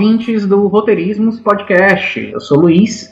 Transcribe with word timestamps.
Ouvintes 0.00 0.44
do 0.46 0.66
Roteirismos 0.68 1.40
Podcast. 1.40 2.20
Eu 2.30 2.38
sou 2.38 2.58
o 2.58 2.60
Luiz. 2.60 3.10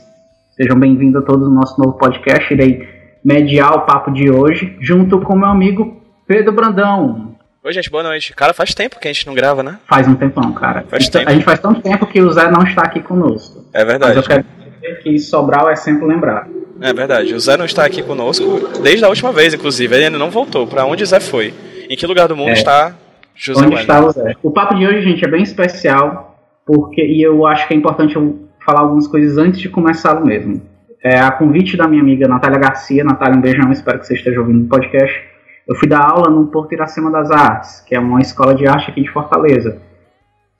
Sejam 0.54 0.78
bem-vindos 0.78 1.22
a 1.22 1.24
todos 1.24 1.48
no 1.48 1.54
nosso 1.54 1.80
novo 1.80 1.94
podcast. 1.96 2.52
Irei 2.52 2.86
mediar 3.24 3.72
o 3.72 3.80
papo 3.86 4.10
de 4.10 4.28
hoje, 4.30 4.76
junto 4.82 5.18
com 5.22 5.34
meu 5.34 5.48
amigo 5.48 5.96
Pedro 6.28 6.52
Brandão. 6.52 7.36
Oi, 7.64 7.72
gente, 7.72 7.88
boa 7.90 8.02
noite. 8.02 8.34
Cara, 8.34 8.52
faz 8.52 8.74
tempo 8.74 9.00
que 9.00 9.08
a 9.08 9.12
gente 9.14 9.26
não 9.26 9.32
grava, 9.32 9.62
né? 9.62 9.78
Faz 9.88 10.06
um 10.06 10.14
tempão, 10.14 10.52
cara. 10.52 10.84
Faz 10.86 11.06
Então, 11.08 11.22
tempo. 11.22 11.30
A 11.30 11.32
gente 11.34 11.44
faz 11.46 11.58
tanto 11.58 11.80
tempo 11.80 12.06
que 12.06 12.20
o 12.20 12.30
Zé 12.30 12.50
não 12.50 12.62
está 12.64 12.82
aqui 12.82 13.00
conosco. 13.00 13.64
É 13.72 13.82
verdade. 13.82 14.16
Mas 14.16 14.22
eu 14.22 14.28
quero 14.28 14.44
dizer 14.82 15.02
que 15.02 15.18
Sobral 15.20 15.70
é 15.70 15.76
sempre 15.76 16.04
lembrado. 16.06 16.50
É 16.82 16.92
verdade. 16.92 17.32
O 17.32 17.40
Zé 17.40 17.56
não 17.56 17.64
está 17.64 17.86
aqui 17.86 18.02
conosco 18.02 18.60
desde 18.82 19.02
a 19.06 19.08
última 19.08 19.32
vez, 19.32 19.54
inclusive. 19.54 19.94
Ele 19.96 20.04
ainda 20.04 20.18
não 20.18 20.30
voltou. 20.30 20.66
Pra 20.66 20.84
onde 20.84 21.02
o 21.02 21.06
Zé 21.06 21.18
foi? 21.18 21.54
Em 21.88 21.96
que 21.96 22.06
lugar 22.06 22.28
do 22.28 22.36
mundo 22.36 22.50
É. 22.50 22.52
está 22.52 22.94
José 23.34 23.64
Onde 23.64 23.76
está 23.76 24.04
o 24.04 24.10
Zé? 24.10 24.36
O 24.42 24.50
papo 24.50 24.74
de 24.74 24.86
hoje, 24.86 25.00
gente, 25.00 25.24
é 25.24 25.28
bem 25.28 25.42
especial, 25.42 26.33
porque 26.66 27.02
e 27.04 27.22
eu 27.22 27.46
acho 27.46 27.66
que 27.68 27.74
é 27.74 27.76
importante 27.76 28.16
eu 28.16 28.48
falar 28.64 28.80
algumas 28.80 29.06
coisas 29.06 29.36
antes 29.36 29.60
de 29.60 29.68
começá-lo 29.68 30.26
mesmo. 30.26 30.62
É, 31.02 31.18
a 31.18 31.30
convite 31.30 31.76
da 31.76 31.86
minha 31.86 32.00
amiga 32.00 32.26
Natália 32.26 32.58
Garcia, 32.58 33.04
Natália, 33.04 33.36
um 33.36 33.40
beijão, 33.40 33.70
espero 33.70 33.98
que 33.98 34.06
você 34.06 34.14
esteja 34.14 34.40
ouvindo 34.40 34.64
o 34.64 34.68
podcast. 34.68 35.22
Eu 35.68 35.74
fui 35.74 35.88
dar 35.88 36.00
aula 36.00 36.30
no 36.30 36.46
Porto 36.46 36.72
Iracema 36.72 37.10
das 37.10 37.30
Artes, 37.30 37.80
que 37.80 37.94
é 37.94 38.00
uma 38.00 38.20
escola 38.20 38.54
de 38.54 38.66
arte 38.66 38.90
aqui 38.90 39.02
de 39.02 39.10
Fortaleza. 39.10 39.82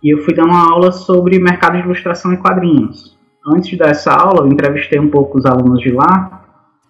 E 0.02 0.12
eu 0.12 0.18
fui 0.18 0.34
dando 0.34 0.50
uma 0.50 0.70
aula 0.70 0.92
sobre 0.92 1.38
mercado 1.38 1.78
de 1.78 1.84
ilustração 1.84 2.32
e 2.32 2.36
quadrinhos. 2.36 3.18
Antes 3.46 3.78
dessa 3.78 4.12
aula, 4.12 4.44
eu 4.44 4.52
entrevistei 4.52 4.98
um 4.98 5.08
pouco 5.08 5.38
os 5.38 5.46
alunos 5.46 5.80
de 5.80 5.90
lá 5.90 6.44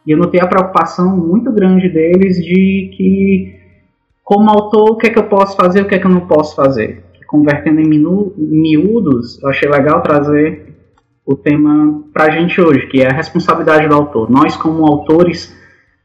e 0.05 0.11
eu 0.11 0.19
notei 0.19 0.41
a 0.41 0.47
preocupação 0.47 1.17
muito 1.17 1.53
grande 1.53 1.89
deles 1.89 2.37
de 2.37 2.91
que 2.97 3.55
como 4.25 4.51
autor, 4.51 4.93
o 4.93 4.97
que 4.97 5.07
é 5.07 5.11
que 5.11 5.19
eu 5.19 5.29
posso 5.29 5.57
fazer, 5.57 5.83
o 5.83 5.87
que 5.87 5.95
é 5.95 5.99
que 5.99 6.07
eu 6.07 6.11
não 6.11 6.27
posso 6.27 6.57
fazer. 6.57 7.04
Convertendo 7.35 7.81
em 7.81 7.89
minu- 7.89 8.33
miúdos, 8.39 9.43
eu 9.43 9.49
achei 9.49 9.69
legal 9.69 10.01
trazer 10.03 10.73
o 11.27 11.35
tema 11.35 12.05
pra 12.13 12.31
gente 12.31 12.61
hoje, 12.61 12.87
que 12.87 13.03
é 13.03 13.11
a 13.11 13.13
responsabilidade 13.13 13.89
do 13.89 13.95
autor. 13.97 14.31
Nós, 14.31 14.55
como 14.57 14.87
autores, 14.87 15.53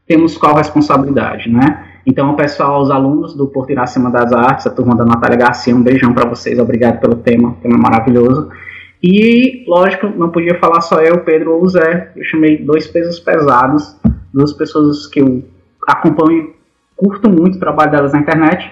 temos 0.08 0.36
qual 0.36 0.56
responsabilidade, 0.56 1.48
né? 1.48 1.84
Então, 2.04 2.34
pessoal, 2.34 2.82
os 2.82 2.90
alunos 2.90 3.36
do 3.36 3.46
Porto 3.46 3.70
Iracema 3.70 4.10
das 4.10 4.32
Artes, 4.32 4.66
a 4.66 4.70
turma 4.70 4.96
da 4.96 5.04
Natália 5.04 5.36
Garcia, 5.38 5.72
um 5.72 5.84
beijão 5.84 6.12
para 6.12 6.28
vocês, 6.28 6.58
obrigado 6.58 6.98
pelo 6.98 7.14
tema, 7.14 7.54
tema 7.62 7.78
maravilhoso. 7.78 8.48
E, 9.00 9.64
lógico, 9.68 10.08
não 10.08 10.30
podia 10.30 10.58
falar 10.58 10.80
só 10.80 11.00
eu, 11.00 11.20
Pedro 11.20 11.52
ou 11.54 11.62
o 11.62 11.68
Zé, 11.68 12.10
eu 12.16 12.24
chamei 12.24 12.56
dois 12.58 12.88
pesos 12.88 13.20
pesados, 13.20 13.96
duas 14.34 14.52
pessoas 14.52 15.06
que 15.06 15.20
eu 15.20 15.44
acompanho 15.86 16.40
e 16.40 16.54
curto 16.96 17.30
muito 17.30 17.54
o 17.54 17.60
trabalho 17.60 17.92
delas 17.92 18.12
na 18.12 18.18
internet, 18.18 18.68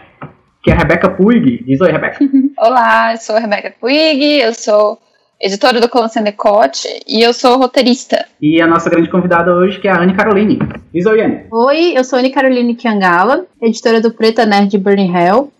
que 0.60 0.72
é 0.72 0.74
a 0.74 0.76
Rebeca 0.76 1.08
Puig. 1.08 1.62
Diz 1.64 1.80
oi, 1.80 1.92
Rebeca. 1.92 2.18
Olá, 2.60 3.12
eu 3.12 3.18
sou 3.18 3.36
a 3.36 3.38
Rebeca 3.38 3.72
Puig, 3.80 4.40
eu 4.40 4.52
sou 4.52 4.98
editora 5.40 5.80
do 5.80 5.88
Colônia 5.88 6.22
Decote 6.22 6.88
e 7.06 7.22
eu 7.22 7.32
sou 7.32 7.56
roteirista. 7.56 8.26
E 8.42 8.60
a 8.60 8.66
nossa 8.66 8.90
grande 8.90 9.08
convidada 9.08 9.54
hoje, 9.54 9.78
que 9.78 9.86
é 9.86 9.92
a 9.92 10.00
Anne 10.00 10.16
Caroline. 10.16 10.58
Diz 10.92 11.06
oi, 11.06 11.22
Anne. 11.22 11.46
Oi, 11.52 11.92
eu 11.96 12.02
sou 12.02 12.18
Anne 12.18 12.30
Caroline 12.30 12.74
Kiangala, 12.74 13.46
editora 13.62 14.00
do 14.00 14.12
Preta 14.12 14.44
Nerd 14.44 14.76
Burning 14.76 15.14
Hell. 15.14 15.52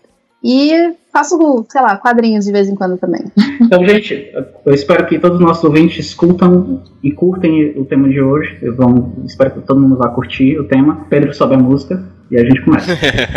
E 0.43 0.93
faço, 1.19 1.65
sei 1.69 1.81
lá, 1.81 1.97
quadrinhos 1.97 2.45
de 2.45 2.51
vez 2.51 2.69
em 2.69 2.75
quando 2.75 2.97
também. 2.97 3.21
Então, 3.61 3.85
gente, 3.87 4.31
eu 4.65 4.73
espero 4.73 5.05
que 5.05 5.19
todos 5.19 5.37
os 5.39 5.45
nossos 5.45 5.63
ouvintes 5.63 6.03
escutam 6.07 6.81
e 7.03 7.11
curtem 7.11 7.73
o 7.77 7.85
tema 7.85 8.09
de 8.09 8.19
hoje. 8.19 8.57
Eu 8.63 8.75
vão, 8.75 9.13
espero 9.25 9.51
que 9.51 9.59
todo 9.61 9.79
mundo 9.79 9.95
vá 9.95 10.07
curtir 10.09 10.57
o 10.57 10.63
tema. 10.63 11.05
Pedro 11.09 11.31
sobe 11.35 11.53
a 11.53 11.57
música 11.59 12.03
e 12.31 12.37
a 12.39 12.43
gente 12.43 12.61
começa. 12.63 12.87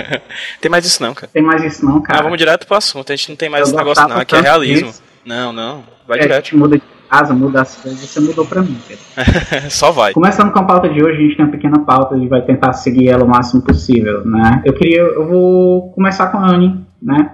Tem 0.61 0.71
mais 0.71 0.87
isso 0.87 1.03
não, 1.03 1.13
cara. 1.13 1.29
Tem 1.33 1.43
mais 1.43 1.63
isso 1.65 1.85
não, 1.85 2.01
cara? 2.01 2.21
Ah, 2.21 2.23
vamos 2.23 2.39
direto 2.39 2.67
pro 2.67 2.77
assunto. 2.77 3.13
A 3.13 3.17
gente 3.17 3.29
não 3.29 3.37
tem 3.37 3.51
mais 3.51 3.63
Eu 3.63 3.67
esse 3.69 3.77
negócio 3.77 4.09
não. 4.09 4.17
Aqui 4.17 4.35
é 4.35 4.39
tanto 4.39 4.45
realismo. 4.45 4.89
disso. 4.89 5.03
Não, 5.27 5.53
não. 5.53 5.83
Vai 6.09 6.19
É, 6.19 6.21
a 6.21 6.23
direto. 6.25 6.45
gente 6.47 6.57
muda 6.57 6.77
de 6.79 6.83
casa, 7.11 7.35
muda 7.35 7.61
as 7.61 7.77
coisas, 7.77 8.01
você 8.01 8.21
mudou 8.21 8.47
pra 8.47 8.63
mim, 8.63 8.79
Pedro. 8.89 9.05
Só 9.71 9.91
vai. 9.93 10.15
Começando 10.15 10.51
com 10.51 10.61
a 10.61 10.65
pauta 10.65 10.89
de 10.89 11.03
hoje, 11.05 11.19
a 11.19 11.21
gente 11.21 11.37
tem 11.37 11.45
uma 11.45 11.51
pequena 11.53 11.81
pauta 11.81 12.17
e 12.17 12.27
vai 12.27 12.41
tentar 12.43 12.73
seguir 12.73 13.09
ela 13.11 13.25
o 13.25 13.29
máximo 13.29 13.61
possível, 13.61 14.25
né? 14.25 14.63
Eu 14.65 14.73
queria, 14.73 15.01
eu 15.01 15.27
vou 15.29 15.93
começar 15.93 16.29
com 16.29 16.39
a 16.39 16.49
Anne, 16.49 16.87
né? 17.03 17.31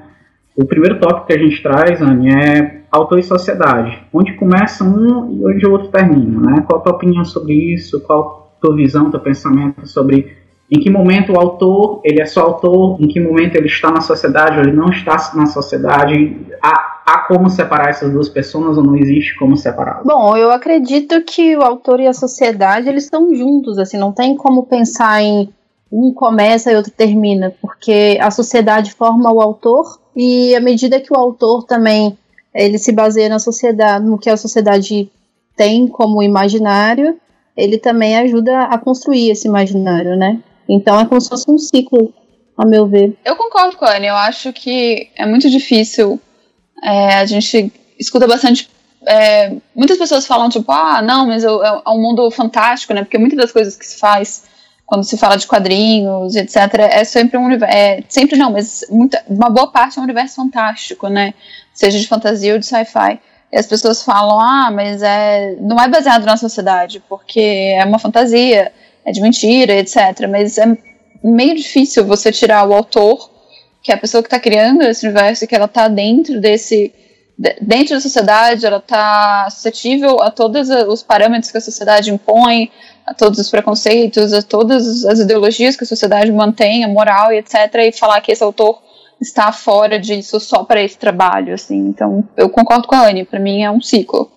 O 0.58 0.64
primeiro 0.64 0.98
tópico 0.98 1.28
que 1.28 1.34
a 1.34 1.38
gente 1.38 1.62
traz, 1.62 2.02
Anne, 2.02 2.34
é 2.34 2.80
autor 2.90 3.20
e 3.20 3.22
sociedade. 3.22 3.96
Onde 4.12 4.32
começa 4.32 4.82
um 4.82 5.30
e 5.30 5.54
onde 5.54 5.64
o 5.64 5.70
outro 5.70 5.86
termina, 5.86 6.40
né? 6.50 6.64
Qual 6.66 6.80
a 6.80 6.82
tua 6.82 6.94
opinião 6.94 7.24
sobre 7.24 7.54
isso? 7.54 8.00
Qual 8.00 8.50
a 8.58 8.60
tua 8.60 8.74
visão, 8.74 9.08
teu 9.08 9.20
pensamento 9.20 9.86
sobre 9.86 10.36
em 10.68 10.80
que 10.80 10.90
momento 10.90 11.32
o 11.32 11.38
autor, 11.38 12.00
ele 12.02 12.20
é 12.20 12.26
só 12.26 12.40
autor, 12.40 13.00
em 13.00 13.06
que 13.06 13.20
momento 13.20 13.54
ele 13.54 13.68
está 13.68 13.92
na 13.92 14.00
sociedade 14.00 14.58
ou 14.58 14.64
ele 14.64 14.72
não 14.72 14.88
está 14.88 15.16
na 15.36 15.46
sociedade? 15.46 16.36
Há, 16.60 17.02
há 17.06 17.18
como 17.28 17.48
separar 17.48 17.90
essas 17.90 18.12
duas 18.12 18.28
pessoas 18.28 18.76
ou 18.76 18.82
não 18.82 18.96
existe 18.96 19.38
como 19.38 19.56
separá-las? 19.56 20.04
Bom, 20.04 20.36
eu 20.36 20.50
acredito 20.50 21.22
que 21.22 21.56
o 21.56 21.62
autor 21.62 22.00
e 22.00 22.08
a 22.08 22.12
sociedade, 22.12 22.88
eles 22.88 23.04
estão 23.04 23.32
juntos, 23.32 23.78
assim, 23.78 23.96
não 23.96 24.10
tem 24.10 24.36
como 24.36 24.64
pensar 24.64 25.22
em 25.22 25.50
um 25.90 26.12
começa 26.12 26.70
e 26.72 26.76
outro 26.76 26.90
termina, 26.90 27.54
porque 27.62 28.18
a 28.20 28.30
sociedade 28.30 28.92
forma 28.92 29.32
o 29.32 29.40
autor 29.40 29.98
e 30.18 30.54
à 30.56 30.60
medida 30.60 31.00
que 31.00 31.12
o 31.12 31.16
autor 31.16 31.64
também 31.64 32.18
ele 32.54 32.76
se 32.78 32.90
baseia 32.90 33.28
na 33.28 33.38
sociedade, 33.38 34.04
no 34.04 34.18
que 34.18 34.28
a 34.28 34.36
sociedade 34.36 35.08
tem 35.56 35.86
como 35.86 36.22
imaginário, 36.22 37.16
ele 37.56 37.78
também 37.78 38.16
ajuda 38.18 38.62
a 38.64 38.76
construir 38.78 39.30
esse 39.30 39.46
imaginário, 39.46 40.16
né? 40.16 40.40
Então 40.68 40.98
é 40.98 41.06
como 41.06 41.20
se 41.20 41.28
fosse 41.28 41.48
um 41.50 41.56
ciclo, 41.58 42.12
a 42.56 42.66
meu 42.66 42.86
ver. 42.86 43.16
Eu 43.24 43.36
concordo 43.36 43.76
com 43.76 43.84
a 43.84 43.96
Anne, 43.96 44.08
eu 44.08 44.16
acho 44.16 44.52
que 44.52 45.08
é 45.16 45.24
muito 45.24 45.48
difícil. 45.48 46.20
é, 46.82 47.14
a 47.14 47.26
gente 47.26 47.72
escuta 47.98 48.26
bastante. 48.26 48.68
é, 49.06 49.52
muitas 49.74 49.96
pessoas 49.98 50.26
falam, 50.26 50.48
tipo, 50.48 50.70
ah, 50.72 51.00
não, 51.02 51.26
mas 51.26 51.42
eu- 51.44 51.64
é 51.64 51.82
é 51.86 51.90
um 51.90 52.00
mundo 52.02 52.28
fantástico, 52.32 52.92
né? 52.94 53.02
Porque 53.02 53.16
muitas 53.18 53.38
das 53.38 53.52
coisas 53.52 53.76
que 53.76 53.86
se 53.86 53.96
faz 53.98 54.44
quando 54.88 55.04
se 55.04 55.18
fala 55.18 55.36
de 55.36 55.46
quadrinhos, 55.46 56.34
etc., 56.34 56.56
é 56.90 57.04
sempre 57.04 57.36
um 57.36 57.44
universo. 57.44 57.76
É, 57.76 58.02
sempre 58.08 58.38
não, 58.38 58.50
mas 58.50 58.84
muita, 58.88 59.22
uma 59.28 59.50
boa 59.50 59.70
parte 59.70 59.98
é 59.98 60.00
um 60.00 60.04
universo 60.04 60.36
fantástico, 60.36 61.08
né? 61.08 61.34
Seja 61.74 61.98
de 62.00 62.08
fantasia 62.08 62.54
ou 62.54 62.58
de 62.58 62.64
sci-fi. 62.64 63.20
E 63.52 63.58
as 63.58 63.66
pessoas 63.66 64.02
falam, 64.02 64.40
ah, 64.40 64.70
mas 64.72 65.02
é, 65.02 65.56
não 65.60 65.78
é 65.78 65.86
baseado 65.88 66.24
na 66.24 66.38
sociedade, 66.38 67.02
porque 67.06 67.38
é 67.78 67.84
uma 67.84 67.98
fantasia, 67.98 68.72
é 69.04 69.12
de 69.12 69.20
mentira, 69.20 69.74
etc. 69.74 70.26
Mas 70.26 70.56
é 70.56 70.66
meio 71.22 71.54
difícil 71.54 72.06
você 72.06 72.32
tirar 72.32 72.66
o 72.66 72.72
autor, 72.74 73.30
que 73.82 73.92
é 73.92 73.94
a 73.94 73.98
pessoa 73.98 74.22
que 74.22 74.26
está 74.28 74.40
criando 74.40 74.82
esse 74.82 75.04
universo, 75.06 75.46
que 75.46 75.54
ela 75.54 75.66
está 75.66 75.86
dentro 75.86 76.40
desse. 76.40 76.94
de- 77.38 77.56
dentro 77.60 77.94
da 77.94 78.00
sociedade, 78.00 78.64
ela 78.66 78.78
está 78.78 79.48
suscetível 79.50 80.20
a 80.22 80.30
todos 80.30 80.68
os 80.70 81.02
parâmetros 81.02 81.52
que 81.52 81.58
a 81.58 81.60
sociedade 81.60 82.10
impõe, 82.10 82.70
a 83.08 83.14
todos 83.14 83.38
os 83.38 83.50
preconceitos, 83.50 84.34
a 84.34 84.42
todas 84.42 85.04
as 85.06 85.18
ideologias 85.18 85.76
que 85.76 85.84
a 85.84 85.86
sociedade 85.86 86.30
mantém, 86.30 86.84
a 86.84 86.88
moral 86.88 87.32
e 87.32 87.38
etc. 87.38 87.54
E 87.76 87.92
falar 87.92 88.20
que 88.20 88.30
esse 88.30 88.42
autor 88.42 88.78
está 89.20 89.50
fora 89.50 89.98
disso 89.98 90.38
só 90.38 90.62
para 90.62 90.82
esse 90.82 90.98
trabalho, 90.98 91.54
assim. 91.54 91.78
Então, 91.88 92.28
eu 92.36 92.50
concordo 92.50 92.86
com 92.86 92.94
a 92.94 93.08
Anne, 93.08 93.24
para 93.24 93.40
mim 93.40 93.62
é 93.62 93.70
um 93.70 93.80
ciclo. 93.80 94.30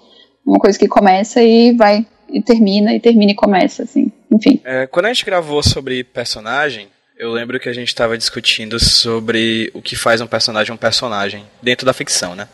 Uma 0.46 0.58
coisa 0.58 0.80
que 0.80 0.88
começa 0.88 1.44
e 1.44 1.74
vai 1.74 2.06
e 2.30 2.42
termina, 2.42 2.96
e 2.96 3.00
termina 3.00 3.34
e 3.34 3.36
começa, 3.36 3.84
assim. 3.84 4.10
Enfim. 4.32 4.62
É, 4.64 4.88
quando 4.88 5.06
a 5.08 5.10
gente 5.10 5.26
gravou 5.26 5.62
sobre 5.62 6.04
personagem, 6.04 6.88
eu 7.18 7.30
lembro 7.30 7.60
que 7.60 7.68
a 7.68 7.74
gente 7.74 7.90
estava 7.90 8.18
discutindo 8.18 8.80
sobre 8.80 9.70
o 9.74 9.82
que 9.82 9.98
faz 9.98 10.22
um 10.22 10.28
personagem 10.28 10.74
um 10.74 10.78
personagem 10.78 11.44
dentro 11.62 11.86
da 11.86 11.94
ficção, 11.94 12.36
né? 12.36 12.48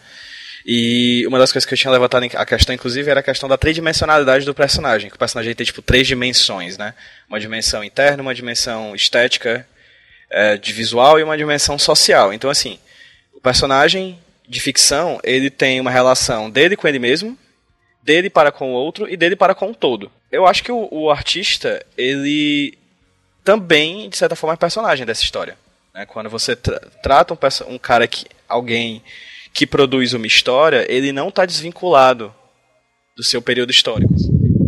E 0.69 1.25
uma 1.25 1.39
das 1.39 1.49
coisas 1.49 1.65
que 1.65 1.73
eu 1.73 1.77
tinha 1.77 1.91
levantado 1.91 2.25
a 2.35 2.45
questão, 2.45 2.75
inclusive, 2.75 3.09
era 3.09 3.21
a 3.21 3.23
questão 3.23 3.47
da 3.47 3.57
tridimensionalidade 3.57 4.43
do 4.43 4.53
personagem. 4.53 5.09
Que 5.09 5.15
o 5.15 5.19
personagem 5.19 5.55
tem, 5.55 5.65
tipo, 5.65 5.81
três 5.81 6.05
dimensões, 6.05 6.77
né? 6.77 6.93
Uma 7.29 7.39
dimensão 7.39 7.81
interna, 7.85 8.21
uma 8.21 8.35
dimensão 8.35 8.93
estética, 8.93 9.65
é, 10.29 10.57
de 10.57 10.73
visual 10.73 11.17
e 11.17 11.23
uma 11.23 11.37
dimensão 11.37 11.79
social. 11.79 12.33
Então, 12.33 12.49
assim, 12.49 12.77
o 13.33 13.39
personagem 13.39 14.19
de 14.45 14.59
ficção, 14.59 15.21
ele 15.23 15.49
tem 15.49 15.79
uma 15.79 15.89
relação 15.89 16.49
dele 16.49 16.75
com 16.75 16.85
ele 16.85 16.99
mesmo, 16.99 17.37
dele 18.03 18.29
para 18.29 18.51
com 18.51 18.71
o 18.73 18.73
outro 18.73 19.07
e 19.09 19.15
dele 19.15 19.37
para 19.37 19.55
com 19.55 19.71
o 19.71 19.75
todo. 19.75 20.11
Eu 20.29 20.45
acho 20.45 20.63
que 20.65 20.71
o, 20.71 20.89
o 20.91 21.09
artista, 21.09 21.81
ele 21.97 22.77
também, 23.41 24.09
de 24.09 24.17
certa 24.17 24.35
forma, 24.35 24.53
é 24.53 24.57
personagem 24.57 25.05
dessa 25.05 25.23
história. 25.23 25.57
né? 25.93 26.05
Quando 26.05 26.29
você 26.29 26.57
tra- 26.57 26.81
trata 27.01 27.33
um, 27.33 27.73
um 27.73 27.77
cara 27.77 28.05
que. 28.05 28.25
alguém 28.49 29.01
que 29.57 29.65
produz 29.65 30.13
uma 30.13 30.27
história, 30.27 30.86
ele 30.88 31.12
não 31.12 31.30
está 31.30 31.44
desvinculado 31.44 32.31
do 33.15 33.24
seu 33.24 33.42
período 33.42 33.71
histórico. 33.71 34.13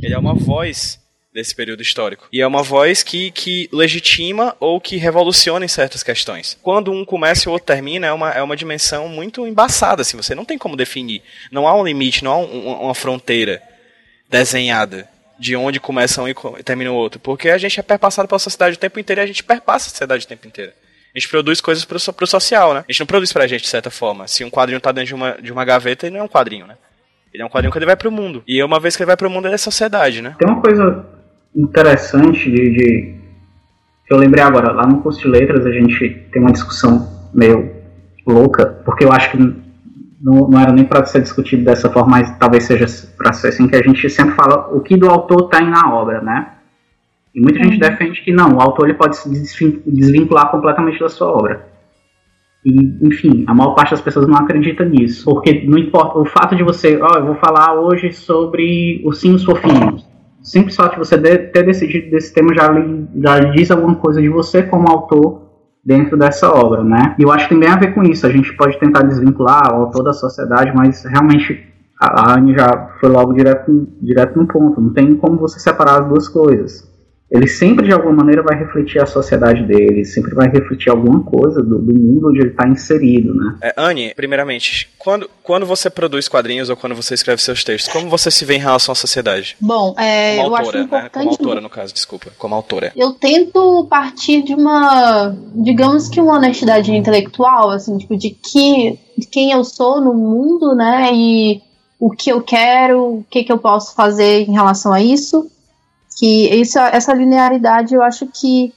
Ele 0.02 0.16
é 0.16 0.18
uma 0.18 0.34
voz 0.34 1.00
desse 1.32 1.54
período 1.54 1.84
histórico. 1.84 2.28
E 2.34 2.42
é 2.42 2.48
uma 2.48 2.64
voz 2.64 3.04
que, 3.04 3.30
que 3.30 3.70
legitima 3.72 4.58
ou 4.60 4.82
que 4.82 4.98
revoluciona 4.98 5.64
em 5.64 5.68
certas 5.68 6.02
questões. 6.02 6.58
Quando 6.64 6.92
um 6.92 7.06
começa 7.06 7.48
e 7.48 7.50
o 7.50 7.52
outro 7.52 7.68
termina, 7.68 8.08
é 8.08 8.12
uma, 8.12 8.32
é 8.32 8.42
uma 8.42 8.58
dimensão 8.58 9.08
muito 9.08 9.46
embaçada, 9.46 10.02
assim, 10.02 10.18
você 10.18 10.34
não 10.34 10.44
tem 10.44 10.58
como 10.58 10.76
definir. 10.76 11.22
Não 11.52 11.68
há 11.68 11.80
um 11.80 11.86
limite, 11.86 12.24
não 12.24 12.32
há 12.32 12.38
um- 12.40 12.82
uma 12.86 12.96
fronteira 12.96 13.62
desenhada 14.28 15.08
de 15.38 15.56
onde 15.56 15.80
começa 15.80 16.20
um 16.24 16.28
e 16.28 16.34
termina 16.64 16.92
o 16.92 16.96
outro. 16.96 17.20
Porque 17.20 17.50
a 17.50 17.60
gente 17.60 17.80
é 17.80 17.84
perpassado 17.84 18.28
pela 18.28 18.40
sociedade 18.40 18.76
o 18.76 18.80
tempo 18.80 19.00
inteiro 19.00 19.22
e 19.22 19.24
a 19.24 19.28
gente 19.28 19.44
perpassa 19.44 19.86
a 19.86 19.90
sociedade 19.92 20.26
o 20.26 20.28
tempo 20.28 20.48
inteiro. 20.48 20.72
A 21.16 21.20
gente 21.20 21.30
produz 21.30 21.60
coisas 21.60 21.86
pro, 21.86 21.98
pro 22.14 22.28
social, 22.28 22.74
né? 22.74 22.80
A 22.88 22.92
gente 22.92 23.00
não 23.00 23.08
produz 23.08 23.34
pra 23.34 23.48
gente 23.48 23.62
de 23.62 23.68
certa 23.68 23.90
forma. 23.90 24.28
Se 24.28 24.44
um 24.44 24.50
quadrinho 24.50 24.80
tá 24.80 24.92
dentro 24.92 25.08
de 25.08 25.16
uma, 25.16 25.32
de 25.34 25.52
uma 25.52 25.66
gaveta, 25.66 26.06
ele 26.06 26.16
não 26.16 26.22
é 26.22 26.24
um 26.24 26.30
quadrinho, 26.30 26.68
né? 26.68 26.76
Ele 27.34 27.44
é 27.44 27.46
um 27.46 27.50
quadrinho 27.50 27.72
que 27.72 27.78
ele 27.78 27.86
vai 27.86 27.96
pro 27.96 28.12
mundo. 28.12 28.44
E 28.48 28.62
uma 28.64 28.80
vez 28.80 28.96
que 28.96 29.04
ele 29.04 29.08
vai 29.08 29.18
pro 29.18 29.30
mundo, 29.30 29.48
ele 29.48 29.56
é 29.56 29.58
sociedade, 29.58 30.22
né? 30.22 30.36
Tem 30.38 30.48
uma 30.48 30.62
coisa 30.62 31.06
interessante 31.56 32.50
de, 32.50 32.72
de 32.72 33.16
eu 34.10 34.18
lembrei 34.18 34.44
agora, 34.44 34.72
lá 34.72 34.88
no 34.88 35.02
curso 35.02 35.20
de 35.22 35.28
letras 35.28 35.66
a 35.66 35.72
gente 35.72 36.28
tem 36.32 36.42
uma 36.42 36.52
discussão 36.52 37.08
meio 37.34 37.76
louca, 38.26 38.66
porque 38.84 39.04
eu 39.04 39.12
acho 39.12 39.32
que 39.32 39.38
não, 39.38 40.48
não 40.50 40.60
era 40.60 40.72
nem 40.72 40.84
para 40.84 41.06
ser 41.06 41.22
discutido 41.22 41.64
dessa 41.64 41.90
forma, 41.90 42.18
mas 42.18 42.38
talvez 42.38 42.66
seja 42.66 42.86
para 43.18 43.34
ser 43.34 43.50
assim, 43.50 43.68
que 43.68 43.76
a 43.76 43.84
gente 43.84 44.10
sempre 44.10 44.36
fala 44.36 44.68
o 44.76 44.82
que 44.82 44.98
do 44.98 45.10
autor 45.10 45.46
está 45.46 45.62
na 45.62 45.94
obra, 45.94 46.22
né? 46.22 46.54
E 47.34 47.42
muita 47.42 47.64
gente 47.64 47.74
uhum. 47.74 47.80
defende 47.80 48.22
que 48.22 48.32
não, 48.32 48.56
o 48.56 48.62
autor 48.62 48.90
ele 48.90 48.98
pode 48.98 49.18
se 49.18 49.30
desvincular 49.86 50.50
completamente 50.50 51.00
da 51.00 51.10
sua 51.10 51.28
obra. 51.28 51.68
E, 52.66 53.08
enfim, 53.08 53.46
a 53.48 53.54
maior 53.54 53.74
parte 53.74 53.92
das 53.92 54.02
pessoas 54.02 54.28
não 54.28 54.36
acredita 54.36 54.84
nisso. 54.84 55.26
Porque 55.26 55.66
não 55.66 55.78
importa, 55.78 56.20
o 56.20 56.26
fato 56.26 56.56
de 56.56 56.64
você, 56.64 57.00
ó, 57.02 57.12
oh, 57.14 57.18
eu 57.20 57.26
vou 57.28 57.36
falar 57.36 57.80
hoje 57.80 58.12
sobre 58.12 59.02
ursinhos 59.06 59.44
fofinhos 59.44 60.10
simples 60.42 60.76
fato 60.76 60.94
de 60.94 61.00
você 61.00 61.18
ter 61.18 61.64
decidido 61.64 62.10
desse 62.12 62.34
tema 62.34 62.54
já, 62.56 62.70
já 63.16 63.40
diz 63.52 63.72
alguma 63.72 63.96
coisa 63.96 64.22
de 64.22 64.30
você 64.30 64.64
como 64.64 64.90
autor 64.90 65.50
dentro 65.84 66.18
dessa 66.18 66.50
obra, 66.50 66.84
né? 66.84 67.16
E 67.18 67.24
eu 67.24 67.32
acho 67.32 67.46
que 67.46 67.50
tem 67.50 67.60
bem 67.60 67.70
a 67.70 67.78
ver 67.78 67.94
com 67.94 68.04
isso. 68.04 68.26
A 68.26 68.30
gente 68.30 68.56
pode 68.56 68.80
tentar 68.80 69.04
desvincular 69.04 69.74
o 69.74 69.86
autor 69.86 70.04
da 70.04 70.14
sociedade, 70.14 70.72
mas 70.76 71.04
realmente 71.06 71.68
a 72.02 72.34
Anne 72.34 72.54
já 72.54 72.96
foi 73.00 73.10
logo 73.10 73.34
direto, 73.34 73.88
direto 74.02 74.38
no 74.38 74.48
ponto. 74.48 74.80
Não 74.80 74.94
tem 74.94 75.16
como 75.16 75.38
você 75.38 75.60
separar 75.60 76.02
as 76.02 76.08
duas 76.08 76.28
coisas 76.28 76.89
ele 77.32 77.48
sempre 77.48 77.88
de 77.88 77.94
alguma 77.94 78.14
maneira 78.14 78.42
vai 78.42 78.58
refletir 78.58 79.02
a 79.02 79.06
sociedade 79.06 79.64
dele, 79.64 80.04
sempre 80.04 80.34
vai 80.34 80.50
refletir 80.50 80.90
alguma 80.90 81.22
coisa 81.22 81.62
do, 81.62 81.78
do 81.78 81.94
mundo 81.94 82.30
onde 82.30 82.40
ele 82.40 82.50
está 82.50 82.68
inserido, 82.68 83.34
né? 83.36 83.58
É, 83.62 83.74
Anne, 83.78 84.14
primeiramente, 84.16 84.90
quando, 84.98 85.30
quando 85.44 85.66
você 85.66 85.90
produz 85.90 86.28
quadrinhos 86.28 86.70
ou 86.70 86.76
quando 86.76 86.96
você 86.96 87.14
escreve 87.14 87.42
seus 87.42 87.64
textos, 87.64 87.94
como 87.94 88.10
você 88.10 88.32
se 88.32 88.44
vê 88.46 88.56
em 88.56 88.60
relação 88.60 88.94
à 88.94 88.96
sociedade? 88.96 89.56
Bom, 89.62 89.94
é, 89.98 90.38
como 90.38 90.48
eu 90.50 90.56
autora, 90.56 90.78
acho 90.78 90.86
importante... 90.86 91.04
Né? 91.04 91.10
Como 91.20 91.30
autora, 91.30 91.62
no 91.62 91.70
caso, 91.70 91.94
desculpa, 91.94 92.32
como 92.38 92.56
autora. 92.56 92.92
Eu 92.96 93.12
tento 93.12 93.86
partir 93.90 94.42
de 94.42 94.56
uma, 94.56 95.36
digamos 95.54 96.10
que 96.10 96.20
uma 96.20 96.36
honestidade 96.36 96.92
intelectual, 96.96 97.70
assim, 97.70 97.98
tipo, 97.98 98.18
de 98.18 98.32
que 98.32 98.98
de 99.20 99.28
quem 99.28 99.52
eu 99.52 99.64
sou 99.66 100.00
no 100.00 100.14
mundo, 100.14 100.74
né, 100.74 101.10
e 101.14 101.62
o 102.00 102.10
que 102.10 102.32
eu 102.32 102.42
quero, 102.42 103.18
o 103.18 103.26
que, 103.30 103.44
que 103.44 103.52
eu 103.52 103.58
posso 103.58 103.94
fazer 103.94 104.48
em 104.48 104.54
relação 104.54 104.94
a 104.94 105.02
isso 105.02 105.52
que 106.20 106.50
isso, 106.54 106.78
essa 106.78 107.14
linearidade 107.14 107.96
eu 107.96 108.04
acho 108.04 108.28
que 108.28 108.74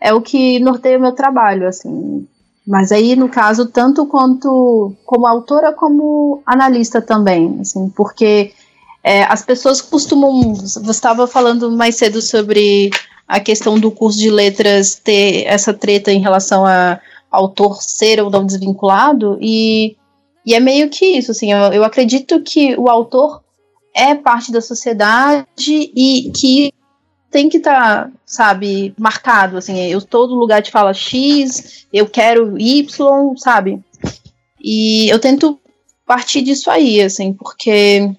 é 0.00 0.14
o 0.14 0.20
que 0.20 0.60
norteia 0.60 0.98
o 0.98 1.00
meu 1.00 1.12
trabalho, 1.12 1.66
assim. 1.66 2.28
Mas 2.64 2.92
aí, 2.92 3.16
no 3.16 3.28
caso, 3.28 3.66
tanto 3.66 4.06
quanto 4.06 4.94
como 5.04 5.26
autora 5.26 5.72
como 5.72 6.42
analista 6.46 7.02
também, 7.02 7.58
assim, 7.60 7.88
porque 7.88 8.52
é, 9.02 9.24
as 9.24 9.42
pessoas 9.44 9.80
costumam. 9.80 10.54
Você 10.54 10.78
estava 10.90 11.26
falando 11.26 11.72
mais 11.72 11.96
cedo 11.96 12.22
sobre 12.22 12.90
a 13.26 13.40
questão 13.40 13.78
do 13.78 13.90
curso 13.90 14.18
de 14.18 14.30
letras 14.30 14.94
ter 14.94 15.44
essa 15.46 15.74
treta 15.74 16.12
em 16.12 16.20
relação 16.20 16.64
a 16.64 17.00
autor 17.30 17.82
ser 17.82 18.20
ou 18.22 18.30
não 18.30 18.46
desvinculado, 18.46 19.38
e, 19.40 19.96
e 20.44 20.54
é 20.54 20.60
meio 20.60 20.88
que 20.88 21.04
isso, 21.04 21.32
assim, 21.32 21.52
eu, 21.52 21.72
eu 21.72 21.84
acredito 21.84 22.40
que 22.42 22.76
o 22.76 22.88
autor 22.88 23.42
é 23.92 24.14
parte 24.14 24.52
da 24.52 24.60
sociedade 24.60 25.44
e 25.58 26.30
que 26.36 26.72
tem 27.36 27.50
que 27.50 27.58
estar, 27.58 28.06
tá, 28.06 28.10
sabe, 28.24 28.94
marcado, 28.98 29.58
assim, 29.58 29.78
eu 29.78 30.00
todo 30.00 30.34
lugar 30.34 30.62
te 30.62 30.70
fala 30.70 30.94
X, 30.94 31.86
eu 31.92 32.08
quero 32.08 32.58
Y, 32.58 33.36
sabe? 33.36 33.78
E 34.58 35.06
eu 35.10 35.18
tento 35.18 35.60
partir 36.06 36.40
disso 36.40 36.70
aí, 36.70 36.98
assim, 37.02 37.34
porque 37.34 38.10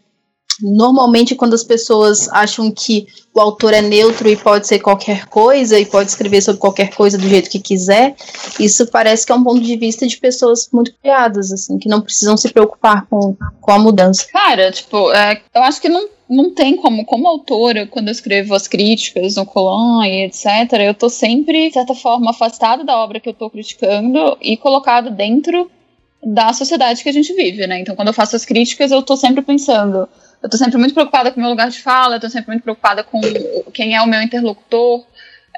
normalmente 0.62 1.36
quando 1.36 1.54
as 1.54 1.64
pessoas 1.64 2.28
acham 2.30 2.72
que 2.72 3.08
o 3.34 3.40
autor 3.40 3.74
é 3.74 3.82
neutro 3.82 4.28
e 4.28 4.36
pode 4.36 4.66
ser 4.66 4.80
qualquer 4.80 5.28
coisa 5.28 5.80
e 5.80 5.86
pode 5.86 6.10
escrever 6.10 6.42
sobre 6.42 6.60
qualquer 6.60 6.94
coisa 6.96 7.18
do 7.18 7.28
jeito 7.28 7.50
que 7.50 7.60
quiser, 7.60 8.16
isso 8.60 8.88
parece 8.88 9.26
que 9.26 9.32
é 9.32 9.36
um 9.36 9.44
ponto 9.44 9.62
de 9.62 9.76
vista 9.76 10.08
de 10.08 10.18
pessoas 10.18 10.68
muito 10.74 10.92
criadas, 11.02 11.52
assim, 11.52 11.78
que 11.78 11.88
não 11.88 12.02
precisam 12.02 12.36
se 12.36 12.50
preocupar 12.50 13.06
com, 13.08 13.36
com 13.62 13.72
a 13.72 13.78
mudança. 13.78 14.26
Cara, 14.32 14.72
tipo, 14.72 15.12
é, 15.12 15.40
eu 15.54 15.62
acho 15.62 15.80
que 15.80 15.88
não, 15.88 16.08
não 16.28 16.54
tem 16.54 16.76
como, 16.76 17.06
como 17.06 17.28
autora, 17.28 17.86
quando 17.86 18.08
eu 18.08 18.12
escrevo 18.12 18.56
as 18.56 18.68
críticas 18.68 19.36
no 19.36 19.46
Colan 19.46 20.08
e 20.08 20.26
etc., 20.26 20.74
eu 20.80 20.94
tô 20.94 21.10
sempre, 21.10 21.68
de 21.68 21.74
certa 21.74 21.94
forma, 21.94 22.32
afastada 22.32 22.84
da 22.84 22.98
obra 22.98 23.20
que 23.20 23.30
eu 23.30 23.34
tô 23.34 23.50
criticando 23.50 24.36
e 24.42 24.58
colocado 24.58 25.12
dentro 25.12 25.70
da 26.24 26.52
sociedade 26.52 27.04
que 27.04 27.10
a 27.10 27.14
gente 27.14 27.32
vive, 27.34 27.68
né? 27.68 27.80
Então, 27.80 27.96
quando 27.96 28.08
eu 28.08 28.14
faço 28.14 28.36
as 28.36 28.44
críticas, 28.44 28.92
eu 28.92 29.04
tô 29.04 29.16
sempre 29.16 29.44
pensando 29.44 30.10
eu 30.42 30.50
tô 30.50 30.58
sempre 30.58 30.78
muito 30.78 30.94
preocupada 30.94 31.32
com 31.32 31.40
o 31.40 31.42
meu 31.42 31.50
lugar 31.50 31.70
de 31.70 31.82
fala, 31.82 32.16
eu 32.16 32.20
tô 32.20 32.30
sempre 32.30 32.52
muito 32.52 32.64
preocupada 32.64 33.04
com 33.04 33.20
quem 33.74 33.96
é 33.96 34.02
o 34.02 34.08
meu 34.08 34.22
interlocutor, 34.22 35.06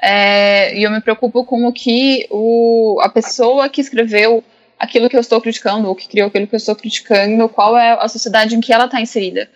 é, 0.02 0.76
e 0.78 0.82
eu 0.82 0.90
me 0.90 1.00
preocupo 1.00 1.44
com 1.44 1.66
o 1.66 1.72
que 1.72 2.26
o, 2.30 2.98
a 3.02 3.08
pessoa 3.08 3.68
que 3.68 3.80
escreveu 3.80 4.42
aquilo 4.78 5.10
que 5.10 5.16
eu 5.16 5.20
estou 5.20 5.40
criticando, 5.40 5.88
ou 5.88 5.94
que 5.94 6.08
criou 6.08 6.28
aquilo 6.28 6.46
que 6.46 6.54
eu 6.54 6.58
estou 6.58 6.74
criticando, 6.74 7.48
qual 7.50 7.76
é 7.76 7.92
a 8.00 8.08
sociedade 8.08 8.56
em 8.56 8.60
que 8.60 8.72
ela 8.72 8.86
está 8.86 9.00
inserida. 9.00 9.48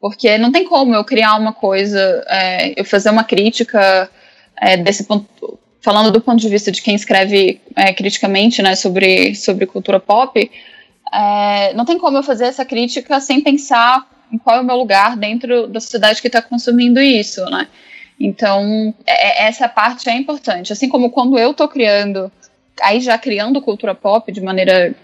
Porque 0.00 0.38
não 0.38 0.52
tem 0.52 0.64
como 0.64 0.94
eu 0.94 1.04
criar 1.04 1.34
uma 1.34 1.52
coisa, 1.52 2.24
é, 2.28 2.80
eu 2.80 2.84
fazer 2.84 3.10
uma 3.10 3.24
crítica 3.24 4.08
é, 4.56 4.76
desse 4.76 5.02
ponto, 5.04 5.58
falando 5.80 6.12
do 6.12 6.20
ponto 6.20 6.40
de 6.40 6.48
vista 6.48 6.70
de 6.70 6.80
quem 6.80 6.94
escreve 6.94 7.60
é, 7.74 7.92
criticamente 7.92 8.62
né, 8.62 8.76
sobre, 8.76 9.34
sobre 9.34 9.66
cultura 9.66 9.98
pop, 9.98 10.48
é, 11.12 11.74
não 11.74 11.84
tem 11.84 11.98
como 11.98 12.18
eu 12.18 12.22
fazer 12.22 12.44
essa 12.44 12.64
crítica 12.64 13.18
sem 13.18 13.40
pensar 13.40 14.06
qual 14.42 14.56
é 14.56 14.60
o 14.60 14.64
meu 14.64 14.76
lugar 14.76 15.16
dentro 15.16 15.66
da 15.68 15.80
sociedade 15.80 16.20
que 16.20 16.26
está 16.26 16.42
consumindo 16.42 17.00
isso, 17.00 17.44
né? 17.46 17.68
Então, 18.20 18.94
é, 19.06 19.44
é, 19.44 19.48
essa 19.48 19.68
parte 19.68 20.08
é 20.08 20.14
importante. 20.14 20.72
Assim 20.72 20.88
como 20.88 21.10
quando 21.10 21.38
eu 21.38 21.52
estou 21.52 21.68
criando, 21.68 22.30
aí 22.82 23.00
já 23.00 23.16
criando 23.16 23.62
cultura 23.62 23.94
pop 23.94 24.30
de 24.32 24.40
maneira 24.40 24.94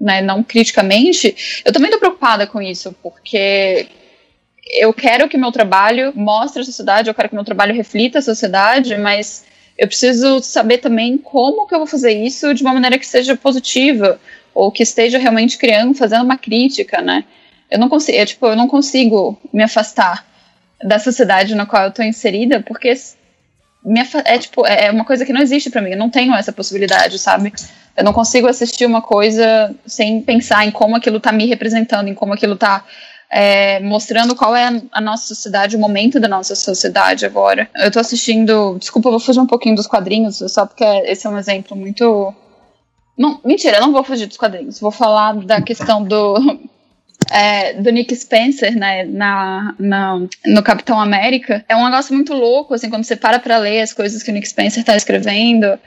né, 0.00 0.20
não 0.20 0.42
criticamente, 0.42 1.62
eu 1.64 1.72
também 1.72 1.86
estou 1.86 2.00
preocupada 2.00 2.46
com 2.46 2.60
isso, 2.60 2.94
porque 3.02 3.86
eu 4.68 4.92
quero 4.92 5.28
que 5.28 5.38
meu 5.38 5.52
trabalho 5.52 6.12
mostre 6.14 6.62
a 6.62 6.64
sociedade, 6.64 7.08
eu 7.08 7.14
quero 7.14 7.28
que 7.28 7.34
meu 7.34 7.44
trabalho 7.44 7.74
reflita 7.74 8.18
a 8.18 8.22
sociedade, 8.22 8.96
mas 8.96 9.44
eu 9.78 9.86
preciso 9.86 10.40
saber 10.42 10.78
também 10.78 11.18
como 11.18 11.66
que 11.66 11.74
eu 11.74 11.78
vou 11.78 11.86
fazer 11.86 12.12
isso 12.12 12.52
de 12.52 12.62
uma 12.62 12.72
maneira 12.72 12.98
que 12.98 13.06
seja 13.06 13.36
positiva, 13.36 14.18
ou 14.54 14.72
que 14.72 14.82
esteja 14.82 15.18
realmente 15.18 15.58
criando, 15.58 15.94
fazendo 15.94 16.24
uma 16.24 16.38
crítica, 16.38 17.02
né? 17.02 17.24
Eu 17.70 17.78
não 17.78 17.88
consigo, 17.88 18.16
eu, 18.16 18.26
tipo, 18.26 18.46
eu 18.46 18.56
não 18.56 18.68
consigo 18.68 19.38
me 19.52 19.62
afastar 19.62 20.24
da 20.82 20.98
sociedade 20.98 21.54
na 21.54 21.66
qual 21.66 21.84
eu 21.84 21.90
tô 21.90 22.02
inserida, 22.02 22.60
porque 22.60 22.94
é 24.24 24.38
tipo, 24.38 24.66
é 24.66 24.90
uma 24.90 25.04
coisa 25.04 25.24
que 25.24 25.32
não 25.32 25.40
existe 25.40 25.70
para 25.70 25.80
mim, 25.80 25.90
eu 25.90 25.98
não 25.98 26.10
tenho 26.10 26.34
essa 26.34 26.52
possibilidade, 26.52 27.18
sabe? 27.18 27.52
Eu 27.96 28.04
não 28.04 28.12
consigo 28.12 28.46
assistir 28.46 28.84
uma 28.84 29.00
coisa 29.00 29.74
sem 29.86 30.20
pensar 30.20 30.66
em 30.66 30.70
como 30.70 30.96
aquilo 30.96 31.20
tá 31.20 31.32
me 31.32 31.46
representando, 31.46 32.08
em 32.08 32.14
como 32.14 32.34
aquilo 32.34 32.56
tá 32.56 32.84
é, 33.30 33.80
mostrando 33.80 34.36
qual 34.36 34.54
é 34.54 34.82
a 34.92 35.00
nossa 35.00 35.26
sociedade, 35.26 35.76
o 35.76 35.78
momento 35.78 36.20
da 36.20 36.28
nossa 36.28 36.54
sociedade 36.54 37.24
agora. 37.24 37.68
Eu 37.76 37.90
tô 37.90 37.98
assistindo, 37.98 38.76
desculpa, 38.78 39.08
eu 39.08 39.12
vou 39.12 39.20
fugir 39.20 39.40
um 39.40 39.46
pouquinho 39.46 39.76
dos 39.76 39.86
quadrinhos, 39.86 40.38
só 40.48 40.66
porque 40.66 40.84
esse 40.84 41.26
é 41.26 41.30
um 41.30 41.38
exemplo 41.38 41.76
muito. 41.76 42.34
Não, 43.16 43.40
mentira, 43.44 43.78
eu 43.78 43.80
não 43.80 43.92
vou 43.92 44.04
fugir 44.04 44.26
dos 44.26 44.36
quadrinhos. 44.36 44.78
Vou 44.78 44.90
falar 44.90 45.34
da 45.36 45.62
questão 45.62 46.02
do 46.02 46.60
é, 47.30 47.74
do 47.74 47.90
Nick 47.90 48.14
Spencer 48.14 48.76
né, 48.76 49.04
na, 49.04 49.74
na, 49.78 50.20
no 50.46 50.62
Capitão 50.62 51.00
América 51.00 51.64
é 51.68 51.76
um 51.76 51.84
negócio 51.84 52.14
muito 52.14 52.32
louco, 52.32 52.74
assim, 52.74 52.88
quando 52.88 53.04
você 53.04 53.16
para 53.16 53.38
pra 53.38 53.58
ler 53.58 53.80
as 53.80 53.92
coisas 53.92 54.22
que 54.22 54.30
o 54.30 54.34
Nick 54.34 54.48
Spencer 54.48 54.80
está 54.80 54.96
escrevendo 54.96 55.78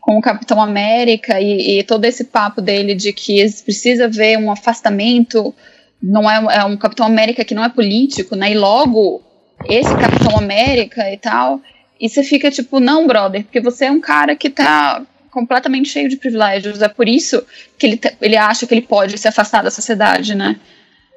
com 0.00 0.18
o 0.18 0.22
Capitão 0.22 0.60
América 0.60 1.40
e, 1.40 1.78
e, 1.78 1.82
todo 1.82 2.04
esse 2.04 2.24
papo 2.24 2.60
dele 2.60 2.94
de 2.94 3.12
que 3.12 3.44
precisa 3.62 4.08
ver 4.08 4.38
um 4.38 4.50
afastamento, 4.50 5.54
não 6.02 6.28
é, 6.28 6.58
é 6.58 6.64
um 6.64 6.76
Capitão 6.76 7.06
América 7.06 7.44
que 7.44 7.54
não 7.54 7.64
é 7.64 7.68
político, 7.68 8.34
né, 8.34 8.52
e 8.52 8.54
logo 8.54 9.22
esse 9.66 9.94
Capitão 9.96 10.36
América 10.36 11.12
e 11.12 11.16
tal, 11.16 11.60
e 12.00 12.08
você 12.08 12.22
fica 12.22 12.50
tipo, 12.50 12.80
não, 12.80 13.06
brother, 13.06 13.44
porque 13.44 13.60
você 13.60 13.86
é 13.86 13.90
um 13.90 14.00
cara 14.00 14.34
que 14.34 14.48
tá 14.48 15.02
completamente 15.30 15.88
cheio 15.88 16.08
de 16.08 16.16
privilégios, 16.16 16.80
é 16.80 16.88
por 16.88 17.08
isso 17.08 17.44
que 17.78 17.86
ele, 17.86 18.00
ele 18.20 18.36
acha 18.36 18.66
que 18.66 18.74
ele 18.74 18.82
pode 18.82 19.18
se 19.18 19.28
afastar 19.28 19.62
da 19.62 19.70
sociedade, 19.70 20.34
né? 20.34 20.58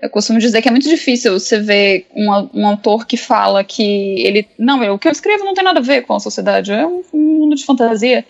Eu 0.01 0.09
costumo 0.09 0.39
dizer 0.39 0.61
que 0.61 0.67
é 0.67 0.71
muito 0.71 0.89
difícil 0.89 1.39
você 1.39 1.59
ver 1.59 2.07
um, 2.15 2.49
um 2.53 2.67
autor 2.67 3.05
que 3.05 3.15
fala 3.15 3.63
que 3.63 3.83
ele. 4.21 4.47
Não, 4.57 4.83
eu, 4.83 4.95
o 4.95 4.99
que 4.99 5.07
eu 5.07 5.11
escrevo 5.11 5.43
não 5.43 5.53
tem 5.53 5.63
nada 5.63 5.79
a 5.79 5.83
ver 5.83 6.01
com 6.01 6.15
a 6.15 6.19
sociedade, 6.19 6.71
é 6.71 6.85
um, 6.85 7.03
um 7.13 7.19
mundo 7.39 7.55
de 7.55 7.63
fantasia. 7.63 8.25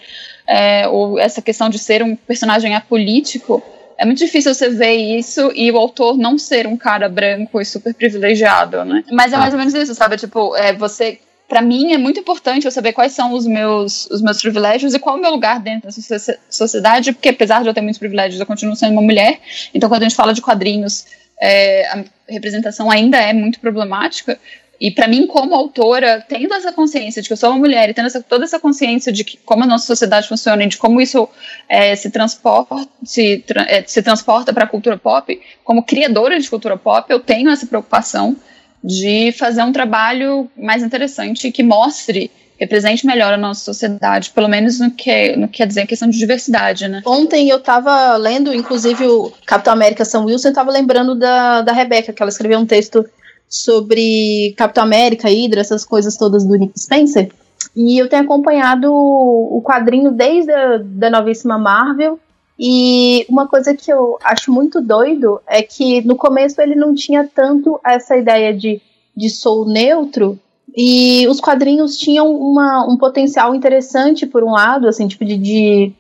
É, 0.46 0.88
ou 0.90 1.18
essa 1.18 1.42
questão 1.42 1.70
de 1.70 1.80
ser 1.80 2.04
um 2.04 2.16
personagem 2.16 2.76
apolítico. 2.76 3.64
É 3.98 4.06
muito 4.06 4.18
difícil 4.18 4.54
você 4.54 4.68
ver 4.68 4.96
isso 4.96 5.52
e 5.54 5.72
o 5.72 5.78
autor 5.78 6.18
não 6.18 6.36
ser 6.38 6.66
um 6.66 6.76
cara 6.76 7.08
branco 7.08 7.62
e 7.62 7.66
super 7.66 7.94
privilegiado, 7.94 8.84
né? 8.84 9.04
Mas 9.12 9.32
é 9.32 9.38
mais 9.38 9.54
ou 9.54 9.60
menos 9.60 9.76
isso, 9.76 9.94
sabe? 9.94 10.18
Tipo, 10.18 10.56
é, 10.56 10.74
você 10.74 11.20
para 11.52 11.62
mim 11.62 11.92
é 11.92 11.98
muito 11.98 12.18
importante 12.18 12.66
eu 12.66 12.72
saber 12.72 12.94
quais 12.94 13.12
são 13.12 13.34
os 13.34 13.46
meus, 13.46 14.06
os 14.10 14.22
meus 14.22 14.42
privilégios 14.42 14.94
e 14.94 15.00
qual 15.00 15.18
é 15.18 15.20
o 15.20 15.22
meu 15.22 15.32
lugar 15.32 15.60
dentro 15.60 15.90
da 15.90 16.18
sociedade, 16.50 17.12
porque 17.12 17.28
apesar 17.28 17.62
de 17.62 17.68
eu 17.68 17.74
ter 17.74 17.82
muitos 17.82 18.00
privilégios, 18.00 18.40
eu 18.40 18.46
continuo 18.46 18.74
sendo 18.74 18.94
uma 18.94 19.02
mulher. 19.02 19.38
Então, 19.74 19.90
quando 19.90 20.04
a 20.04 20.08
gente 20.08 20.16
fala 20.16 20.34
de 20.34 20.42
quadrinhos, 20.42 21.06
é, 21.42 21.88
a 21.88 22.04
representação 22.30 22.90
ainda 22.92 23.18
é 23.18 23.34
muito 23.34 23.60
problemática. 23.60 24.40
E 24.80 24.90
para 24.90 25.08
mim, 25.08 25.28
como 25.28 25.54
autora, 25.54 26.26
tendo 26.28 26.54
essa 26.54 26.72
consciência 26.72 27.22
de 27.22 27.28
que 27.28 27.34
eu 27.34 27.38
sou 27.38 27.50
uma 27.50 27.60
mulher 27.60 27.90
e 27.90 27.94
tendo 27.94 28.08
essa, 28.08 28.22
toda 28.22 28.46
essa 28.46 28.60
consciência 28.60 29.12
de 29.12 29.24
que, 29.24 29.38
como 29.38 29.64
a 29.64 29.68
nossa 29.68 29.86
sociedade 29.86 30.28
funciona 30.28 30.64
e 30.64 30.68
de 30.68 30.78
como 30.78 31.00
isso 31.00 31.28
é, 31.70 31.96
se, 31.96 32.10
transporta, 32.10 32.88
se, 33.04 33.44
é, 33.68 33.84
se 33.84 34.02
transporta 34.02 34.52
para 34.54 34.64
a 34.64 34.68
cultura 34.68 34.98
pop, 34.98 35.40
como 35.64 35.84
criadora 35.84 36.40
de 36.40 36.50
cultura 36.50 36.78
pop, 36.78 37.12
eu 37.12 37.20
tenho 37.20 37.50
essa 37.52 37.68
preocupação 37.68 38.36
de 38.84 39.32
fazer 39.34 39.62
um 39.62 39.72
trabalho 39.72 40.50
mais 40.58 40.82
interessante 40.82 41.52
que 41.52 41.62
mostre 41.62 42.32
represente 42.62 43.08
melhor 43.08 43.34
a 43.34 43.38
nossa 43.38 43.66
sociedade, 43.66 44.30
pelo 44.30 44.48
menos 44.48 44.80
no 44.80 44.92
que, 44.92 45.36
no 45.36 45.48
que 45.48 45.58
quer 45.58 45.66
dizer 45.66 45.82
a 45.82 45.88
questão 45.88 46.08
de 46.08 46.18
diversidade, 46.20 46.88
né? 46.88 47.02
Ontem 47.04 47.50
eu 47.50 47.58
estava 47.58 48.16
lendo, 48.18 48.54
inclusive 48.54 49.08
o 49.08 49.34
Capitão 49.48 49.74
América 49.74 50.06
Sam 50.06 50.26
Wilson, 50.26 50.50
estava 50.50 50.72
lembrando 50.72 51.16
da, 51.16 51.64
da 51.64 51.74
Rebeca, 51.74 52.14
que 52.14 52.22
ela 52.22 52.30
escreveu 52.30 52.60
um 52.60 52.66
texto 52.66 53.04
sobre 53.50 54.54
Capitão 54.56 54.84
América, 54.84 55.28
Hydra, 55.28 55.60
essas 55.60 55.84
coisas 55.84 56.16
todas 56.16 56.46
do 56.46 56.56
Nick 56.56 56.80
Spencer. 56.80 57.32
E 57.76 57.98
eu 57.98 58.08
tenho 58.08 58.22
acompanhado 58.24 58.94
o 58.94 59.60
quadrinho 59.66 60.12
desde 60.12 60.52
a 60.52 60.78
da 60.78 61.10
novíssima 61.10 61.58
Marvel. 61.58 62.20
E 62.60 63.26
uma 63.28 63.48
coisa 63.48 63.74
que 63.74 63.92
eu 63.92 64.20
acho 64.24 64.52
muito 64.52 64.80
doido 64.80 65.42
é 65.48 65.64
que 65.64 66.06
no 66.06 66.16
começo 66.16 66.62
ele 66.62 66.76
não 66.76 66.94
tinha 66.94 67.28
tanto 67.28 67.80
essa 67.84 68.16
ideia 68.16 68.54
de, 68.54 68.80
de 69.18 69.30
sou 69.32 69.66
neutro. 69.66 70.40
E 70.76 71.28
os 71.28 71.42
quadrinhos 71.42 71.98
tinham 71.98 72.34
uma, 72.34 72.86
um 72.88 72.98
potencial 72.98 73.54
interessante, 73.54 74.26
por 74.26 74.44
um 74.44 74.52
lado, 74.52 74.88
assim, 74.88 75.08
tipo, 75.08 75.26
de, 75.26 75.38
de, 75.38 75.94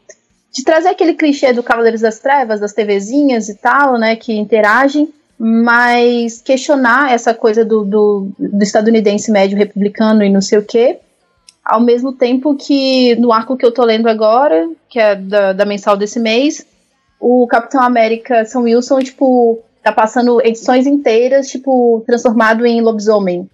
de 0.53 0.63
trazer 0.63 0.89
aquele 0.89 1.13
clichê 1.13 1.51
do 1.51 1.63
Cavaleiros 1.63 2.01
das 2.01 2.19
Trevas, 2.19 2.59
das 2.59 2.73
TVzinhas 2.73 3.49
e 3.49 3.55
tal, 3.55 3.97
né, 3.97 4.15
que 4.15 4.33
interagem 4.33 5.11
mas 5.43 6.39
questionar 6.39 7.11
essa 7.11 7.33
coisa 7.33 7.65
do, 7.65 7.83
do, 7.83 8.27
do, 8.37 8.61
estadunidense 8.61 9.31
médio 9.31 9.57
republicano 9.57 10.23
e 10.23 10.29
não 10.29 10.39
sei 10.39 10.59
o 10.59 10.63
quê, 10.63 10.99
ao 11.65 11.81
mesmo 11.81 12.13
tempo 12.13 12.55
que 12.55 13.15
no 13.15 13.33
arco 13.33 13.57
que 13.57 13.65
eu 13.65 13.71
tô 13.71 13.83
lendo 13.83 14.07
agora, 14.07 14.69
que 14.87 14.99
é 14.99 15.15
da, 15.15 15.51
da 15.51 15.65
mensal 15.65 15.97
desse 15.97 16.19
mês, 16.19 16.63
o 17.19 17.47
Capitão 17.47 17.81
América 17.81 18.45
São 18.45 18.63
Wilson, 18.63 18.99
tipo, 18.99 19.59
tá 19.81 19.91
passando 19.91 20.39
edições 20.45 20.85
inteiras, 20.85 21.47
tipo, 21.47 22.03
transformado 22.05 22.63
em 22.63 22.79
lobisomem. 22.79 23.49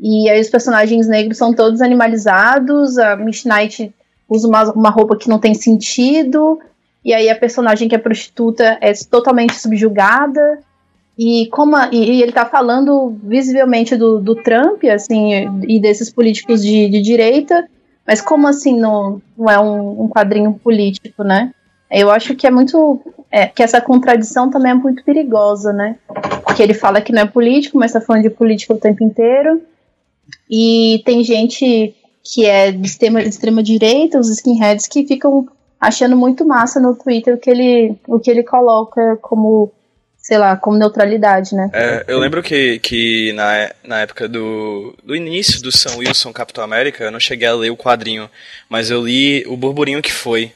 E 0.00 0.28
aí 0.28 0.40
os 0.40 0.50
personagens 0.50 1.06
negros 1.06 1.38
são 1.38 1.54
todos 1.54 1.80
animalizados, 1.80 2.98
a 2.98 3.16
Midnight 3.16 3.92
usa 4.28 4.48
uma, 4.48 4.72
uma 4.72 4.90
roupa 4.90 5.16
que 5.16 5.28
não 5.28 5.38
tem 5.38 5.54
sentido, 5.54 6.58
e 7.04 7.14
aí 7.14 7.30
a 7.30 7.36
personagem 7.36 7.88
que 7.88 7.94
é 7.94 7.98
prostituta 7.98 8.78
é 8.80 8.92
totalmente 9.08 9.54
subjugada. 9.54 10.58
E 11.18 11.48
como 11.50 11.76
a, 11.76 11.88
e, 11.90 12.20
ele 12.20 12.30
está 12.30 12.44
falando 12.44 13.16
visivelmente 13.22 13.96
do, 13.96 14.18
do 14.18 14.34
Trump, 14.34 14.84
assim, 14.84 15.32
e 15.66 15.80
desses 15.80 16.10
políticos 16.10 16.62
de, 16.62 16.90
de 16.90 17.00
direita, 17.00 17.66
mas 18.06 18.20
como 18.20 18.46
assim 18.46 18.78
não, 18.78 19.22
não 19.36 19.50
é 19.50 19.58
um, 19.58 20.02
um 20.02 20.08
quadrinho 20.08 20.52
político, 20.62 21.24
né? 21.24 21.52
Eu 21.90 22.10
acho 22.10 22.34
que 22.34 22.46
é 22.46 22.50
muito. 22.50 23.00
É, 23.30 23.46
que 23.46 23.62
essa 23.62 23.80
contradição 23.80 24.50
também 24.50 24.72
é 24.72 24.74
muito 24.74 25.02
perigosa, 25.04 25.72
né? 25.72 25.96
Porque 26.44 26.62
ele 26.62 26.74
fala 26.74 27.00
que 27.00 27.12
não 27.12 27.22
é 27.22 27.26
político, 27.26 27.78
mas 27.78 27.90
está 27.90 28.00
falando 28.00 28.22
de 28.22 28.30
política 28.30 28.74
o 28.74 28.78
tempo 28.78 29.02
inteiro. 29.02 29.60
E 30.50 31.02
tem 31.04 31.22
gente 31.24 31.94
que 32.22 32.44
é 32.44 32.72
de 32.72 32.86
extrema, 32.86 33.22
de 33.22 33.28
extrema 33.28 33.62
direita, 33.62 34.18
os 34.18 34.28
skinheads, 34.28 34.88
que 34.88 35.06
ficam 35.06 35.48
achando 35.80 36.16
muito 36.16 36.44
massa 36.44 36.80
no 36.80 36.94
Twitter 36.94 37.34
o 37.34 37.38
que 37.38 37.50
ele, 37.50 37.96
o 38.06 38.18
que 38.18 38.30
ele 38.30 38.42
coloca 38.42 39.16
como 39.22 39.72
sei 40.26 40.38
lá, 40.38 40.56
como 40.56 40.76
neutralidade, 40.76 41.54
né? 41.54 41.70
É, 41.72 42.04
eu 42.08 42.18
lembro 42.18 42.42
que, 42.42 42.80
que 42.80 43.32
na, 43.34 43.70
na 43.84 44.00
época 44.00 44.26
do, 44.28 44.92
do 45.04 45.14
início 45.14 45.62
do 45.62 45.70
Sam 45.70 45.98
Wilson 45.98 46.32
Capitão 46.32 46.64
América, 46.64 47.04
eu 47.04 47.12
não 47.12 47.20
cheguei 47.20 47.46
a 47.46 47.54
ler 47.54 47.70
o 47.70 47.76
quadrinho, 47.76 48.28
mas 48.68 48.90
eu 48.90 49.06
li 49.06 49.44
o 49.46 49.56
burburinho 49.56 50.02
que 50.02 50.10
foi. 50.10 50.50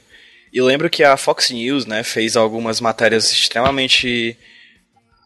E 0.52 0.60
lembro 0.60 0.90
que 0.90 1.04
a 1.04 1.16
Fox 1.16 1.50
News, 1.50 1.86
né, 1.86 2.02
fez 2.02 2.36
algumas 2.36 2.80
matérias 2.80 3.30
extremamente 3.30 4.36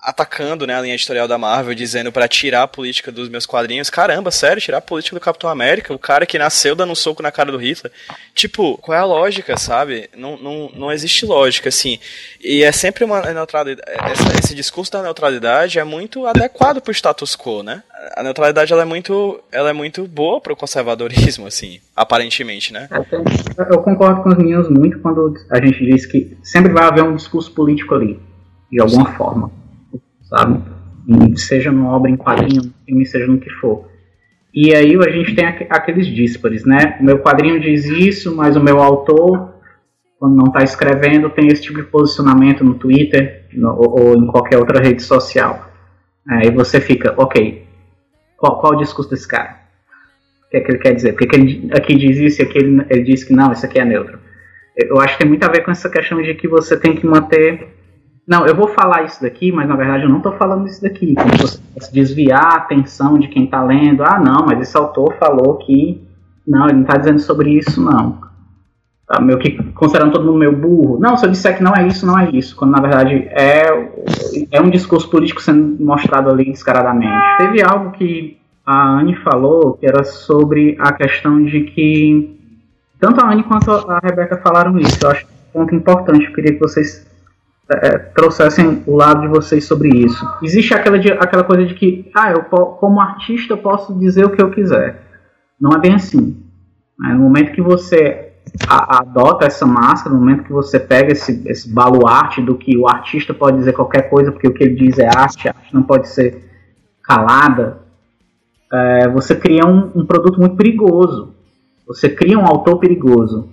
atacando 0.04 0.66
né, 0.66 0.76
a 0.76 0.82
linha 0.82 0.94
editorial 0.94 1.26
da 1.26 1.38
Marvel, 1.38 1.75
dizendo 1.75 2.12
para 2.12 2.28
tirar 2.28 2.64
a 2.64 2.68
política 2.68 3.11
dos 3.11 3.30
meus 3.30 3.46
quadrinhos. 3.46 3.88
Caramba, 3.88 4.30
sério, 4.30 4.61
tirar 4.61 4.78
a 4.78 4.82
política 4.82 5.16
do 5.16 5.20
Capitão 5.20 5.49
América? 5.49 5.94
O 5.94 5.99
cara 5.99 6.26
que 6.26 6.38
nasceu 6.38 6.75
dando 6.75 6.92
um 6.92 6.94
soco 6.94 7.23
na 7.23 7.32
cara 7.32 7.50
do 7.50 7.56
Hitler. 7.56 7.90
Tipo, 8.34 8.76
qual 8.78 8.99
é 8.99 9.00
a 9.00 9.04
lógica, 9.04 9.56
sabe? 9.56 10.11
Não, 10.14 10.37
não, 10.37 10.70
não 10.75 10.92
existe 10.92 11.25
lógica, 11.25 11.70
assim. 11.70 11.99
E 12.38 12.62
é 12.62 12.70
sempre 12.70 13.02
uma 13.02 13.23
neutralidade. 13.32 13.90
Esse, 14.38 14.54
discurso 14.54 14.92
da 14.92 15.02
neutralidade 15.02 15.78
é 15.78 15.84
muito 15.84 16.26
adequado 16.26 16.82
pro 16.82 16.92
status 16.92 17.34
quo, 17.34 17.62
né? 17.62 17.82
A 18.14 18.23
neutralidade 18.23 18.73
ela 18.73 18.82
é 18.82 18.84
muito, 18.84 19.40
ela 19.50 19.70
é 19.70 19.73
muito 19.73 20.06
boa 20.06 20.38
pro 20.38 20.54
conservadorismo, 20.54 21.46
assim, 21.46 21.80
aparentemente, 21.96 22.73
né? 22.73 22.88
Eu 23.70 23.82
concordo 23.82 24.23
com 24.23 24.28
os 24.28 24.37
meninos 24.37 24.68
muito 24.68 25.00
quando 25.00 25.34
a 25.50 25.64
gente 25.64 25.84
diz 25.84 26.04
que 26.04 26.37
sempre 26.42 26.73
vai 26.73 26.84
haver 26.84 27.02
um 27.02 27.16
discurso 27.16 27.50
político 27.52 27.94
ali, 27.94 28.20
de 28.70 28.80
alguma 28.80 29.11
Sim. 29.11 29.16
forma 29.16 29.63
sabe? 30.37 30.75
seja 31.37 31.71
numa 31.71 31.95
obra 31.95 32.11
em 32.11 32.17
quadrinho, 32.17 32.73
filme, 32.87 33.07
seja 33.07 33.26
no 33.26 33.38
que 33.38 33.50
for. 33.50 33.88
E 34.53 34.75
aí 34.75 34.97
a 34.97 35.11
gente 35.11 35.35
tem 35.35 35.45
aqueles 35.47 36.07
díspares, 36.07 36.64
né? 36.64 36.97
O 37.00 37.05
meu 37.05 37.19
quadrinho 37.19 37.61
diz 37.61 37.85
isso, 37.85 38.35
mas 38.35 38.57
o 38.57 38.62
meu 38.62 38.81
autor, 38.81 39.55
quando 40.19 40.37
não 40.37 40.47
está 40.47 40.62
escrevendo, 40.62 41.29
tem 41.31 41.49
esse 41.49 41.62
tipo 41.62 41.79
de 41.79 41.85
posicionamento 41.85 42.64
no 42.64 42.75
Twitter 42.75 43.47
no, 43.53 43.75
ou, 43.76 44.14
em 44.14 44.26
qualquer 44.26 44.59
outra 44.59 44.81
rede 44.81 45.03
social. 45.03 45.71
Aí 46.29 46.50
você 46.50 46.81
fica, 46.81 47.14
ok, 47.17 47.67
qual, 48.37 48.61
qual 48.61 48.73
o 48.75 48.79
discurso 48.79 49.11
desse 49.11 49.29
cara? 49.29 49.59
O 50.47 50.50
que 50.50 50.57
é 50.57 50.61
que 50.61 50.71
ele 50.71 50.79
quer 50.79 50.95
dizer? 50.95 51.12
Porque 51.14 51.37
ele 51.37 51.71
aqui 51.73 51.97
diz 51.97 52.17
isso 52.17 52.41
e 52.41 52.45
aqui 52.45 52.59
ele, 52.59 52.87
ele 52.88 53.03
diz 53.03 53.25
que 53.25 53.33
não, 53.35 53.53
isso 53.53 53.67
aqui 53.67 53.79
é 53.79 53.85
neutro. 53.85 54.19
Eu 54.76 55.00
acho 55.00 55.14
que 55.14 55.23
tem 55.23 55.29
muito 55.29 55.45
a 55.45 55.50
ver 55.50 55.62
com 55.62 55.71
essa 55.71 55.91
questão 55.91 56.23
de 56.23 56.35
que 56.35 56.49
você 56.49 56.79
tem 56.79 56.95
que 56.95 57.07
manter 57.07 57.74
não, 58.26 58.47
eu 58.47 58.54
vou 58.54 58.69
falar 58.69 59.04
isso 59.04 59.21
daqui, 59.21 59.52
mas 59.52 59.69
na 59.69 59.76
verdade 59.76 60.04
eu 60.04 60.09
não 60.09 60.16
estou 60.16 60.33
falando 60.33 60.66
isso 60.66 60.83
daqui. 60.83 61.14
Como 61.14 61.37
você 61.37 61.93
desviar 61.93 62.54
a 62.54 62.57
atenção 62.57 63.19
de 63.19 63.28
quem 63.28 63.45
está 63.45 63.62
lendo. 63.62 64.02
Ah, 64.02 64.19
não, 64.19 64.47
mas 64.47 64.61
esse 64.61 64.76
autor 64.76 65.14
falou 65.19 65.57
que. 65.57 66.02
Não, 66.47 66.64
ele 66.64 66.75
não 66.75 66.83
está 66.83 66.97
dizendo 66.97 67.21
sobre 67.21 67.50
isso, 67.50 67.83
não. 67.83 68.23
Tá, 69.07 69.21
meu 69.21 69.38
que 69.38 69.62
considerando 69.73 70.12
todo 70.12 70.25
mundo 70.25 70.38
meu 70.38 70.57
burro. 70.57 70.99
Não, 70.99 71.16
se 71.16 71.26
eu 71.26 71.31
disser 71.31 71.57
que 71.57 71.62
não 71.62 71.75
é 71.75 71.87
isso, 71.87 72.07
não 72.07 72.19
é 72.19 72.31
isso. 72.31 72.57
Quando 72.57 72.71
na 72.71 72.81
verdade 72.81 73.28
é, 73.31 73.66
é 74.50 74.61
um 74.61 74.71
discurso 74.71 75.11
político 75.11 75.43
sendo 75.43 75.83
mostrado 75.85 76.31
ali 76.31 76.47
descaradamente. 76.47 77.37
Teve 77.37 77.62
algo 77.62 77.90
que 77.93 78.38
a 78.64 79.00
Anne 79.00 79.14
falou 79.16 79.75
que 79.75 79.87
era 79.87 80.02
sobre 80.02 80.76
a 80.78 80.93
questão 80.93 81.43
de 81.45 81.64
que. 81.64 82.40
Tanto 82.99 83.23
a 83.23 83.31
Anne 83.31 83.43
quanto 83.43 83.71
a 83.71 83.99
Rebeca 84.02 84.38
falaram 84.38 84.78
isso. 84.78 84.99
Eu 85.02 85.11
acho 85.11 85.26
um 85.26 85.61
ponto 85.61 85.75
importante. 85.75 86.25
Eu 86.25 86.33
queria 86.33 86.54
que 86.54 86.61
vocês 86.61 87.07
é, 87.71 87.99
trouxessem 87.99 88.83
o 88.87 88.97
lado 88.97 89.23
de 89.23 89.28
vocês 89.28 89.64
sobre 89.64 89.88
isso. 89.88 90.25
Existe 90.42 90.75
aquela, 90.75 90.99
de, 90.99 91.11
aquela 91.12 91.44
coisa 91.44 91.64
de 91.64 91.75
que, 91.75 92.11
ah, 92.14 92.33
eu 92.33 92.42
como 92.44 93.00
artista 93.00 93.56
posso 93.56 93.99
dizer 93.99 94.25
o 94.25 94.30
que 94.30 94.42
eu 94.42 94.50
quiser. 94.50 95.02
Não 95.61 95.73
é 95.73 95.78
bem 95.78 95.94
assim. 95.94 96.42
É, 97.06 97.09
no 97.09 97.21
momento 97.21 97.52
que 97.52 97.62
você 97.62 98.33
a, 98.68 98.99
adota 98.99 99.47
essa 99.47 99.66
máscara, 99.66 100.14
no 100.14 100.21
momento 100.21 100.44
que 100.44 100.52
você 100.52 100.78
pega 100.78 101.12
esse, 101.12 101.42
esse 101.49 101.73
baluarte 101.73 102.42
do 102.42 102.54
que 102.54 102.76
o 102.76 102.87
artista 102.87 103.33
pode 103.33 103.59
dizer 103.59 103.73
qualquer 103.73 104.11
coisa, 104.11 104.30
porque 104.30 104.49
o 104.49 104.52
que 104.52 104.62
ele 104.62 104.75
diz 104.75 104.99
é 104.99 105.06
arte, 105.06 105.49
a 105.49 105.52
arte 105.52 105.75
não 105.75 105.83
pode 105.83 106.09
ser 106.09 106.44
calada, 107.02 107.83
é, 108.73 109.09
você 109.09 109.35
cria 109.35 109.64
um, 109.66 109.90
um 109.94 110.06
produto 110.06 110.38
muito 110.38 110.56
perigoso. 110.56 111.35
Você 111.87 112.09
cria 112.09 112.38
um 112.38 112.47
autor 112.47 112.78
perigoso. 112.78 113.49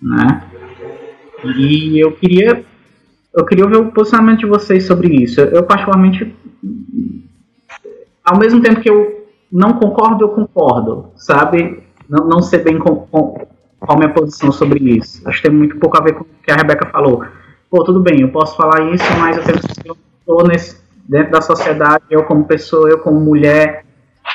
Né? 0.00 0.42
E 1.56 1.98
eu 2.02 2.12
queria 2.12 2.64
eu 3.34 3.44
queria 3.44 3.64
ouvir 3.64 3.78
o 3.78 3.92
posicionamento 3.92 4.40
de 4.40 4.46
vocês 4.46 4.86
sobre 4.86 5.08
isso. 5.22 5.40
Eu, 5.40 5.62
particularmente, 5.62 6.34
ao 8.24 8.38
mesmo 8.38 8.60
tempo 8.60 8.80
que 8.80 8.90
eu 8.90 9.26
não 9.50 9.74
concordo, 9.74 10.24
eu 10.24 10.28
concordo, 10.28 11.10
sabe? 11.16 11.82
Não, 12.08 12.26
não 12.26 12.42
sei 12.42 12.60
bem 12.60 12.78
com, 12.78 12.96
com, 13.06 13.46
qual 13.78 13.96
a 13.96 13.96
minha 13.96 14.12
posição 14.12 14.52
sobre 14.52 14.78
isso. 14.96 15.26
Acho 15.28 15.42
que 15.42 15.48
tem 15.48 15.56
muito 15.56 15.76
pouco 15.78 15.98
a 15.98 16.02
ver 16.02 16.14
com 16.14 16.24
o 16.24 16.26
que 16.42 16.52
a 16.52 16.56
Rebeca 16.56 16.86
falou. 16.90 17.24
Pô, 17.70 17.82
tudo 17.84 18.00
bem, 18.00 18.20
eu 18.20 18.28
posso 18.28 18.56
falar 18.56 18.92
isso, 18.92 19.04
mas 19.18 19.36
eu 19.36 19.44
tenho 19.44 19.58
que 19.58 19.90
eu 20.30 20.36
dentro 21.08 21.32
da 21.32 21.40
sociedade, 21.40 22.04
eu 22.10 22.24
como 22.24 22.44
pessoa, 22.44 22.88
eu 22.88 22.98
como 22.98 23.18
mulher, 23.18 23.84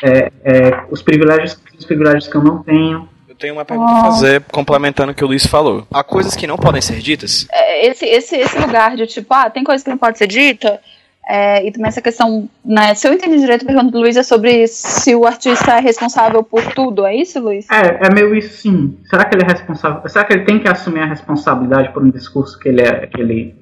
é, 0.03 0.31
é, 0.43 0.85
os 0.89 1.01
privilégios, 1.01 1.57
os 1.77 1.85
privilégios 1.85 2.27
que 2.27 2.35
eu 2.35 2.43
não 2.43 2.61
tenho 2.61 3.07
tenho 3.37 3.53
uma 3.53 3.65
pergunta 3.65 3.91
oh. 3.91 3.95
a 3.95 4.03
fazer, 4.05 4.41
complementando 4.51 5.11
o 5.11 5.15
que 5.15 5.23
o 5.23 5.27
Luiz 5.27 5.45
falou. 5.45 5.85
Há 5.91 6.03
coisas 6.03 6.35
que 6.35 6.47
não 6.47 6.57
podem 6.57 6.81
ser 6.81 6.99
ditas? 6.99 7.47
É, 7.51 7.87
esse, 7.87 8.05
esse, 8.05 8.35
esse 8.35 8.57
lugar 8.59 8.95
de 8.95 9.05
tipo, 9.07 9.33
ah, 9.33 9.49
tem 9.49 9.63
coisa 9.63 9.83
que 9.83 9.89
não 9.89 9.97
pode 9.97 10.17
ser 10.17 10.27
dita, 10.27 10.79
É, 11.29 11.67
e 11.67 11.71
também 11.73 11.89
essa 11.89 12.01
questão, 12.01 12.47
né, 12.63 12.95
se 12.95 13.05
eu 13.05 13.11
entendi 13.13 13.37
direito, 13.37 13.63
a 13.63 13.65
pergunta 13.65 13.91
do 13.91 13.99
Luiz 13.99 14.15
é 14.15 14.23
sobre 14.23 14.65
se 14.65 15.13
o 15.13 15.25
artista 15.25 15.73
é 15.73 15.81
responsável 15.81 16.41
por 16.41 16.63
tudo, 16.73 17.05
é 17.05 17.13
isso, 17.13 17.41
Luiz? 17.41 17.67
É, 17.69 18.07
é 18.07 18.13
meio 18.13 18.33
isso 18.33 18.61
sim. 18.61 18.97
Será 19.09 19.25
que 19.25 19.35
ele 19.35 19.43
é 19.43 19.51
responsável? 19.51 20.07
Será 20.07 20.23
que 20.23 20.31
ele 20.31 20.45
tem 20.45 20.57
que 20.57 20.69
assumir 20.69 21.01
a 21.01 21.05
responsabilidade 21.05 21.91
por 21.91 22.01
um 22.01 22.09
discurso 22.09 22.57
que 22.57 22.69
ele, 22.69 22.81
é, 22.81 23.07
que 23.07 23.19
ele 23.19 23.53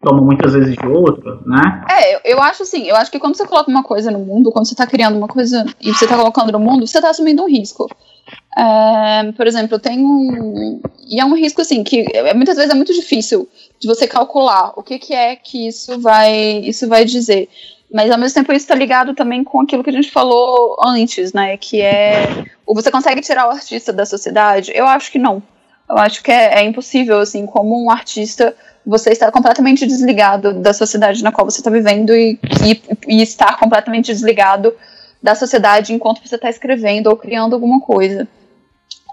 toma 0.00 0.20
muitas 0.20 0.52
vezes 0.52 0.74
de 0.76 0.84
outro, 0.84 1.40
né? 1.46 1.84
É, 1.88 2.16
eu, 2.16 2.20
eu 2.24 2.42
acho 2.42 2.64
assim, 2.64 2.88
eu 2.88 2.96
acho 2.96 3.08
que 3.08 3.20
quando 3.20 3.36
você 3.36 3.46
coloca 3.46 3.70
uma 3.70 3.84
coisa 3.84 4.10
no 4.10 4.18
mundo, 4.18 4.50
quando 4.50 4.66
você 4.66 4.74
está 4.74 4.84
criando 4.84 5.16
uma 5.16 5.28
coisa 5.28 5.64
e 5.80 5.94
você 5.94 6.06
está 6.06 6.16
colocando 6.16 6.50
no 6.50 6.58
mundo, 6.58 6.88
você 6.88 6.98
está 6.98 7.10
assumindo 7.10 7.44
um 7.44 7.48
risco. 7.48 7.88
É, 8.56 9.32
por 9.32 9.46
exemplo, 9.46 9.78
tenho 9.78 10.06
um, 10.06 10.80
e 11.08 11.18
é 11.18 11.24
um 11.24 11.34
risco 11.34 11.62
assim 11.62 11.82
que 11.82 12.04
é, 12.12 12.34
muitas 12.34 12.56
vezes 12.56 12.70
é 12.70 12.74
muito 12.74 12.92
difícil 12.92 13.48
de 13.80 13.88
você 13.88 14.06
calcular 14.06 14.72
o 14.76 14.82
que, 14.82 14.98
que 14.98 15.14
é 15.14 15.34
que 15.36 15.68
isso 15.68 15.98
vai 15.98 16.58
isso 16.58 16.88
vai 16.88 17.04
dizer. 17.04 17.48
Mas 17.92 18.10
ao 18.10 18.18
mesmo 18.18 18.34
tempo 18.34 18.52
isso 18.52 18.64
está 18.64 18.74
ligado 18.74 19.14
também 19.14 19.42
com 19.44 19.60
aquilo 19.60 19.82
que 19.82 19.90
a 19.90 19.92
gente 19.92 20.10
falou 20.10 20.76
antes, 20.84 21.32
né? 21.32 21.56
Que 21.56 21.80
é 21.80 22.44
você 22.66 22.90
consegue 22.90 23.20
tirar 23.20 23.46
o 23.48 23.50
artista 23.50 23.92
da 23.92 24.06
sociedade? 24.06 24.72
Eu 24.74 24.86
acho 24.86 25.10
que 25.10 25.18
não. 25.18 25.42
Eu 25.88 25.98
acho 25.98 26.22
que 26.22 26.30
é, 26.30 26.60
é 26.60 26.64
impossível, 26.64 27.18
assim, 27.20 27.44
como 27.44 27.84
um 27.84 27.90
artista 27.90 28.54
você 28.84 29.10
está 29.10 29.30
completamente 29.30 29.86
desligado 29.86 30.54
da 30.54 30.72
sociedade 30.72 31.22
na 31.22 31.30
qual 31.30 31.48
você 31.48 31.60
está 31.60 31.70
vivendo 31.70 32.14
e, 32.14 32.38
e, 32.64 32.82
e, 33.06 33.22
estar 33.22 33.56
completamente 33.58 34.12
desligado 34.12 34.74
da 35.22 35.34
sociedade 35.34 35.92
enquanto 35.92 36.26
você 36.26 36.34
está 36.34 36.50
escrevendo 36.50 37.08
ou 37.08 37.16
criando 37.16 37.54
alguma 37.54 37.80
coisa. 37.80 38.26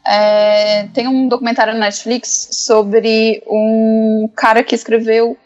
É, 0.05 0.87
tem 0.93 1.07
um 1.07 1.27
documentário 1.27 1.73
na 1.73 1.81
Netflix 1.81 2.49
sobre 2.51 3.43
um 3.47 4.29
cara 4.35 4.63
que 4.63 4.75
escreveu 4.75 5.37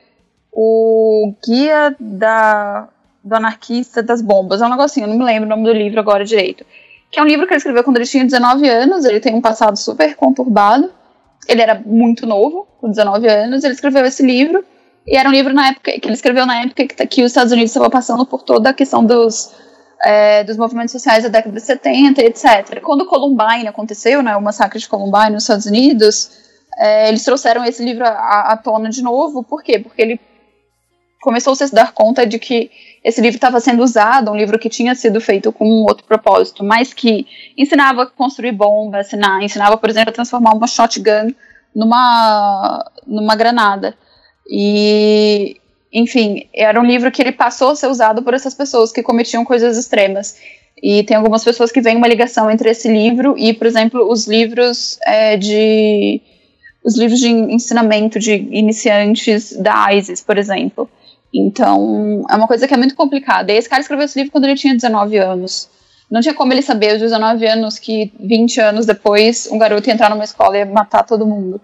o 0.51 1.33
Guia 1.45 1.95
da, 1.99 2.87
do 3.23 3.35
Anarquista 3.35 4.01
das 4.03 4.21
Bombas. 4.21 4.61
É 4.61 4.65
um 4.65 4.69
negocinho, 4.69 5.05
eu 5.05 5.09
não 5.09 5.17
me 5.17 5.25
lembro 5.25 5.47
o 5.47 5.49
nome 5.49 5.63
do 5.63 5.73
livro 5.73 5.99
agora 5.99 6.23
direito. 6.23 6.65
Que 7.11 7.19
é 7.19 7.23
um 7.23 7.27
livro 7.27 7.45
que 7.45 7.53
ele 7.53 7.57
escreveu 7.57 7.83
quando 7.83 7.97
ele 7.97 8.05
tinha 8.05 8.23
19 8.23 8.67
anos, 8.69 9.05
ele 9.05 9.19
tem 9.19 9.33
um 9.35 9.41
passado 9.41 9.77
super 9.77 10.15
conturbado 10.15 10.89
ele 11.47 11.61
era 11.61 11.81
muito 11.85 12.25
novo, 12.25 12.67
com 12.79 12.89
19 12.89 13.27
anos, 13.27 13.63
ele 13.63 13.73
escreveu 13.73 14.05
esse 14.05 14.23
livro, 14.23 14.63
e 15.05 15.17
era 15.17 15.27
um 15.27 15.31
livro 15.31 15.53
na 15.53 15.69
época 15.69 15.91
que 15.91 16.07
ele 16.07 16.13
escreveu 16.13 16.45
na 16.45 16.61
época 16.61 16.87
que, 16.87 17.07
que 17.07 17.23
os 17.23 17.31
Estados 17.31 17.51
Unidos 17.51 17.71
estavam 17.71 17.89
passando 17.89 18.25
por 18.25 18.43
toda 18.43 18.69
a 18.69 18.73
questão 18.73 19.05
dos, 19.05 19.53
é, 20.03 20.43
dos 20.43 20.57
movimentos 20.57 20.91
sociais 20.91 21.23
da 21.23 21.29
década 21.29 21.55
de 21.55 21.61
70, 21.61 22.21
etc. 22.21 22.81
Quando 22.81 23.05
Columbine 23.05 23.67
aconteceu, 23.67 24.21
né, 24.21 24.35
o 24.35 24.41
massacre 24.41 24.79
de 24.79 24.87
Columbine 24.87 25.31
nos 25.31 25.43
Estados 25.43 25.65
Unidos, 25.65 26.31
é, 26.77 27.09
eles 27.09 27.23
trouxeram 27.23 27.63
esse 27.63 27.83
livro 27.83 28.05
à, 28.05 28.53
à 28.53 28.57
tona 28.57 28.89
de 28.89 29.01
novo, 29.01 29.43
por 29.43 29.63
quê? 29.63 29.79
Porque 29.79 30.01
ele 30.01 30.19
começou 31.21 31.55
-se 31.55 31.63
a 31.63 31.67
se 31.67 31.73
dar 31.73 31.93
conta 31.93 32.25
de 32.25 32.37
que 32.37 32.69
esse 33.03 33.21
livro 33.21 33.37
estava 33.37 33.59
sendo 33.59 33.83
usado, 33.83 34.31
um 34.31 34.35
livro 34.35 34.59
que 34.59 34.69
tinha 34.69 34.93
sido 34.95 35.21
feito 35.21 35.51
com 35.51 35.65
um 35.65 35.83
outro 35.83 36.05
propósito, 36.05 36.63
mas 36.63 36.93
que 36.93 37.25
ensinava 37.57 38.03
a 38.03 38.05
construir 38.07 38.51
bombas, 38.51 39.07
ensinava, 39.07 39.43
ensinava, 39.43 39.77
por 39.77 39.89
exemplo, 39.89 40.09
a 40.09 40.13
transformar 40.13 40.53
uma 40.53 40.67
shotgun 40.67 41.33
numa, 41.75 42.91
numa 43.07 43.35
granada. 43.35 43.95
E, 44.49 45.57
enfim, 45.93 46.47
era 46.53 46.79
um 46.81 46.83
livro 46.83 47.11
que 47.11 47.21
ele 47.21 47.31
passou 47.31 47.69
a 47.69 47.75
ser 47.75 47.87
usado 47.87 48.23
por 48.23 48.33
essas 48.33 48.55
pessoas 48.55 48.91
que 48.91 49.03
cometiam 49.03 49.45
coisas 49.45 49.77
extremas. 49.77 50.35
E 50.81 51.03
tem 51.03 51.15
algumas 51.15 51.43
pessoas 51.43 51.71
que 51.71 51.79
veem 51.79 51.95
uma 51.95 52.07
ligação 52.07 52.49
entre 52.49 52.69
esse 52.69 52.91
livro 52.91 53.35
e, 53.37 53.53
por 53.53 53.67
exemplo, 53.67 54.09
os 54.11 54.27
livros 54.27 54.97
é, 55.05 55.37
de 55.37 56.19
os 56.83 56.97
livros 56.97 57.19
de 57.19 57.29
ensinamento 57.29 58.19
de 58.19 58.33
iniciantes 58.33 59.55
da 59.55 59.93
ISIS, 59.93 60.21
por 60.21 60.37
exemplo. 60.37 60.89
Então, 61.33 62.25
é 62.29 62.35
uma 62.35 62.47
coisa 62.47 62.67
que 62.67 62.73
é 62.73 62.77
muito 62.77 62.95
complicada. 62.95 63.53
E 63.53 63.55
esse 63.55 63.69
cara 63.69 63.81
escreveu 63.81 64.05
esse 64.05 64.17
livro 64.19 64.31
quando 64.31 64.45
ele 64.45 64.55
tinha 64.55 64.73
19 64.73 65.17
anos. 65.17 65.69
Não 66.11 66.19
tinha 66.19 66.33
como 66.33 66.51
ele 66.51 66.61
saber 66.61 66.91
aos 66.91 66.99
19 66.99 67.45
anos 67.45 67.79
que 67.79 68.11
20 68.19 68.59
anos 68.59 68.85
depois 68.85 69.47
um 69.49 69.57
garoto 69.57 69.87
ia 69.87 69.93
entrar 69.93 70.09
numa 70.09 70.25
escola 70.25 70.57
e 70.57 70.59
ia 70.59 70.65
matar 70.65 71.03
todo 71.03 71.25
mundo. 71.25 71.61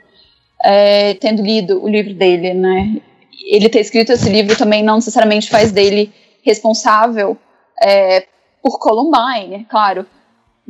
É, 0.63 1.15
tendo 1.15 1.43
lido 1.43 1.83
o 1.83 1.89
livro 1.89 2.13
dele, 2.13 2.53
né? 2.53 3.01
Ele 3.45 3.69
ter 3.69 3.79
escrito 3.79 4.11
esse 4.11 4.29
livro 4.29 4.57
também 4.57 4.83
não 4.83 4.95
necessariamente 4.95 5.49
faz 5.49 5.71
dele 5.71 6.11
responsável 6.41 7.37
é, 7.81 8.25
por 8.61 8.79
Columbine, 8.79 9.65
claro. 9.69 10.05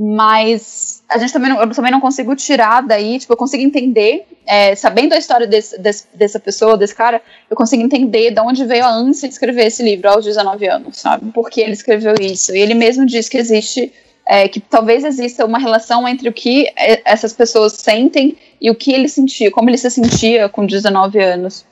Mas 0.02 1.04
a 1.10 1.18
gente 1.18 1.34
também 1.34 1.50
não, 1.50 1.62
eu 1.62 1.70
também 1.72 1.92
não 1.92 2.00
consigo 2.00 2.34
tirar 2.34 2.82
daí, 2.82 3.20
tipo, 3.20 3.34
eu 3.34 3.38
consigo 3.38 3.62
entender, 3.62 4.26
é, 4.48 4.74
sabendo 4.74 5.14
a 5.14 5.18
história 5.18 5.46
desse, 5.46 5.78
desse, 5.78 6.08
dessa 6.14 6.40
pessoa, 6.40 6.78
desse 6.78 6.96
cara, 6.96 7.22
eu 7.50 7.58
consigo 7.58 7.84
entender 7.84 8.32
de 8.32 8.40
onde 8.40 8.64
veio 8.64 8.86
a 8.86 8.90
ânsia 8.90 9.28
de 9.28 9.34
escrever 9.34 9.66
esse 9.66 9.84
livro 9.84 10.10
aos 10.10 10.24
19 10.24 10.70
anos, 10.70 10.98
sabe? 10.98 11.30
Porque 11.34 11.60
ele 11.60 11.74
escreveu 11.74 12.14
isso. 12.22 12.56
E 12.56 12.60
ele 12.60 12.76
mesmo 12.76 13.06
diz 13.06 13.28
que 13.28 13.38
existe, 13.38 13.92
é, 14.26 14.48
que 14.48 14.62
talvez 14.62 15.04
exista 15.04 15.46
uma 15.46 15.60
relação 15.60 16.08
entre 16.08 16.30
o 16.30 16.34
que 16.34 16.68
é, 16.78 17.02
essas 17.04 17.34
pessoas 17.34 17.74
sentem 17.74 18.38
e 18.62 18.72
o 18.72 18.76
que 18.76 18.94
ele 18.94 19.10
sentia, 19.10 19.52
como 19.52 19.70
ele 19.70 19.78
se 19.78 19.92
sentia 19.92 20.48
com 20.48 20.66
19 20.66 21.20
anos. 21.20 21.66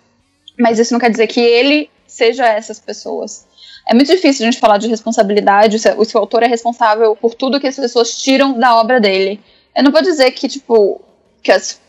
Mas 0.60 0.80
isso 0.80 0.94
não 0.94 1.00
quer 1.00 1.12
dizer 1.12 1.28
que 1.28 1.40
ele 1.40 1.90
seja 2.06 2.46
essas 2.46 2.80
pessoas. 2.80 3.46
É 3.88 3.94
muito 3.94 4.12
difícil 4.12 4.46
a 4.46 4.52
gente 4.52 4.60
falar 4.60 4.78
de 4.78 4.88
responsabilidade, 4.88 5.80
se, 5.80 6.06
se 6.06 6.18
o 6.18 6.20
autor 6.20 6.44
é 6.44 6.48
responsável 6.48 7.16
por 7.16 7.36
tudo 7.36 7.60
que 7.60 7.68
as 7.68 7.76
pessoas 7.76 8.22
tiram 8.22 8.58
da 8.58 8.76
obra 8.76 9.00
dele. 9.00 9.40
Eu 9.76 9.84
não 9.84 9.92
vou 9.92 10.02
dizer 10.02 10.32
que, 10.32 10.48
tipo, 10.48 11.02
que 11.42 11.52
as, 11.52 11.80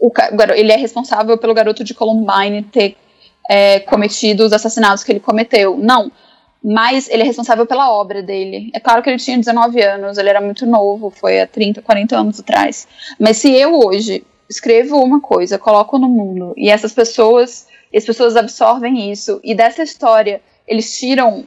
o, 0.00 0.12
ele 0.54 0.72
é 0.72 0.76
responsável 0.76 1.36
pelo 1.36 1.54
garoto 1.54 1.82
de 1.82 1.94
Columbine 1.94 2.62
ter 2.62 2.96
é, 3.48 3.80
cometido 3.80 4.44
os 4.44 4.52
assassinatos 4.52 5.02
que 5.02 5.10
ele 5.10 5.20
cometeu. 5.20 5.76
Não. 5.76 6.12
Mas 6.62 7.08
ele 7.08 7.22
é 7.22 7.26
responsável 7.26 7.66
pela 7.66 7.92
obra 7.92 8.22
dele. 8.22 8.70
É 8.74 8.80
claro 8.80 9.02
que 9.02 9.08
ele 9.08 9.18
tinha 9.18 9.38
19 9.38 9.80
anos, 9.80 10.18
ele 10.18 10.28
era 10.28 10.40
muito 10.40 10.66
novo, 10.66 11.10
foi 11.10 11.40
há 11.40 11.46
30, 11.46 11.82
40 11.82 12.16
anos 12.16 12.40
atrás. 12.40 12.86
Mas 13.18 13.38
se 13.38 13.50
eu 13.50 13.78
hoje 13.78 14.24
escrevo 14.50 14.96
uma 15.02 15.20
coisa, 15.20 15.58
coloco 15.58 15.98
no 15.98 16.08
mundo, 16.08 16.54
e 16.56 16.68
essas 16.70 16.92
pessoas, 16.92 17.66
as 17.94 18.04
pessoas 18.04 18.36
absorvem 18.36 19.10
isso, 19.10 19.40
e 19.42 19.54
dessa 19.54 19.82
história 19.82 20.40
eles 20.66 20.98
tiram 20.98 21.46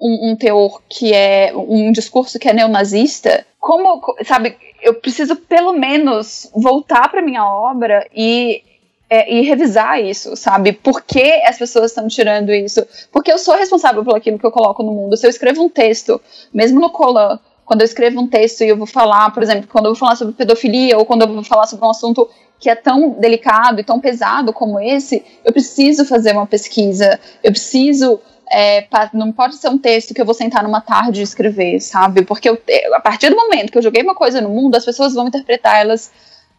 um, 0.00 0.30
um, 0.30 0.36
teor 0.36 0.82
que 0.88 1.12
é 1.12 1.52
um 1.54 1.92
discurso 1.92 2.38
que 2.38 2.48
é 2.48 2.52
neonazista, 2.52 3.46
como, 3.58 4.00
sabe, 4.24 4.56
eu 4.82 4.94
preciso 4.94 5.36
pelo 5.36 5.72
menos 5.72 6.50
voltar 6.54 7.10
para 7.10 7.22
minha 7.22 7.44
obra 7.44 8.06
e, 8.14 8.62
é, 9.10 9.32
e 9.32 9.40
revisar 9.42 10.00
isso, 10.00 10.36
sabe? 10.36 10.72
Por 10.72 11.02
que 11.02 11.42
as 11.44 11.58
pessoas 11.58 11.90
estão 11.90 12.06
tirando 12.06 12.52
isso? 12.52 12.86
Porque 13.10 13.32
eu 13.32 13.38
sou 13.38 13.56
responsável 13.56 14.04
por 14.04 14.16
aquilo 14.16 14.38
que 14.38 14.46
eu 14.46 14.52
coloco 14.52 14.82
no 14.82 14.92
mundo. 14.92 15.16
Se 15.16 15.26
eu 15.26 15.30
escrevo 15.30 15.64
um 15.64 15.68
texto, 15.68 16.20
mesmo 16.52 16.78
no 16.78 16.90
Colan, 16.90 17.40
quando 17.66 17.82
eu 17.82 17.84
escrevo 17.84 18.20
um 18.20 18.28
texto 18.28 18.62
e 18.62 18.68
eu 18.68 18.76
vou 18.76 18.86
falar, 18.86 19.30
por 19.32 19.42
exemplo, 19.42 19.68
quando 19.70 19.86
eu 19.86 19.90
vou 19.90 19.98
falar 19.98 20.14
sobre 20.14 20.32
pedofilia 20.32 20.96
ou 20.96 21.04
quando 21.04 21.22
eu 21.22 21.28
vou 21.28 21.42
falar 21.42 21.66
sobre 21.66 21.84
um 21.84 21.90
assunto 21.90 22.30
que 22.58 22.70
é 22.70 22.74
tão 22.74 23.10
delicado 23.10 23.80
e 23.80 23.84
tão 23.84 24.00
pesado 24.00 24.52
como 24.52 24.80
esse, 24.80 25.22
eu 25.44 25.52
preciso 25.52 26.04
fazer 26.06 26.32
uma 26.32 26.46
pesquisa, 26.46 27.20
eu 27.42 27.50
preciso 27.50 28.20
é, 28.50 28.86
não 29.12 29.32
pode 29.32 29.56
ser 29.56 29.68
um 29.68 29.76
texto 29.76 30.14
que 30.14 30.20
eu 30.20 30.24
vou 30.24 30.32
sentar 30.32 30.62
numa 30.62 30.80
tarde 30.80 31.20
e 31.20 31.24
escrever, 31.24 31.80
sabe? 31.80 32.24
Porque 32.24 32.48
eu, 32.48 32.56
a 32.94 33.00
partir 33.00 33.28
do 33.30 33.36
momento 33.36 33.72
que 33.72 33.78
eu 33.78 33.82
joguei 33.82 34.00
uma 34.00 34.14
coisa 34.14 34.40
no 34.40 34.48
mundo, 34.48 34.76
as 34.76 34.84
pessoas 34.84 35.14
vão 35.14 35.26
interpretar 35.26 35.80
elas 35.80 36.12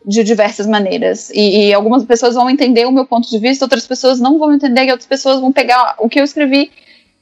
de 0.05 0.21
diversas 0.23 0.67
maneiras. 0.67 1.29
E, 1.29 1.69
e, 1.69 1.73
algumas 1.73 2.03
pessoas 2.03 2.35
vão 2.35 2.49
entender 2.49 2.85
o 2.85 2.91
meu 2.91 3.05
ponto 3.05 3.29
de 3.29 3.39
vista, 3.39 3.63
outras 3.63 3.87
pessoas 3.87 4.19
não 4.19 4.37
vão 4.37 4.53
entender, 4.53 4.85
e 4.85 4.91
outras 4.91 5.07
pessoas 5.07 5.39
vão 5.39 5.51
pegar 5.51 5.95
o 5.99 6.09
que 6.09 6.19
eu 6.19 6.25
escrevi 6.25 6.71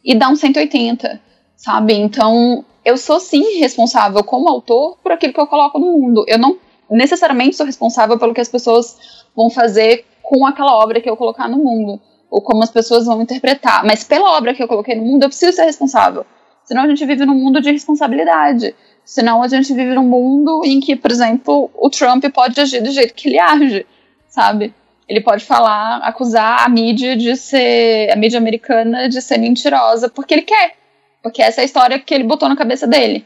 e 0.03 0.15
dar 0.15 0.29
um 0.29 0.35
180, 0.35 1.19
sabe? 1.55 1.93
Então, 1.93 2.63
eu 2.83 2.97
sou 2.97 3.19
sim 3.19 3.59
responsável 3.59 4.23
como 4.23 4.49
autor 4.49 4.97
por 5.01 5.11
aquilo 5.11 5.33
que 5.33 5.39
eu 5.39 5.47
coloco 5.47 5.79
no 5.79 5.91
mundo. 5.91 6.23
Eu 6.27 6.37
não 6.37 6.57
necessariamente 6.89 7.55
sou 7.55 7.65
responsável 7.65 8.17
pelo 8.17 8.33
que 8.33 8.41
as 8.41 8.49
pessoas 8.49 9.25
vão 9.35 9.49
fazer 9.49 10.05
com 10.21 10.45
aquela 10.45 10.75
obra 10.75 11.01
que 11.01 11.09
eu 11.09 11.17
colocar 11.17 11.47
no 11.47 11.57
mundo 11.57 11.99
ou 12.29 12.41
como 12.41 12.63
as 12.63 12.69
pessoas 12.69 13.05
vão 13.05 13.21
interpretar. 13.21 13.85
Mas 13.85 14.03
pela 14.03 14.37
obra 14.37 14.53
que 14.53 14.61
eu 14.61 14.67
coloquei 14.67 14.95
no 14.95 15.03
mundo, 15.03 15.23
eu 15.23 15.29
preciso 15.29 15.55
ser 15.55 15.63
responsável. 15.63 16.25
Senão 16.63 16.83
a 16.83 16.87
gente 16.87 17.05
vive 17.05 17.25
num 17.25 17.35
mundo 17.35 17.61
de 17.61 17.71
responsabilidade. 17.71 18.75
Senão 19.03 19.41
a 19.43 19.47
gente 19.47 19.71
vive 19.73 19.93
num 19.93 20.03
mundo 20.03 20.63
em 20.65 20.79
que, 20.79 20.95
por 20.95 21.11
exemplo, 21.11 21.69
o 21.75 21.89
Trump 21.89 22.25
pode 22.33 22.59
agir 22.59 22.81
do 22.81 22.91
jeito 22.91 23.13
que 23.13 23.29
ele 23.29 23.39
age, 23.39 23.85
sabe? 24.27 24.73
Ele 25.07 25.21
pode 25.21 25.45
falar, 25.45 25.97
acusar 25.97 26.65
a 26.65 26.69
mídia 26.69 27.15
de 27.15 27.35
ser, 27.35 28.11
a 28.11 28.15
mídia 28.15 28.39
americana 28.39 29.07
de 29.07 29.21
ser 29.21 29.37
mentirosa 29.37 30.09
porque 30.09 30.33
ele 30.33 30.41
quer. 30.41 30.75
Porque 31.25 31.41
essa 31.41 31.59
é 31.59 31.63
a 31.63 31.65
história 31.65 31.97
que 31.97 32.13
ele 32.13 32.23
botou 32.23 32.47
na 32.47 32.55
cabeça 32.55 32.85
dele. 32.85 33.25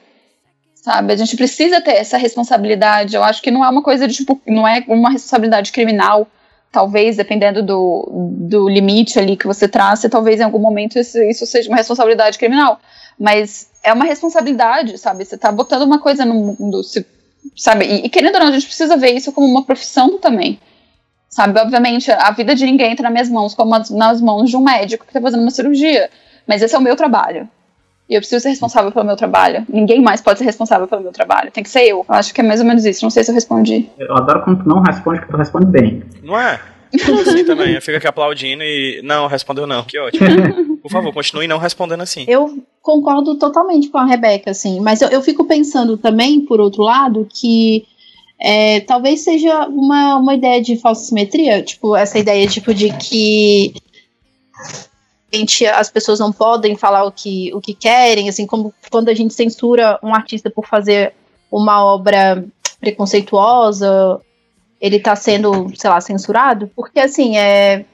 Sabe? 0.73 1.11
A 1.11 1.17
gente 1.17 1.35
precisa 1.35 1.81
ter 1.81 1.95
essa 1.95 2.17
responsabilidade. 2.17 3.13
Eu 3.13 3.21
acho 3.21 3.41
que 3.41 3.51
não 3.51 3.61
é 3.61 3.67
uma 3.67 3.83
coisa 3.83 4.07
de 4.07 4.15
tipo, 4.15 4.41
não 4.47 4.65
é 4.65 4.85
uma 4.87 5.09
responsabilidade 5.09 5.73
criminal 5.73 6.25
talvez, 6.71 7.17
dependendo 7.17 7.61
do, 7.61 8.07
do 8.47 8.69
limite 8.69 9.19
ali 9.19 9.35
que 9.35 9.45
você 9.45 9.67
traça, 9.67 10.09
talvez 10.09 10.39
em 10.39 10.43
algum 10.43 10.59
momento 10.59 10.97
isso, 10.97 11.21
isso 11.23 11.45
seja 11.45 11.67
uma 11.67 11.75
responsabilidade 11.75 12.39
criminal. 12.39 12.79
Mas 13.19 13.69
é 13.83 13.91
uma 13.91 14.05
responsabilidade, 14.05 14.97
sabe? 14.97 15.25
Você 15.25 15.35
está 15.35 15.51
botando 15.51 15.81
uma 15.81 15.99
coisa 15.99 16.23
no 16.23 16.55
mundo, 16.57 16.81
se, 16.85 17.05
sabe? 17.53 17.83
E, 17.83 18.05
e, 18.05 18.09
querendo 18.09 18.35
ou 18.35 18.39
não, 18.39 18.47
a 18.47 18.51
gente 18.53 18.65
precisa 18.65 18.95
ver 18.95 19.11
isso 19.11 19.33
como 19.33 19.45
uma 19.45 19.65
profissão 19.65 20.17
também. 20.19 20.57
Sabe? 21.29 21.59
Obviamente, 21.59 22.09
a 22.09 22.31
vida 22.31 22.55
de 22.55 22.63
ninguém 22.63 22.93
entra 22.93 23.03
nas 23.03 23.11
minhas 23.11 23.29
mãos 23.29 23.53
como 23.53 23.75
as, 23.75 23.89
nas 23.89 24.21
mãos 24.21 24.49
de 24.49 24.55
um 24.55 24.63
médico 24.63 25.03
que 25.03 25.09
está 25.09 25.19
fazendo 25.19 25.41
uma 25.41 25.51
cirurgia. 25.51 26.09
mas 26.47 26.61
esse 26.61 26.73
é 26.73 26.77
o 26.77 26.81
meu 26.81 26.95
trabalho. 26.95 27.49
E 28.09 28.15
eu 28.15 28.19
preciso 28.21 28.41
ser 28.41 28.49
responsável 28.49 28.91
pelo 28.91 29.05
meu 29.05 29.15
trabalho. 29.15 29.63
Ninguém 29.69 30.01
mais 30.01 30.19
pode 30.19 30.39
ser 30.39 30.45
responsável 30.45 30.87
pelo 30.87 31.03
meu 31.03 31.11
trabalho. 31.11 31.51
Tem 31.51 31.63
que 31.63 31.69
ser 31.69 31.83
eu. 31.83 32.03
Eu 32.09 32.15
acho 32.15 32.33
que 32.33 32.41
é 32.41 32.43
mais 32.43 32.59
ou 32.59 32.65
menos 32.65 32.83
isso. 32.83 33.05
Não 33.05 33.11
sei 33.11 33.23
se 33.23 33.29
eu 33.29 33.35
respondi. 33.35 33.87
Eu 33.99 34.17
adoro 34.17 34.43
quando 34.43 34.63
tu 34.63 34.69
não 34.69 34.81
responde, 34.81 35.19
porque 35.19 35.31
tu 35.31 35.37
responde 35.37 35.67
bem. 35.67 36.03
Não 36.23 36.39
é? 36.39 36.59
Assim 36.91 37.45
também. 37.45 37.75
Eu 37.75 37.81
fico 37.81 37.97
aqui 37.97 38.07
aplaudindo 38.07 38.63
e. 38.63 38.99
Não, 39.03 39.27
respondeu 39.27 39.67
não. 39.67 39.83
Que 39.83 39.99
ótimo. 39.99 40.79
Por 40.81 40.89
favor, 40.89 41.13
continue 41.13 41.47
não 41.47 41.59
respondendo 41.59 42.01
assim. 42.01 42.25
Eu 42.27 42.57
concordo 42.81 43.37
totalmente 43.37 43.89
com 43.89 43.99
a 43.99 44.05
Rebeca, 44.05 44.49
assim. 44.49 44.79
Mas 44.79 45.01
eu, 45.01 45.09
eu 45.09 45.21
fico 45.21 45.45
pensando 45.45 45.97
também, 45.97 46.41
por 46.41 46.59
outro 46.59 46.81
lado, 46.81 47.27
que 47.31 47.85
é, 48.41 48.79
talvez 48.79 49.19
seja 49.19 49.67
uma, 49.67 50.15
uma 50.15 50.33
ideia 50.33 50.61
de 50.61 50.77
falsa 50.77 51.03
simetria, 51.03 51.61
tipo, 51.61 51.95
essa 51.95 52.17
ideia 52.17 52.47
tipo, 52.47 52.73
de 52.73 52.91
que 52.93 53.73
as 55.73 55.89
pessoas 55.89 56.19
não 56.19 56.31
podem 56.31 56.75
falar 56.75 57.03
o 57.03 57.11
que, 57.11 57.53
o 57.53 57.61
que 57.61 57.73
querem, 57.73 58.29
assim 58.29 58.45
como 58.45 58.73
quando 58.89 59.09
a 59.09 59.13
gente 59.13 59.33
censura 59.33 59.99
um 60.01 60.13
artista 60.13 60.49
por 60.49 60.65
fazer 60.65 61.13
uma 61.51 61.83
obra 61.83 62.43
preconceituosa, 62.79 64.19
ele 64.79 64.97
está 64.97 65.15
sendo, 65.15 65.71
sei 65.75 65.89
lá, 65.89 65.99
censurado, 65.99 66.71
porque 66.75 66.99
assim, 66.99 67.37
é 67.37 67.85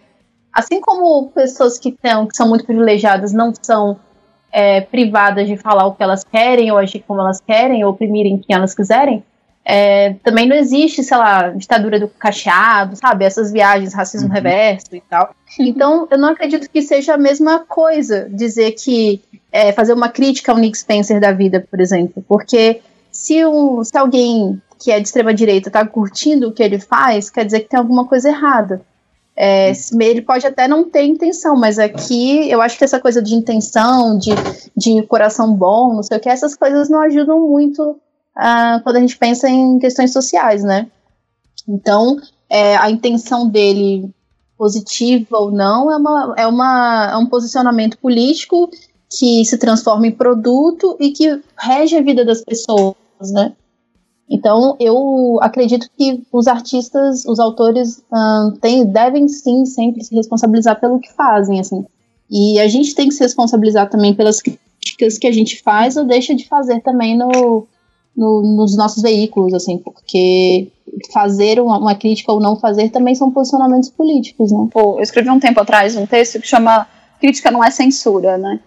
assim 0.54 0.80
como 0.80 1.30
pessoas 1.32 1.78
que, 1.78 1.92
tão, 1.92 2.28
que 2.28 2.38
são 2.38 2.48
muito 2.48 2.66
privilegiadas 2.66 3.34
não 3.34 3.54
são 3.62 4.00
é, 4.52 4.80
privadas 4.80 5.48
de 5.48 5.58
falar 5.58 5.86
o 5.86 5.94
que 5.94 6.02
elas 6.02 6.24
querem 6.24 6.72
ou 6.72 6.78
agir 6.78 7.04
como 7.06 7.20
elas 7.20 7.42
querem, 7.42 7.84
ou 7.84 7.92
oprimirem 7.92 8.38
quem 8.38 8.56
elas 8.56 8.74
quiserem, 8.74 9.22
é, 9.68 10.14
também 10.24 10.48
não 10.48 10.56
existe, 10.56 11.04
sei 11.04 11.18
lá, 11.18 11.50
ditadura 11.50 12.00
do 12.00 12.08
cacheado, 12.08 12.96
sabe? 12.96 13.26
Essas 13.26 13.52
viagens, 13.52 13.96
racismo 13.96 14.28
uhum. 14.28 14.34
reverso 14.34 14.96
e 14.96 15.02
tal. 15.02 15.34
Então, 15.58 16.06
eu 16.12 16.18
não 16.18 16.30
acredito 16.30 16.70
que 16.70 16.82
seja 16.82 17.14
a 17.14 17.18
mesma 17.18 17.60
coisa 17.60 18.28
dizer 18.30 18.72
que 18.72 19.22
é, 19.50 19.72
fazer 19.72 19.94
uma 19.94 20.10
crítica 20.10 20.52
ao 20.52 20.58
Nick 20.58 20.78
Spencer 20.78 21.18
da 21.18 21.32
vida, 21.32 21.66
por 21.72 21.80
exemplo. 21.80 22.22
Porque 22.28 22.82
se, 23.10 23.46
um, 23.46 23.82
se 23.82 23.98
alguém 23.98 24.62
que 24.78 24.92
é 24.92 25.00
de 25.00 25.08
extrema 25.08 25.34
direita 25.34 25.70
está 25.70 25.88
curtindo 25.88 26.50
o 26.50 26.52
que 26.52 26.62
ele 26.62 26.78
faz, 26.78 27.30
quer 27.30 27.46
dizer 27.46 27.62
que 27.62 27.70
tem 27.70 27.80
alguma 27.80 28.06
coisa 28.06 28.28
errada. 28.28 28.82
É, 29.34 29.72
ele 30.00 30.22
pode 30.22 30.46
até 30.46 30.68
não 30.68 30.90
ter 30.90 31.04
intenção, 31.04 31.56
mas 31.56 31.80
aqui 31.80 32.50
eu 32.50 32.62
acho 32.62 32.78
que 32.78 32.84
essa 32.84 33.00
coisa 33.00 33.22
de 33.22 33.34
intenção, 33.34 34.18
de, 34.18 34.32
de 34.76 35.02
coração 35.08 35.54
bom, 35.54 35.94
não 35.94 36.04
sei 36.04 36.18
o 36.18 36.20
que, 36.20 36.28
essas 36.28 36.56
coisas 36.56 36.90
não 36.90 37.02
ajudam 37.02 37.40
muito 37.48 37.98
quando 38.84 38.98
a 38.98 39.00
gente 39.00 39.18
pensa 39.18 39.50
em 39.50 39.80
questões 39.80 40.12
sociais, 40.12 40.64
né? 40.64 40.88
Então, 41.68 42.18
é, 42.50 42.76
a 42.76 42.90
intenção 42.90 43.48
dele, 43.48 44.10
positiva 44.58 45.38
ou 45.38 45.52
não, 45.52 45.92
é, 45.92 45.98
uma, 45.98 46.36
é, 46.38 46.48
uma, 46.48 47.10
é 47.14 47.18
um 47.18 47.26
posicionamento 47.26 47.98
político 47.98 48.70
que 49.10 49.46
se 49.46 49.58
transforma 49.58 50.08
em 50.08 50.12
produto 50.12 50.96
e 51.00 51.12
que 51.12 51.42
rege 51.58 51.96
a 51.96 52.02
vida 52.02 52.26
das 52.26 52.42
pessoas, 52.44 52.96
né? 53.32 53.54
Então, 54.30 54.76
eu 54.80 55.38
acredito 55.42 55.88
que 55.96 56.24
os 56.32 56.48
artistas, 56.48 57.26
os 57.26 57.40
autores, 57.40 58.04
um, 58.12 58.52
tem, 58.60 58.86
devem 58.86 59.28
sim 59.28 59.66
sempre 59.66 60.04
se 60.04 60.16
responsabilizar 60.16 60.80
pelo 60.80 61.00
que 61.00 61.14
fazem, 61.14 61.60
assim. 61.60 61.86
E 62.30 62.60
a 62.60 62.68
gente 62.68 62.96
tem 62.96 63.08
que 63.08 63.14
se 63.14 63.24
responsabilizar 63.24 63.88
também 63.88 64.16
pelas 64.16 64.42
críticas 64.42 65.20
que 65.20 65.28
a 65.28 65.32
gente 65.32 65.62
faz 65.62 65.96
ou 65.96 66.06
deixa 66.06 66.34
de 66.34 66.48
fazer 66.48 66.82
também 66.82 67.16
no, 67.16 67.68
no, 68.16 68.42
nos 68.42 68.78
nossos 68.78 69.02
veículos, 69.02 69.54
assim, 69.54 69.78
porque 69.78 70.72
fazer 71.12 71.60
uma, 71.60 71.78
uma, 71.78 71.96
crítica 71.96 72.32
ou 72.32 72.40
não 72.40 72.56
fazer 72.56 72.90
também 72.90 73.16
são 73.16 73.32
posicionamentos 73.32 73.90
políticos, 73.90 74.52
né? 74.52 74.68
Pô, 74.72 74.98
eu 74.98 75.02
escrevi 75.02 75.30
um 75.30 75.40
tempo 75.40 75.60
atrás 75.60 75.96
um 75.96 76.06
texto 76.06 76.40
que 76.40 76.48
chama 76.48 76.88
Crítica 77.20 77.52
não 77.52 77.64
é 77.64 77.72
censura, 77.72 78.38
né? 78.38 78.60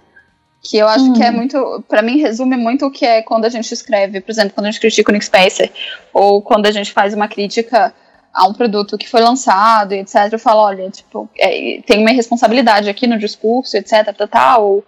Que 0.63 0.79
eu 0.79 0.89
acho 0.89 1.05
hum. 1.05 1.13
que 1.13 1.23
é 1.23 1.31
muito, 1.31 1.85
para 1.89 2.03
mim 2.03 2.19
resume 2.19 2.57
muito 2.57 2.87
o 2.87 2.91
que 2.91 3.07
é 3.07 3.23
quando 3.23 3.45
a 3.45 3.49
gente 3.49 3.73
escreve, 3.73 4.21
por 4.21 4.31
exemplo, 4.31 4.53
quando 4.55 4.67
a 4.67 4.71
gente 4.71 4.81
critica 4.81 5.11
o 5.11 5.15
Nick 5.15 5.25
Spencer, 5.25 5.71
ou 6.13 6.43
quando 6.43 6.67
a 6.67 6.71
gente 6.71 6.93
faz 6.93 7.15
uma 7.15 7.29
crítica 7.29 7.95
a 8.35 8.47
um 8.47 8.53
produto 8.53 8.99
que 8.99 9.09
foi 9.09 9.21
lançado, 9.21 9.93
etc. 9.93 10.33
Eu 10.33 10.39
falo, 10.39 10.61
olha, 10.61 10.91
tipo, 10.91 11.29
é, 11.39 11.81
tem 11.87 12.01
uma 12.01 12.11
responsabilidade 12.11 12.89
aqui 12.89 13.07
no 13.07 13.19
discurso, 13.19 13.77
etc. 13.77 14.15
Tal, 14.31 14.65
ou, 14.65 14.85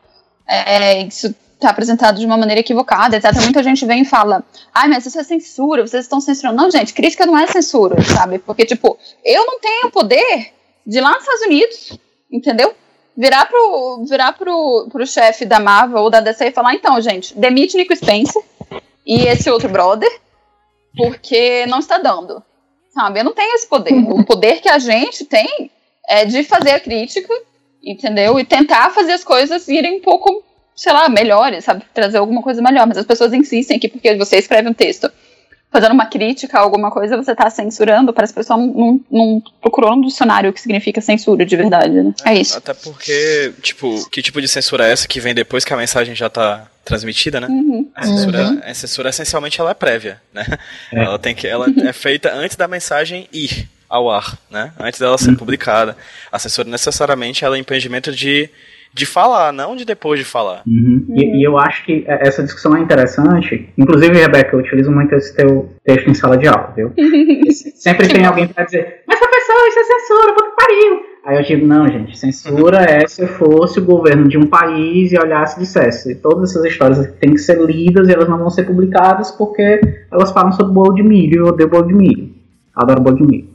é, 0.47 1.03
isso 1.03 1.35
está 1.61 1.71
apresentado 1.71 2.19
de 2.19 2.27
uma 2.27 2.37
maneira 2.37 2.61
equivocada, 2.61 3.17
etc. 3.17 3.33
Muita 3.45 3.63
gente 3.63 3.85
vem 3.85 4.03
e 4.03 4.05
fala, 4.05 4.43
ai, 4.75 4.89
mas 4.89 5.07
isso 5.07 5.21
é 5.21 5.23
censura, 5.23 5.87
vocês 5.87 6.05
estão 6.05 6.21
censurando. 6.21 6.57
Não, 6.61 6.71
gente, 6.71 6.93
crítica 6.93 7.27
não 7.27 7.39
é 7.39 7.47
censura, 7.47 8.03
sabe? 8.03 8.39
Porque, 8.39 8.65
tipo, 8.65 8.99
eu 9.25 9.47
não 9.47 9.61
tenho 9.61 9.91
poder 9.91 10.53
de 10.87 11.01
lá 11.01 11.11
nos 11.11 11.21
Estados 11.21 11.43
Unidos, 11.43 11.99
entendeu? 12.31 12.75
Virar 13.17 13.47
pro, 13.47 14.05
virar 14.09 14.33
pro, 14.33 14.89
pro 14.91 15.07
chefe 15.07 15.45
da 15.45 15.61
Marvel 15.61 16.03
ou 16.03 16.11
da 16.11 16.21
DC 16.21 16.47
e 16.47 16.53
falar, 16.53 16.75
então, 16.75 17.01
gente, 17.01 17.37
demite 17.39 17.77
Nico 17.77 17.95
Spencer 17.95 18.43
e 19.05 19.27
esse 19.27 19.51
outro 19.51 19.69
brother, 19.69 20.11
porque 20.97 21.67
não 21.67 21.79
está 21.79 21.99
dando, 21.99 22.43
sabe? 22.95 23.21
Eu 23.21 23.25
não 23.25 23.35
tenho 23.35 23.55
esse 23.55 23.67
poder. 23.67 23.93
O 24.09 24.25
poder 24.25 24.61
que 24.61 24.69
a 24.69 24.79
gente 24.79 25.25
tem 25.25 25.71
é 26.09 26.25
de 26.25 26.43
fazer 26.45 26.73
a 26.73 26.81
crítica, 26.81 27.33
entendeu? 27.83 28.39
E 28.39 28.45
tentar 28.45 28.91
fazer 28.91 29.13
as 29.13 29.25
coisas 29.25 29.69
irem 29.69 29.99
um 29.99 30.01
pouco 30.01 30.43
sei 30.81 30.95
lá, 30.95 31.11
melhores, 31.11 31.63
sabe? 31.63 31.85
Trazer 31.93 32.17
alguma 32.17 32.41
coisa 32.41 32.63
melhor. 32.63 32.87
Mas 32.87 32.97
as 32.97 33.05
pessoas 33.05 33.35
insistem 33.35 33.79
que 33.79 33.87
porque 33.87 34.17
você 34.17 34.39
escreve 34.39 34.67
um 34.67 34.73
texto 34.73 35.13
fazendo 35.71 35.93
uma 35.93 36.07
crítica 36.07 36.57
a 36.57 36.63
alguma 36.63 36.91
coisa, 36.91 37.19
você 37.19 37.33
está 37.33 37.51
censurando, 37.51 38.15
para 38.15 38.25
as 38.25 38.33
pessoas 38.33 38.59
não, 38.59 38.99
não, 39.11 39.43
procurou 39.61 39.95
no 39.95 40.07
dicionário 40.07 40.49
o 40.49 40.53
que 40.55 40.61
significa 40.61 41.03
censura 41.03 41.45
de 41.45 41.55
verdade, 41.55 41.91
né? 41.91 42.15
É, 42.25 42.31
é 42.31 42.41
isso. 42.41 42.57
Até 42.57 42.73
porque, 42.73 43.53
tipo, 43.61 44.09
que 44.09 44.23
tipo 44.23 44.41
de 44.41 44.49
censura 44.49 44.89
é 44.89 44.93
essa 44.93 45.07
que 45.07 45.21
vem 45.21 45.35
depois 45.35 45.67
que 45.67 45.73
a 45.75 45.77
mensagem 45.77 46.15
já 46.15 46.29
está 46.29 46.67
transmitida, 46.83 47.41
né? 47.41 47.47
Uhum. 47.47 47.87
A, 47.95 48.07
censura, 48.07 48.43
uhum. 48.43 48.61
a 48.65 48.75
censura, 48.75 49.11
essencialmente, 49.11 49.61
ela 49.61 49.73
é 49.73 49.75
prévia, 49.75 50.21
né? 50.33 50.47
É. 50.93 51.05
Ela 51.05 51.19
tem 51.19 51.35
que, 51.35 51.47
ela 51.47 51.67
é 51.87 51.93
feita 51.93 52.33
antes 52.33 52.57
da 52.57 52.67
mensagem 52.67 53.29
ir 53.31 53.69
ao 53.87 54.11
ar, 54.11 54.39
né? 54.51 54.73
Antes 54.81 54.99
dela 54.99 55.19
ser 55.19 55.29
uhum. 55.29 55.37
publicada. 55.37 55.95
A 56.33 56.39
censura, 56.39 56.71
necessariamente, 56.71 57.45
ela 57.45 57.57
é 57.57 57.61
impedimento 57.61 58.11
de 58.11 58.49
de 58.93 59.07
falar, 59.07 59.53
não 59.53 59.77
de 59.77 59.85
depois 59.85 60.19
de 60.19 60.25
falar. 60.25 60.63
Uhum. 60.67 61.07
E, 61.11 61.39
e, 61.39 61.47
eu 61.47 61.57
acho 61.59 61.85
que 61.85 62.05
essa 62.07 62.43
discussão 62.43 62.77
é 62.77 62.81
interessante. 62.81 63.69
Inclusive, 63.79 64.19
Rebeca, 64.19 64.57
eu 64.57 64.61
utilizo 64.61 64.91
muito 64.91 65.15
esse 65.15 65.35
teu 65.35 65.71
texto 65.85 66.11
em 66.11 66.15
sala 66.15 66.37
de 66.37 66.49
aula, 66.49 66.73
viu? 66.75 66.93
Sempre 67.77 68.09
tem 68.09 68.27
alguém 68.27 68.49
para 68.49 68.65
dizer, 68.65 69.03
mas 69.07 69.19
professor, 69.19 69.69
isso 69.69 69.79
é 69.79 69.85
censura, 69.85 70.35
puta 70.35 70.51
pariu. 70.57 71.11
Aí 71.25 71.37
eu 71.37 71.43
digo, 71.43 71.67
não, 71.67 71.87
gente, 71.87 72.19
censura 72.19 72.79
é 72.79 73.07
se 73.07 73.27
fosse 73.27 73.79
o 73.79 73.85
governo 73.85 74.27
de 74.27 74.39
um 74.39 74.47
país 74.47 75.13
e 75.13 75.19
olhasse 75.19 75.57
e 75.57 75.61
dissesse, 75.61 76.15
todas 76.17 76.51
essas 76.51 76.65
histórias 76.65 77.13
têm 77.21 77.33
que 77.33 77.39
ser 77.39 77.61
lidas 77.61 78.09
e 78.09 78.13
elas 78.13 78.29
não 78.29 78.39
vão 78.39 78.51
ser 78.51 78.65
publicadas 78.65 79.31
porque 79.31 79.81
elas 80.11 80.33
falam 80.33 80.53
sobre 80.53 80.73
bolo 80.73 80.95
de 80.95 81.03
milho, 81.03 81.41
eu 81.41 81.47
odeio 81.47 81.69
bolo 81.69 81.87
de 81.87 81.95
milho. 81.95 82.31
Adoro 82.75 83.01
bolo 83.01 83.17
de 83.17 83.23
milho. 83.27 83.50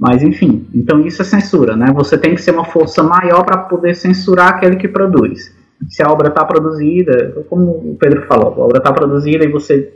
Mas 0.00 0.22
enfim, 0.22 0.66
então 0.74 1.06
isso 1.06 1.20
é 1.20 1.24
censura, 1.26 1.76
né? 1.76 1.92
Você 1.92 2.16
tem 2.16 2.34
que 2.34 2.40
ser 2.40 2.52
uma 2.52 2.64
força 2.64 3.02
maior 3.02 3.44
para 3.44 3.58
poder 3.58 3.94
censurar 3.94 4.48
aquele 4.48 4.76
que 4.76 4.88
produz. 4.88 5.54
Se 5.90 6.02
a 6.02 6.10
obra 6.10 6.28
está 6.28 6.42
produzida, 6.42 7.44
como 7.50 7.70
o 7.70 7.96
Pedro 8.00 8.26
falou, 8.26 8.46
a 8.46 8.64
obra 8.64 8.78
está 8.78 8.90
produzida 8.94 9.44
e 9.44 9.52
você 9.52 9.92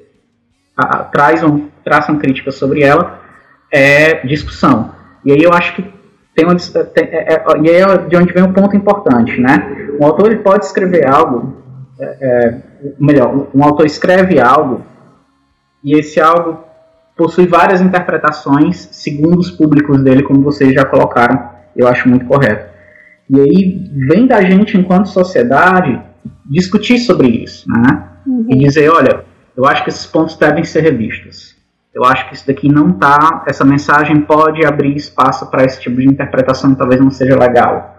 a, 0.76 0.98
a, 0.98 1.04
traz, 1.04 1.42
um, 1.42 1.68
traz 1.82 2.06
uma 2.06 2.18
crítica 2.18 2.50
sobre 2.50 2.82
ela, 2.82 3.18
é 3.72 4.26
discussão. 4.26 4.92
E 5.24 5.32
aí 5.32 5.42
eu 5.42 5.54
acho 5.54 5.74
que 5.74 5.84
tem 6.34 6.44
uma 6.44 6.56
tem, 6.56 7.04
é, 7.04 7.34
é, 7.34 7.44
e 7.62 7.70
aí 7.70 7.76
é 7.76 7.96
de 7.96 8.16
onde 8.16 8.32
vem 8.34 8.42
um 8.42 8.52
ponto 8.52 8.76
importante, 8.76 9.40
né? 9.40 9.88
Um 9.98 10.04
autor 10.04 10.26
ele 10.26 10.42
pode 10.42 10.66
escrever 10.66 11.06
algo, 11.06 11.56
é, 11.98 12.04
é 12.20 12.60
melhor, 13.00 13.46
um 13.54 13.64
autor 13.64 13.86
escreve 13.86 14.38
algo 14.38 14.82
e 15.82 15.98
esse 15.98 16.20
algo 16.20 16.62
possui 17.16 17.46
várias 17.46 17.80
interpretações 17.80 18.88
segundo 18.92 19.38
os 19.38 19.50
públicos 19.50 20.02
dele, 20.02 20.22
como 20.22 20.42
vocês 20.42 20.72
já 20.72 20.84
colocaram. 20.84 21.50
Eu 21.76 21.88
acho 21.88 22.08
muito 22.08 22.26
correto. 22.26 22.72
E 23.28 23.40
aí 23.40 23.90
vem 24.08 24.26
da 24.26 24.42
gente, 24.42 24.76
enquanto 24.76 25.08
sociedade, 25.08 26.00
discutir 26.44 26.98
sobre 26.98 27.28
isso, 27.28 27.68
né? 27.70 28.08
Uhum. 28.26 28.46
E 28.48 28.58
dizer, 28.58 28.90
olha, 28.90 29.24
eu 29.56 29.64
acho 29.66 29.84
que 29.84 29.90
esses 29.90 30.06
pontos 30.06 30.36
devem 30.36 30.64
ser 30.64 30.80
revistos. 30.80 31.54
Eu 31.94 32.04
acho 32.04 32.28
que 32.28 32.34
isso 32.34 32.46
daqui 32.46 32.68
não 32.68 32.92
tá, 32.92 33.44
essa 33.46 33.64
mensagem 33.64 34.20
pode 34.22 34.66
abrir 34.66 34.96
espaço 34.96 35.48
para 35.48 35.64
esse 35.64 35.80
tipo 35.80 35.96
de 35.96 36.08
interpretação 36.08 36.72
que 36.72 36.78
talvez 36.78 37.00
não 37.00 37.10
seja 37.10 37.38
legal. 37.38 37.94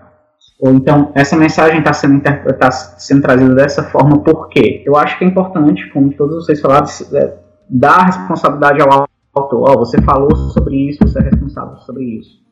Ou 0.59 0.73
então, 0.73 1.11
essa 1.15 1.35
mensagem 1.35 1.79
está 1.79 1.93
sendo, 1.93 2.21
tá 2.21 2.71
sendo 2.71 3.21
trazida 3.21 3.55
dessa 3.55 3.83
forma 3.83 4.19
por 4.19 4.49
quê? 4.49 4.83
Eu 4.85 4.95
acho 4.95 5.17
que 5.17 5.23
é 5.23 5.27
importante, 5.27 5.89
como 5.89 6.13
todos 6.13 6.45
vocês 6.45 6.59
falaram, 6.59 6.87
é, 7.13 7.33
dar 7.69 8.05
responsabilidade 8.05 8.81
ao 8.81 9.07
autor. 9.33 9.69
Oh, 9.69 9.79
você 9.79 10.01
falou 10.01 10.35
sobre 10.35 10.89
isso, 10.89 10.99
você 11.01 11.19
é 11.19 11.23
responsável 11.23 11.77
sobre 11.79 12.03
isso. 12.03 12.44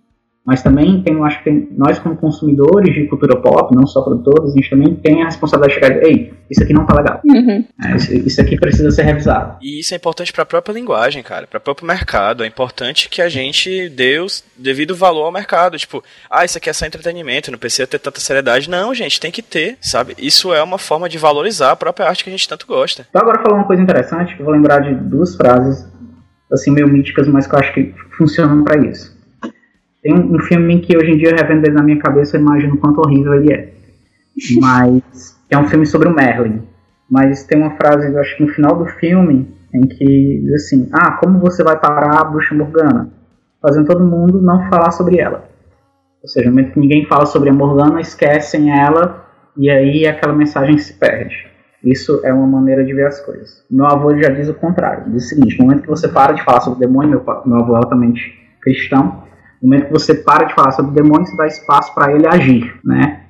Mas 0.45 0.61
também 0.61 1.01
tem, 1.01 1.13
eu 1.13 1.23
acho 1.23 1.37
que 1.37 1.45
tem, 1.45 1.69
nós 1.71 1.97
como 1.99 2.17
consumidores 2.17 2.93
de 2.93 3.07
cultura 3.07 3.39
pop, 3.39 3.73
não 3.73 3.87
só 3.87 4.01
produtores, 4.01 4.51
a 4.51 4.55
gente 4.55 4.69
também 4.69 4.93
tem 4.95 5.21
a 5.21 5.25
responsabilidade 5.25 5.79
de 5.79 5.85
chegar, 5.85 6.03
ei, 6.03 6.33
isso 6.49 6.61
aqui 6.61 6.73
não 6.73 6.85
tá 6.85 6.95
legal. 6.95 7.21
Uhum. 7.23 7.65
É, 7.81 7.95
isso, 7.95 8.13
isso, 8.13 8.41
aqui 8.41 8.57
precisa 8.57 8.91
ser 8.91 9.03
revisado. 9.03 9.57
E 9.61 9.79
isso 9.79 9.93
é 9.93 9.97
importante 9.97 10.33
para 10.33 10.43
a 10.43 10.45
própria 10.45 10.73
linguagem, 10.73 11.23
cara, 11.23 11.47
para 11.47 11.57
o 11.57 11.61
próprio 11.61 11.87
mercado. 11.87 12.43
É 12.43 12.47
importante 12.47 13.07
que 13.07 13.21
a 13.21 13.29
gente 13.29 13.87
dê 13.89 14.19
o 14.19 14.27
devido 14.57 14.95
valor 14.95 15.23
ao 15.23 15.31
mercado. 15.31 15.77
Tipo, 15.77 16.03
ah, 16.29 16.43
isso 16.43 16.57
aqui 16.57 16.69
é 16.69 16.73
só 16.73 16.85
entretenimento, 16.85 17.49
não 17.49 17.57
precisa 17.57 17.87
ter 17.87 17.99
tanta 17.99 18.19
seriedade. 18.19 18.69
Não, 18.69 18.93
gente, 18.93 19.19
tem 19.19 19.31
que 19.31 19.41
ter, 19.41 19.77
sabe? 19.79 20.13
Isso 20.17 20.53
é 20.53 20.61
uma 20.61 20.77
forma 20.77 21.07
de 21.07 21.17
valorizar 21.17 21.71
a 21.71 21.75
própria 21.75 22.07
arte 22.07 22.23
que 22.23 22.29
a 22.29 22.33
gente 22.33 22.49
tanto 22.49 22.67
gosta. 22.67 23.07
Então 23.09 23.21
agora 23.21 23.41
falar 23.41 23.55
uma 23.55 23.67
coisa 23.67 23.81
interessante, 23.81 24.35
que 24.35 24.41
eu 24.41 24.45
vou 24.45 24.53
lembrar 24.53 24.79
de 24.79 24.93
duas 24.93 25.35
frases, 25.35 25.89
assim, 26.51 26.71
meio 26.71 26.87
míticas, 26.87 27.27
mas 27.29 27.47
que 27.47 27.55
eu 27.55 27.59
acho 27.59 27.73
que 27.73 27.95
funcionam 28.17 28.63
para 28.63 28.77
isso. 28.85 29.12
Tem 30.03 30.13
um, 30.13 30.35
um, 30.35 30.39
filme 30.39 30.81
que 30.81 30.97
hoje 30.97 31.11
em 31.11 31.17
dia, 31.17 31.33
revendo 31.33 31.65
ele 31.65 31.75
na 31.75 31.81
minha 31.81 31.97
cabeça, 31.97 32.35
eu 32.35 32.41
imagino 32.41 32.77
quanto 32.77 32.99
horrível 32.99 33.33
ele 33.35 33.53
é. 33.53 33.73
Mas 34.59 35.41
é 35.49 35.57
um 35.57 35.67
filme 35.67 35.85
sobre 35.85 36.09
o 36.09 36.13
Merlin. 36.13 36.61
Mas 37.09 37.45
tem 37.45 37.57
uma 37.57 37.77
frase, 37.77 38.11
eu 38.11 38.19
acho 38.19 38.35
que 38.35 38.43
no 38.43 38.49
final 38.49 38.75
do 38.75 38.85
filme, 38.85 39.47
em 39.73 39.81
que 39.81 40.41
diz 40.43 40.53
assim: 40.55 40.89
Ah, 40.91 41.13
como 41.13 41.39
você 41.39 41.63
vai 41.63 41.79
parar 41.79 42.19
a 42.19 42.23
bruxa 42.25 42.53
Morgana? 42.53 43.11
Fazendo 43.61 43.87
todo 43.87 44.03
mundo 44.03 44.41
não 44.41 44.69
falar 44.69 44.91
sobre 44.91 45.19
ela. 45.19 45.47
Ou 46.21 46.27
seja, 46.27 46.49
no 46.49 46.55
momento 46.55 46.73
que 46.73 46.79
ninguém 46.79 47.05
fala 47.05 47.25
sobre 47.25 47.49
a 47.49 47.53
Morgana, 47.53 48.01
esquecem 48.01 48.71
ela 48.71 49.25
e 49.57 49.69
aí 49.69 50.05
aquela 50.05 50.33
mensagem 50.33 50.77
se 50.77 50.93
perde. 50.93 51.35
Isso 51.83 52.21
é 52.23 52.33
uma 52.33 52.47
maneira 52.47 52.83
de 52.83 52.93
ver 52.93 53.07
as 53.07 53.19
coisas. 53.19 53.65
Meu 53.69 53.85
avô 53.85 54.15
já 54.17 54.29
diz 54.29 54.47
o 54.47 54.53
contrário. 54.53 55.11
Diz 55.11 55.25
o 55.25 55.27
seguinte: 55.29 55.57
no 55.59 55.65
momento 55.65 55.83
que 55.83 55.89
você 55.89 56.07
para 56.07 56.33
de 56.33 56.43
falar 56.43 56.61
sobre 56.61 56.77
o 56.77 56.87
demônio, 56.87 57.09
meu, 57.09 57.41
meu 57.45 57.57
avô 57.57 57.73
é 57.75 57.77
altamente 57.77 58.33
cristão, 58.61 59.23
no 59.63 59.69
momento 59.69 59.87
que 59.87 59.93
você 59.93 60.13
para 60.13 60.43
de 60.43 60.53
falar 60.53 60.71
sobre 60.71 60.91
o 60.91 60.93
demônio, 60.93 61.25
você 61.25 61.37
dá 61.37 61.47
espaço 61.47 61.95
para 61.95 62.11
ele 62.11 62.27
agir, 62.27 62.79
né? 62.83 63.21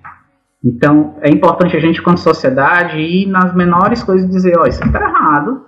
Então, 0.66 1.16
é 1.22 1.30
importante 1.30 1.78
a 1.78 1.80
gente, 1.80 2.02
como 2.02 2.18
sociedade, 2.18 2.98
ir 2.98 3.28
nas 3.28 3.54
menores 3.54 4.02
coisas 4.02 4.28
e 4.28 4.32
dizer, 4.32 4.58
ó, 4.58 4.64
oh, 4.64 4.68
isso 4.68 4.84
está 4.84 5.00
errado, 5.00 5.66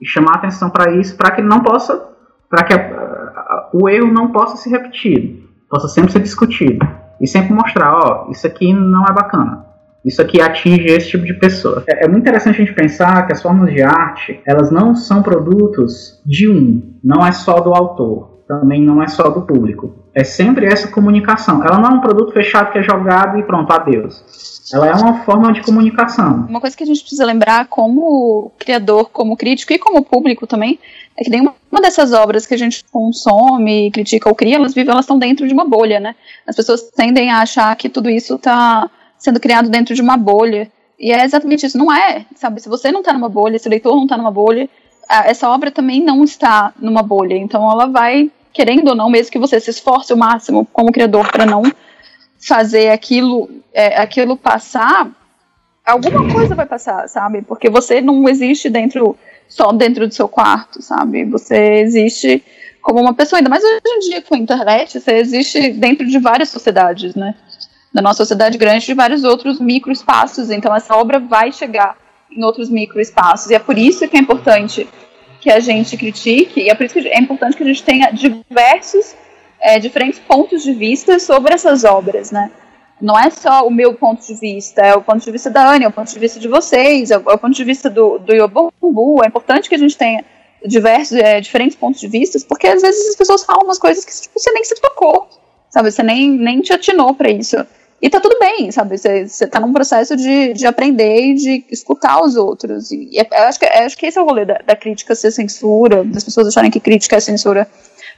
e 0.00 0.06
chamar 0.06 0.34
atenção 0.34 0.68
para 0.68 0.92
isso, 0.92 1.16
para 1.16 1.30
que 1.30 1.40
não 1.40 1.60
possa, 1.60 2.10
para 2.50 2.64
que 2.64 2.74
a, 2.74 2.76
a, 2.76 3.70
o 3.72 3.88
erro 3.88 4.12
não 4.12 4.32
possa 4.32 4.58
se 4.58 4.68
repetir, 4.68 5.48
possa 5.70 5.88
sempre 5.88 6.12
ser 6.12 6.20
discutido, 6.20 6.86
e 7.18 7.26
sempre 7.26 7.54
mostrar, 7.54 7.94
ó, 7.94 8.26
oh, 8.26 8.30
isso 8.30 8.46
aqui 8.46 8.74
não 8.74 9.04
é 9.04 9.12
bacana, 9.12 9.64
isso 10.04 10.20
aqui 10.20 10.42
atinge 10.42 10.84
esse 10.84 11.08
tipo 11.08 11.24
de 11.24 11.34
pessoa. 11.34 11.84
É, 11.88 12.04
é, 12.04 12.08
muito 12.08 12.22
interessante 12.22 12.56
a 12.56 12.64
gente 12.64 12.74
pensar 12.74 13.26
que 13.26 13.32
as 13.32 13.40
formas 13.40 13.72
de 13.72 13.80
arte, 13.80 14.42
elas 14.44 14.70
não 14.70 14.94
são 14.94 15.22
produtos 15.22 16.20
de 16.26 16.50
um, 16.50 16.98
não 17.02 17.24
é 17.24 17.32
só 17.32 17.60
do 17.60 17.72
autor 17.72 18.35
também 18.46 18.80
não 18.80 19.02
é 19.02 19.08
só 19.08 19.28
do 19.28 19.42
público. 19.42 19.94
É 20.14 20.22
sempre 20.22 20.66
essa 20.66 20.88
comunicação. 20.88 21.64
Ela 21.64 21.78
não 21.78 21.90
é 21.90 21.92
um 21.94 22.00
produto 22.00 22.32
fechado 22.32 22.70
que 22.70 22.78
é 22.78 22.82
jogado 22.82 23.38
e 23.38 23.42
pronto, 23.42 23.70
adeus. 23.72 24.24
Ela 24.72 24.88
é 24.88 24.94
uma 24.94 25.24
forma 25.24 25.52
de 25.52 25.62
comunicação. 25.62 26.46
Uma 26.48 26.60
coisa 26.60 26.76
que 26.76 26.82
a 26.82 26.86
gente 26.86 27.00
precisa 27.00 27.24
lembrar 27.24 27.66
como 27.66 28.50
criador, 28.58 29.10
como 29.10 29.36
crítico 29.36 29.72
e 29.72 29.78
como 29.78 30.04
público 30.04 30.46
também, 30.46 30.78
é 31.16 31.24
que 31.24 31.30
nenhuma 31.30 31.54
dessas 31.80 32.12
obras 32.12 32.46
que 32.46 32.54
a 32.54 32.58
gente 32.58 32.84
consome, 32.90 33.90
critica 33.90 34.28
ou 34.28 34.34
cria, 34.34 34.56
elas 34.56 34.74
vivem, 34.74 34.92
elas 34.92 35.04
estão 35.04 35.18
dentro 35.18 35.46
de 35.46 35.52
uma 35.52 35.64
bolha, 35.64 36.00
né? 36.00 36.14
As 36.46 36.56
pessoas 36.56 36.82
tendem 36.82 37.30
a 37.30 37.40
achar 37.40 37.74
que 37.76 37.88
tudo 37.88 38.08
isso 38.08 38.36
está 38.36 38.90
sendo 39.18 39.40
criado 39.40 39.68
dentro 39.68 39.94
de 39.94 40.02
uma 40.02 40.16
bolha. 40.16 40.70
E 40.98 41.12
é 41.12 41.24
exatamente 41.24 41.66
isso. 41.66 41.78
Não 41.78 41.92
é, 41.92 42.24
sabe? 42.34 42.60
Se 42.60 42.68
você 42.68 42.90
não 42.90 43.00
está 43.00 43.12
numa 43.12 43.28
bolha, 43.28 43.58
se 43.58 43.68
o 43.68 43.70
leitor 43.70 43.94
não 43.94 44.04
está 44.04 44.16
numa 44.16 44.30
bolha, 44.30 44.68
essa 45.08 45.48
obra 45.48 45.70
também 45.70 46.02
não 46.02 46.24
está 46.24 46.72
numa 46.80 47.02
bolha. 47.02 47.36
Então 47.36 47.70
ela 47.70 47.86
vai 47.86 48.30
querendo 48.56 48.88
ou 48.88 48.94
não, 48.94 49.10
mesmo 49.10 49.30
que 49.30 49.38
você 49.38 49.60
se 49.60 49.68
esforce 49.68 50.14
o 50.14 50.16
máximo 50.16 50.66
como 50.72 50.90
criador 50.90 51.30
para 51.30 51.44
não 51.44 51.62
fazer 52.40 52.88
aquilo, 52.88 53.50
é, 53.70 53.98
aquilo 54.00 54.34
passar, 54.34 55.10
alguma 55.84 56.32
coisa 56.32 56.54
vai 56.54 56.64
passar, 56.64 57.06
sabe? 57.06 57.42
Porque 57.42 57.68
você 57.68 58.00
não 58.00 58.26
existe 58.26 58.70
dentro 58.70 59.14
só 59.46 59.72
dentro 59.72 60.08
do 60.08 60.14
seu 60.14 60.26
quarto, 60.26 60.80
sabe? 60.80 61.26
Você 61.26 61.80
existe 61.80 62.42
como 62.80 62.98
uma 62.98 63.12
pessoa, 63.12 63.40
ainda 63.40 63.50
mais 63.50 63.62
hoje 63.62 63.80
em 63.84 63.98
dia 64.08 64.22
com 64.22 64.34
a 64.34 64.38
internet, 64.38 64.98
você 64.98 65.16
existe 65.16 65.72
dentro 65.72 66.06
de 66.06 66.18
várias 66.18 66.48
sociedades, 66.48 67.14
né? 67.14 67.34
Da 67.92 68.00
nossa 68.00 68.18
sociedade 68.18 68.56
grande, 68.56 68.86
de 68.86 68.94
vários 68.94 69.22
outros 69.22 69.60
microespaços. 69.60 70.50
Então 70.50 70.74
essa 70.74 70.96
obra 70.96 71.20
vai 71.20 71.52
chegar 71.52 71.94
em 72.30 72.42
outros 72.42 72.70
microespaços. 72.70 73.50
E 73.50 73.54
é 73.54 73.58
por 73.58 73.76
isso 73.76 74.08
que 74.08 74.16
é 74.16 74.20
importante 74.20 74.88
que 75.46 75.50
a 75.52 75.60
gente 75.60 75.96
critique, 75.96 76.60
e 76.60 76.68
é 76.68 76.74
por 76.74 76.84
isso 76.86 76.94
que 76.94 77.06
é 77.06 77.20
importante 77.20 77.56
que 77.56 77.62
a 77.62 77.66
gente 77.66 77.80
tenha 77.84 78.10
diversos, 78.10 79.14
é, 79.60 79.78
diferentes 79.78 80.18
pontos 80.18 80.64
de 80.64 80.72
vista 80.72 81.20
sobre 81.20 81.54
essas 81.54 81.84
obras, 81.84 82.32
né? 82.32 82.50
Não 83.00 83.16
é 83.16 83.30
só 83.30 83.64
o 83.64 83.70
meu 83.70 83.94
ponto 83.94 84.26
de 84.26 84.34
vista, 84.34 84.82
é 84.82 84.92
o 84.96 85.02
ponto 85.02 85.24
de 85.24 85.30
vista 85.30 85.48
da 85.48 85.70
Anne, 85.70 85.84
é 85.84 85.88
o 85.88 85.92
ponto 85.92 86.12
de 86.12 86.18
vista 86.18 86.40
de 86.40 86.48
vocês, 86.48 87.12
é 87.12 87.18
o, 87.18 87.30
é 87.30 87.36
ponto 87.36 87.54
de 87.54 87.62
vista 87.62 87.88
do, 87.88 88.18
do 88.18 88.34
Yobombu. 88.34 89.22
É 89.22 89.28
importante 89.28 89.68
que 89.68 89.76
a 89.76 89.78
gente 89.78 89.96
tenha 89.96 90.24
diversos, 90.66 91.16
é, 91.16 91.40
diferentes 91.40 91.76
pontos 91.76 92.00
de 92.00 92.08
vista, 92.08 92.36
porque 92.48 92.66
às 92.66 92.82
vezes 92.82 93.10
as 93.10 93.14
pessoas 93.14 93.44
falam 93.44 93.66
umas 93.66 93.78
coisas 93.78 94.04
que 94.04 94.20
tipo, 94.20 94.40
você 94.40 94.50
nem 94.50 94.64
se 94.64 94.74
tocou, 94.80 95.28
sabe? 95.70 95.92
Você 95.92 96.02
nem, 96.02 96.28
nem 96.28 96.60
te 96.60 96.72
atinou 96.72 97.14
para 97.14 97.30
isso. 97.30 97.56
E 98.00 98.10
tá 98.10 98.20
tudo 98.20 98.38
bem, 98.38 98.70
sabe? 98.70 98.98
Você, 98.98 99.46
tá 99.46 99.58
num 99.58 99.72
processo 99.72 100.16
de, 100.16 100.52
de 100.52 100.66
aprender 100.66 101.30
e 101.30 101.34
de 101.34 101.64
escutar 101.70 102.22
os 102.22 102.36
outros. 102.36 102.90
E 102.90 103.18
é, 103.18 103.26
eu 103.30 103.48
acho 103.48 103.58
que, 103.58 103.66
acho 103.66 103.96
que 103.96 104.06
esse 104.06 104.18
é 104.18 104.22
o 104.22 104.26
rolê 104.26 104.44
da, 104.44 104.60
da, 104.66 104.76
crítica 104.76 105.14
ser 105.14 105.30
censura, 105.30 106.04
das 106.04 106.22
pessoas 106.22 106.48
acharem 106.48 106.70
que 106.70 106.80
crítica 106.80 107.16
é 107.16 107.20
censura. 107.20 107.66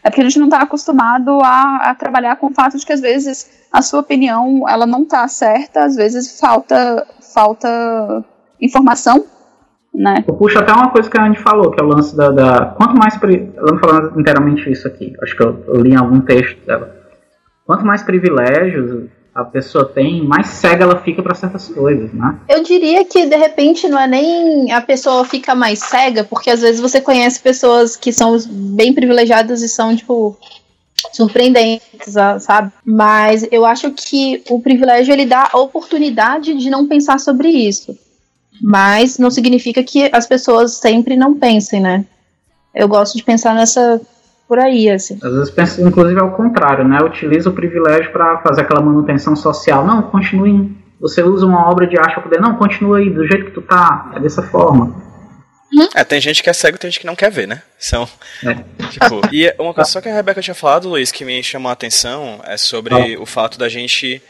É 0.03 0.11
porque 0.11 0.21
a 0.21 0.25
gente 0.25 0.39
não 0.39 0.49
tá 0.49 0.63
acostumado 0.63 1.39
a, 1.43 1.91
a 1.91 1.95
trabalhar 1.95 2.37
com 2.37 2.49
o 2.49 2.55
fato 2.55 2.77
de 2.77 2.85
que 2.85 2.93
às 2.93 3.01
vezes 3.01 3.49
a 3.73 3.83
sua 3.83 4.01
opinião 4.01 4.69
ela 4.69 4.87
não 4.87 5.05
tá 5.05 5.27
certa, 5.29 5.85
às 5.85 5.97
vezes 5.97 6.41
falta, 6.41 7.07
falta 7.21 8.25
informação 8.61 9.25
né? 9.95 10.25
Eu 10.27 10.35
puxo 10.35 10.59
até 10.59 10.73
uma 10.73 10.91
coisa 10.91 11.11
que 11.11 11.19
a 11.19 11.25
Andy 11.25 11.39
falou, 11.39 11.71
que 11.71 11.81
é 11.81 11.85
o 11.85 11.89
lance 11.89 12.17
da. 12.17 12.31
da 12.31 12.67
quanto 12.67 12.97
mais. 12.97 13.19
Ela 13.23 13.73
não 13.73 13.79
falando 13.79 14.21
inteiramente 14.21 14.71
isso 14.71 14.87
aqui, 14.87 15.15
acho 15.23 15.37
que 15.37 15.43
eu, 15.43 15.65
eu, 15.67 15.81
li 15.81 15.91
em 15.91 15.97
algum 15.97 16.21
texto 16.21 16.65
dela. 16.65 16.95
Quanto 17.67 17.85
mais 17.85 18.03
privilégios 18.03 19.09
a 19.35 19.45
pessoa 19.45 19.85
tem, 19.85 20.23
mais 20.23 20.49
cega 20.49 20.85
ela 20.85 21.01
fica 21.01 21.23
para 21.23 21.35
certas 21.35 21.69
coisas, 21.69 22.13
né? 22.13 22.39
Eu 22.49 22.63
diria 22.63 23.05
que 23.05 23.27
de 23.27 23.37
repente 23.37 23.89
não 23.89 23.99
é 23.99 24.07
nem 24.07 24.73
a 24.73 24.81
pessoa 24.81 25.25
fica 25.25 25.55
mais 25.55 25.79
cega, 25.79 26.25
porque 26.25 26.51
às 26.51 26.61
vezes 26.61 26.81
você 26.81 27.01
conhece 27.01 27.41
pessoas 27.41 27.97
que 27.97 28.13
são 28.13 28.37
bem 28.49 28.93
privilegiadas 28.93 29.63
e 29.63 29.69
são 29.69 29.95
tipo 29.95 30.37
surpreendentes, 31.13 32.15
sabe? 32.41 32.73
Mas 32.85 33.47
eu 33.53 33.65
acho 33.65 33.93
que 33.93 34.43
o 34.51 34.61
privilégio 34.61 35.13
ele 35.13 35.27
dá 35.27 35.49
a 35.53 35.59
oportunidade 35.59 36.55
de 36.55 36.69
não 36.69 36.89
pensar 36.89 37.21
sobre 37.21 37.49
isso. 37.49 37.97
Mas 38.61 39.19
não 39.19 39.31
significa 39.31 39.83
que 39.85 40.11
as 40.13 40.27
pessoas 40.27 40.75
sempre 40.75 41.17
não 41.17 41.35
pensem, 41.35 41.81
né? 41.81 42.05
Eu 42.75 42.89
gosto 42.89 43.17
de 43.17 43.23
pensar 43.23 43.55
nessa 43.55 44.01
por 44.49 44.59
aí, 44.59 44.89
assim. 44.89 45.19
Às 45.23 45.31
vezes 45.31 45.51
pensa, 45.51 45.83
inclusive, 45.83 46.19
ao 46.19 46.31
contrário, 46.31 46.89
né? 46.89 46.99
Utiliza 47.03 47.51
o 47.51 47.53
privilégio 47.53 48.11
para 48.11 48.39
fazer 48.39 48.63
aquela 48.63 48.81
manutenção 48.81 49.37
social. 49.37 49.87
Não, 49.87 50.03
continue. 50.03 50.75
Você 50.99 51.23
usa 51.23 51.45
uma 51.45 51.69
obra 51.69 51.87
de 51.87 51.99
arte 51.99 52.15
para 52.15 52.23
poder. 52.23 52.41
Não, 52.41 52.57
continua 52.57 52.99
aí, 52.99 53.11
do 53.11 53.27
jeito 53.29 53.45
que 53.45 53.51
tu 53.51 53.61
tá. 53.61 54.11
É 54.17 54.21
dessa 54.21 54.43
forma. 54.43 55.07
É, 55.95 56.03
tem 56.03 56.19
gente 56.19 56.43
que 56.43 56.49
é 56.49 56.53
cego 56.55 56.79
tem 56.79 56.91
gente 56.91 57.01
que 57.01 57.07
não 57.07 57.15
quer 57.15 57.31
ver, 57.31 57.47
né? 57.47 57.63
São. 57.79 58.09
É. 58.43 58.55
Tipo, 58.89 59.21
e 59.31 59.55
uma 59.59 59.75
coisa 59.75 59.91
só 59.91 60.01
que 60.01 60.09
a 60.09 60.15
Rebeca 60.15 60.41
tinha 60.41 60.55
falado, 60.55 60.89
Luiz, 60.89 61.13
que 61.13 61.27
me 61.27 61.43
chamou 61.43 61.69
a 61.69 61.75
atenção 61.75 62.41
é 62.45 62.57
sobre 62.57 62.95
ah. 62.95 63.21
o 63.21 63.27
fato 63.27 63.59
da 63.59 63.69
gente 63.69 64.23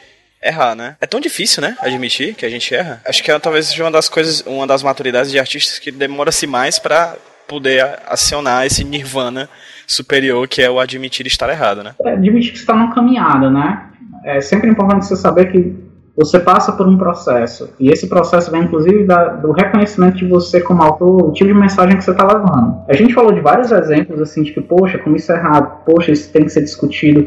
errar, 0.43 0.75
né? 0.75 0.97
É 1.01 1.07
tão 1.07 1.21
difícil, 1.21 1.63
né? 1.63 1.77
Admitir 1.81 2.35
que 2.35 2.45
a 2.45 2.51
gente 2.51 2.75
erra. 2.75 3.01
Acho 3.07 3.23
que 3.23 3.31
é 3.31 3.39
talvez 3.39 3.69
seja 3.69 3.85
uma 3.85 3.91
das 3.91 4.09
coisas, 4.09 4.41
uma 4.47 4.67
das 4.67 4.83
maturidades 4.83 5.31
de 5.31 5.39
artistas 5.39 5.79
que 5.79 5.93
demora-se 5.93 6.47
mais 6.47 6.79
para 6.81 7.17
poder 7.47 8.01
acionar 8.07 8.67
esse 8.67 8.85
nirvana 8.85 9.49
superior 9.89 10.47
que 10.47 10.61
é 10.61 10.71
o 10.71 10.79
admitir 10.79 11.27
estar 11.27 11.49
errado, 11.49 11.83
né? 11.83 11.95
É, 12.05 12.13
admitir 12.13 12.53
que 12.53 12.59
está 12.59 12.75
numa 12.75 12.95
caminhada, 12.95 13.51
né? 13.51 13.87
É 14.23 14.41
sempre 14.41 14.69
importante 14.69 15.07
você 15.07 15.17
saber 15.17 15.51
que 15.51 15.75
você 16.15 16.39
passa 16.39 16.73
por 16.73 16.87
um 16.87 16.99
processo 16.99 17.71
e 17.81 17.91
esse 17.91 18.09
processo 18.09 18.51
vem 18.51 18.65
inclusive 18.65 19.05
da, 19.05 19.29
do 19.29 19.53
reconhecimento 19.53 20.19
de 20.19 20.27
você 20.27 20.61
como 20.61 20.83
autor, 20.83 21.29
o 21.29 21.33
tipo 21.33 21.49
de 21.49 21.59
mensagem 21.59 21.97
que 21.97 22.05
você 22.05 22.11
está 22.11 22.27
levando. 22.27 22.83
A 22.89 22.95
gente 22.95 23.15
falou 23.15 23.33
de 23.33 23.41
vários 23.41 23.73
exemplos 23.73 24.21
assim 24.21 24.43
de 24.43 24.53
que 24.53 24.61
poxa, 24.61 24.99
como 24.99 25.17
isso 25.17 25.33
é 25.33 25.37
errado, 25.37 25.85
poxa, 25.87 26.13
isso 26.13 26.31
tem 26.33 26.45
que 26.45 26.51
ser 26.51 26.63
discutido. 26.63 27.27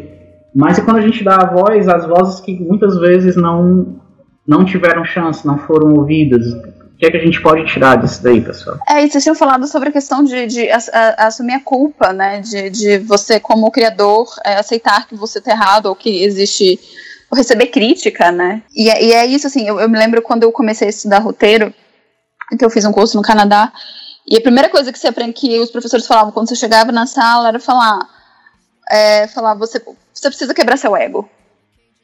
Mas 0.53 0.77
e 0.77 0.81
quando 0.83 0.97
a 0.97 1.01
gente 1.01 1.23
dá 1.23 1.37
a 1.37 1.45
voz 1.45 1.87
às 1.87 2.05
vozes 2.05 2.41
que 2.41 2.59
muitas 2.59 2.99
vezes 2.99 3.35
não 3.35 3.99
não 4.45 4.65
tiveram 4.65 5.05
chance, 5.05 5.47
não 5.47 5.57
foram 5.57 5.93
ouvidas, 5.93 6.45
que, 7.01 7.07
é 7.07 7.11
que 7.11 7.17
a 7.17 7.25
gente 7.25 7.41
pode 7.41 7.65
tirar 7.65 7.95
disso 7.97 8.21
daí, 8.21 8.39
pessoal? 8.39 8.77
É, 8.87 9.03
e 9.03 9.09
vocês 9.09 9.23
tinham 9.23 9.35
falado 9.35 9.65
sobre 9.65 9.89
a 9.89 9.91
questão 9.91 10.23
de, 10.23 10.45
de 10.45 10.69
a, 10.69 10.77
a, 10.93 11.27
assumir 11.27 11.53
a 11.53 11.59
culpa, 11.59 12.13
né? 12.13 12.39
De, 12.41 12.69
de 12.69 12.99
você, 12.99 13.39
como 13.39 13.71
criador, 13.71 14.27
é, 14.45 14.53
aceitar 14.53 15.07
que 15.07 15.15
você 15.15 15.39
está 15.39 15.51
errado 15.51 15.87
ou 15.87 15.95
que 15.95 16.23
existe. 16.23 16.79
ou 17.31 17.35
receber 17.35 17.67
crítica, 17.67 18.31
né? 18.31 18.61
E, 18.75 18.87
é, 18.87 19.03
e 19.03 19.13
é 19.13 19.25
isso, 19.25 19.47
assim, 19.47 19.67
eu, 19.67 19.79
eu, 19.79 19.89
me 19.89 19.97
lembro 19.97 20.21
quando 20.21 20.43
eu 20.43 20.51
comecei 20.51 20.85
a 20.87 20.91
estudar 20.91 21.17
roteiro, 21.17 21.73
então 22.53 22.67
eu 22.67 22.71
fiz 22.71 22.85
um 22.85 22.93
curso 22.93 23.17
no 23.17 23.23
Canadá, 23.23 23.73
e 24.27 24.37
a 24.37 24.41
primeira 24.41 24.69
coisa 24.69 24.91
que 24.91 24.99
você 24.99 25.07
aprende, 25.07 25.33
que 25.33 25.59
os 25.59 25.71
professores 25.71 26.05
falavam 26.05 26.31
quando 26.31 26.49
você 26.49 26.55
chegava 26.55 26.91
na 26.91 27.07
sala 27.07 27.47
era 27.47 27.59
falar. 27.59 28.07
é, 28.91 29.27
falar, 29.27 29.55
você, 29.55 29.81
você 30.13 30.27
precisa 30.29 30.53
quebrar 30.53 30.77
seu 30.77 30.95
ego, 30.95 31.27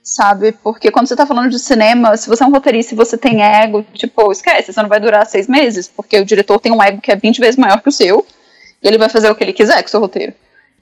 sabe? 0.07 0.53
Porque 0.53 0.89
quando 0.89 1.07
você 1.07 1.15
tá 1.17 1.25
falando 1.25 1.49
de 1.49 1.59
cinema, 1.59 2.15
se 2.15 2.29
você 2.29 2.41
é 2.41 2.47
um 2.47 2.51
roteirista 2.51 2.93
e 2.93 2.97
você 2.97 3.17
tem 3.17 3.43
ego, 3.43 3.85
tipo, 3.93 4.31
esquece, 4.31 4.71
você 4.71 4.81
não 4.81 4.87
vai 4.87 5.01
durar 5.01 5.25
seis 5.25 5.47
meses, 5.47 5.87
porque 5.87 6.17
o 6.17 6.25
diretor 6.25 6.59
tem 6.59 6.71
um 6.71 6.81
ego 6.81 7.01
que 7.01 7.11
é 7.11 7.15
20 7.15 7.39
vezes 7.39 7.57
maior 7.57 7.81
que 7.81 7.89
o 7.89 7.91
seu, 7.91 8.25
e 8.81 8.87
ele 8.87 8.97
vai 8.97 9.09
fazer 9.09 9.29
o 9.29 9.35
que 9.35 9.43
ele 9.43 9.51
quiser 9.51 9.81
com 9.81 9.87
o 9.87 9.91
seu 9.91 9.99
roteiro. 9.99 10.33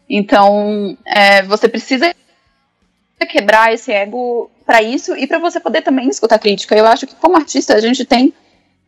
Então, 0.08 0.96
é, 1.06 1.42
você 1.42 1.68
precisa 1.68 2.14
quebrar 3.28 3.74
esse 3.74 3.92
ego 3.92 4.52
para 4.64 4.84
isso 4.84 5.18
e 5.18 5.26
para 5.26 5.40
você 5.40 5.60
poder 5.60 5.82
também 5.82 6.08
escutar 6.08 6.38
crítica. 6.38 6.76
Eu 6.78 6.86
acho 6.86 7.08
que 7.08 7.16
como 7.16 7.36
artista 7.36 7.74
a 7.74 7.82
gente 7.82 8.06
tem 8.06 8.32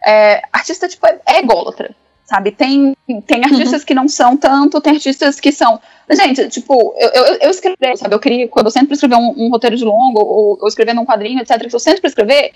é, 0.05 0.43
artista 0.53 0.87
tipo 0.87 1.07
é, 1.07 1.19
é 1.25 1.39
ególatra 1.39 1.95
sabe? 2.27 2.51
Tem, 2.51 2.93
tem 3.25 3.43
artistas 3.43 3.81
uhum. 3.81 3.87
que 3.87 3.93
não 3.93 4.07
são 4.07 4.35
tanto, 4.35 4.81
tem 4.81 4.93
artistas 4.93 5.39
que 5.39 5.49
são. 5.49 5.79
Gente, 6.11 6.47
tipo, 6.49 6.93
eu, 6.97 7.09
eu, 7.09 7.25
eu 7.43 7.49
escrevi, 7.49 7.95
sabe? 7.95 8.13
Eu 8.13 8.19
queria, 8.19 8.47
quando 8.49 8.65
eu 8.65 8.71
sempre 8.71 8.93
escrever 8.93 9.15
um, 9.15 9.33
um, 9.37 9.49
roteiro 9.49 9.77
de 9.77 9.85
longo, 9.85 10.19
ou, 10.19 10.57
ou 10.61 10.67
escrevendo 10.67 10.99
um 10.99 11.05
quadrinho, 11.05 11.41
etc., 11.41 11.67
que 11.67 11.75
eu 11.75 11.79
sempre 11.79 12.05
escrever, 12.05 12.51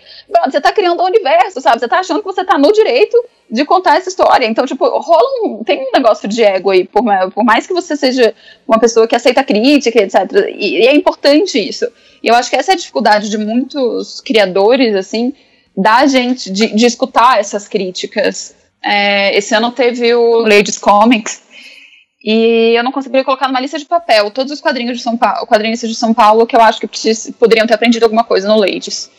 você 0.46 0.60
tá 0.60 0.74
criando 0.74 1.02
um 1.02 1.06
universo, 1.06 1.62
sabe? 1.62 1.80
Você 1.80 1.88
tá 1.88 2.00
achando 2.00 2.20
que 2.20 2.26
você 2.26 2.44
tá 2.44 2.58
no 2.58 2.72
direito 2.74 3.18
de 3.50 3.64
contar 3.64 3.98
essa 3.98 4.10
história. 4.10 4.46
Então, 4.46 4.66
tipo, 4.66 4.86
rola 4.86 5.30
um. 5.46 5.64
Tem 5.64 5.82
um 5.82 5.92
negócio 5.94 6.28
de 6.28 6.44
ego 6.44 6.70
aí, 6.70 6.86
por, 6.86 7.04
por 7.34 7.44
mais 7.46 7.66
que 7.66 7.74
você 7.74 7.96
seja 7.96 8.34
uma 8.68 8.80
pessoa 8.80 9.08
que 9.08 9.16
aceita 9.16 9.44
crítica, 9.44 10.02
etc. 10.02 10.18
E, 10.54 10.80
e 10.80 10.88
é 10.88 10.94
importante 10.94 11.58
isso. 11.58 11.88
E 12.22 12.28
eu 12.28 12.36
acho 12.36 12.50
que 12.50 12.58
essa 12.58 12.72
é 12.72 12.74
a 12.74 12.78
dificuldade 12.78 13.30
de 13.30 13.38
muitos 13.38 14.20
criadores, 14.20 14.96
assim, 14.96 15.34
da 15.76 16.06
gente, 16.06 16.52
de, 16.52 16.76
de 16.76 16.86
escutar 16.86 17.40
essas 17.40 17.70
críticas 17.70 18.60
é, 18.84 19.38
esse 19.38 19.54
ano 19.54 19.72
teve 19.72 20.14
o 20.14 20.40
Ladies 20.40 20.78
Comics 20.78 21.42
e 22.24 22.74
eu 22.76 22.84
não 22.84 22.92
consegui 22.92 23.24
colocar 23.24 23.48
numa 23.48 23.60
lista 23.60 23.78
de 23.78 23.86
papel 23.86 24.32
todos 24.32 24.52
os 24.52 24.62
quadrinhos 24.62 24.98
de 24.98 25.04
São 25.04 25.18
Paulo, 25.18 25.48
quadrinistas 25.48 25.90
de 25.90 25.96
São 25.96 26.14
Paulo 26.14 26.46
que 26.46 26.56
eu 26.56 26.62
acho 26.62 26.80
que 26.80 26.88
precis, 26.88 27.32
poderiam 27.40 27.68
ter 27.68 27.74
aprendido 27.74 28.04
alguma 28.04 28.24
coisa 28.24 28.48
no 28.48 28.60
Ladies. 28.60 29.10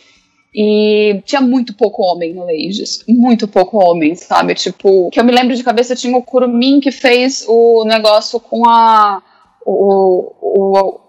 E 0.55 1.19
tinha 1.25 1.41
muito 1.41 1.73
pouco 1.73 2.03
homem 2.03 2.33
no 2.33 2.45
Ladies. 2.45 3.03
Muito 3.07 3.47
pouco 3.47 3.83
homem, 3.83 4.13
sabe? 4.13 4.53
Tipo, 4.53 5.09
que 5.09 5.19
eu 5.19 5.23
me 5.23 5.31
lembro 5.31 5.55
de 5.55 5.63
cabeça 5.63 5.95
tinha 5.95 6.15
o 6.15 6.21
Kurumin 6.21 6.79
que 6.79 6.91
fez 6.91 7.43
o 7.47 7.83
negócio 7.85 8.39
com 8.39 8.69
a. 8.69 9.19
O, 9.65 10.31
o, 10.41 10.99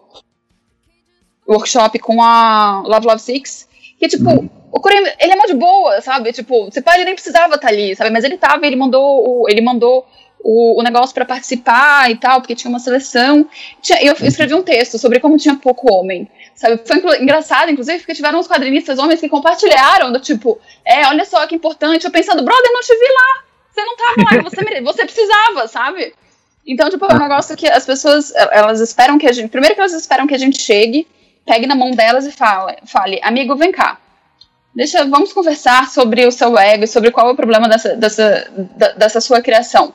o 1.46 1.52
workshop 1.52 1.98
com 1.98 2.22
a 2.22 2.82
Love 2.86 3.06
Love 3.06 3.20
Six. 3.20 3.68
Que, 3.98 4.08
tipo, 4.08 4.30
uhum 4.30 4.48
o 4.74 4.80
Kuren, 4.80 5.04
ele 5.20 5.32
é 5.32 5.36
mó 5.36 5.46
de 5.46 5.54
boa, 5.54 6.00
sabe? 6.00 6.32
Tipo, 6.32 6.64
você 6.64 6.82
pode 6.82 7.04
nem 7.04 7.14
precisava 7.14 7.54
estar 7.54 7.68
tá 7.68 7.68
ali, 7.68 7.94
sabe? 7.94 8.10
Mas 8.10 8.24
ele 8.24 8.36
tava, 8.36 8.66
ele 8.66 8.74
mandou 8.74 9.42
o, 9.42 9.48
ele 9.48 9.60
mandou 9.60 10.04
o, 10.40 10.80
o 10.80 10.82
negócio 10.82 11.14
para 11.14 11.24
participar 11.24 12.10
e 12.10 12.16
tal, 12.16 12.40
porque 12.40 12.56
tinha 12.56 12.68
uma 12.68 12.80
seleção. 12.80 13.48
Tinha, 13.80 14.02
eu 14.02 14.16
escrevi 14.26 14.52
um 14.52 14.64
texto 14.64 14.98
sobre 14.98 15.20
como 15.20 15.38
tinha 15.38 15.54
pouco 15.54 15.94
homem, 15.94 16.28
sabe? 16.56 16.80
Foi 16.84 16.96
engraçado, 17.22 17.70
inclusive, 17.70 17.98
porque 17.98 18.14
tiveram 18.14 18.40
uns 18.40 18.48
quadrinistas 18.48 18.98
homens 18.98 19.20
que 19.20 19.28
compartilharam, 19.28 20.10
do 20.10 20.18
tipo, 20.18 20.58
é, 20.84 21.06
olha 21.06 21.24
só 21.24 21.46
que 21.46 21.54
importante. 21.54 22.04
Eu 22.04 22.10
pensando, 22.10 22.42
brother, 22.42 22.72
não 22.72 22.80
te 22.80 22.94
vi 22.94 23.06
lá. 23.06 23.44
Você 23.70 23.84
não 23.84 23.96
tava 23.96 24.36
lá, 24.36 24.42
você, 24.42 24.80
você 24.80 25.04
precisava, 25.04 25.68
sabe? 25.68 26.12
Então, 26.66 26.90
tipo, 26.90 27.06
é 27.06 27.14
um 27.14 27.20
negócio 27.20 27.56
que 27.56 27.68
as 27.68 27.86
pessoas, 27.86 28.32
elas 28.34 28.80
esperam 28.80 29.18
que 29.18 29.28
a 29.28 29.32
gente. 29.32 29.50
Primeiro 29.50 29.76
que 29.76 29.80
elas 29.80 29.92
esperam 29.92 30.26
que 30.26 30.34
a 30.34 30.38
gente 30.38 30.60
chegue, 30.60 31.06
pegue 31.46 31.64
na 31.64 31.76
mão 31.76 31.92
delas 31.92 32.26
e 32.26 32.32
fale, 32.32 32.76
fale 32.84 33.20
amigo, 33.22 33.54
vem 33.54 33.70
cá 33.70 34.00
Deixa, 34.74 35.04
vamos 35.04 35.32
conversar 35.32 35.88
sobre 35.88 36.26
o 36.26 36.32
seu 36.32 36.58
ego, 36.58 36.86
sobre 36.86 37.12
qual 37.12 37.28
é 37.28 37.32
o 37.32 37.36
problema 37.36 37.68
dessa, 37.68 37.94
dessa, 37.94 38.50
dessa 38.96 39.20
sua 39.20 39.40
criação. 39.40 39.94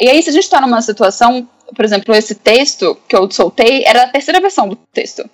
E 0.00 0.08
aí, 0.08 0.20
se 0.20 0.30
a 0.30 0.32
gente 0.32 0.42
está 0.42 0.60
numa 0.60 0.82
situação, 0.82 1.48
por 1.74 1.84
exemplo, 1.84 2.14
esse 2.14 2.34
texto 2.34 2.98
que 3.08 3.14
eu 3.14 3.30
soltei 3.30 3.84
era 3.84 4.02
a 4.02 4.08
terceira 4.08 4.40
versão 4.40 4.68
do 4.68 4.74
texto. 4.74 5.28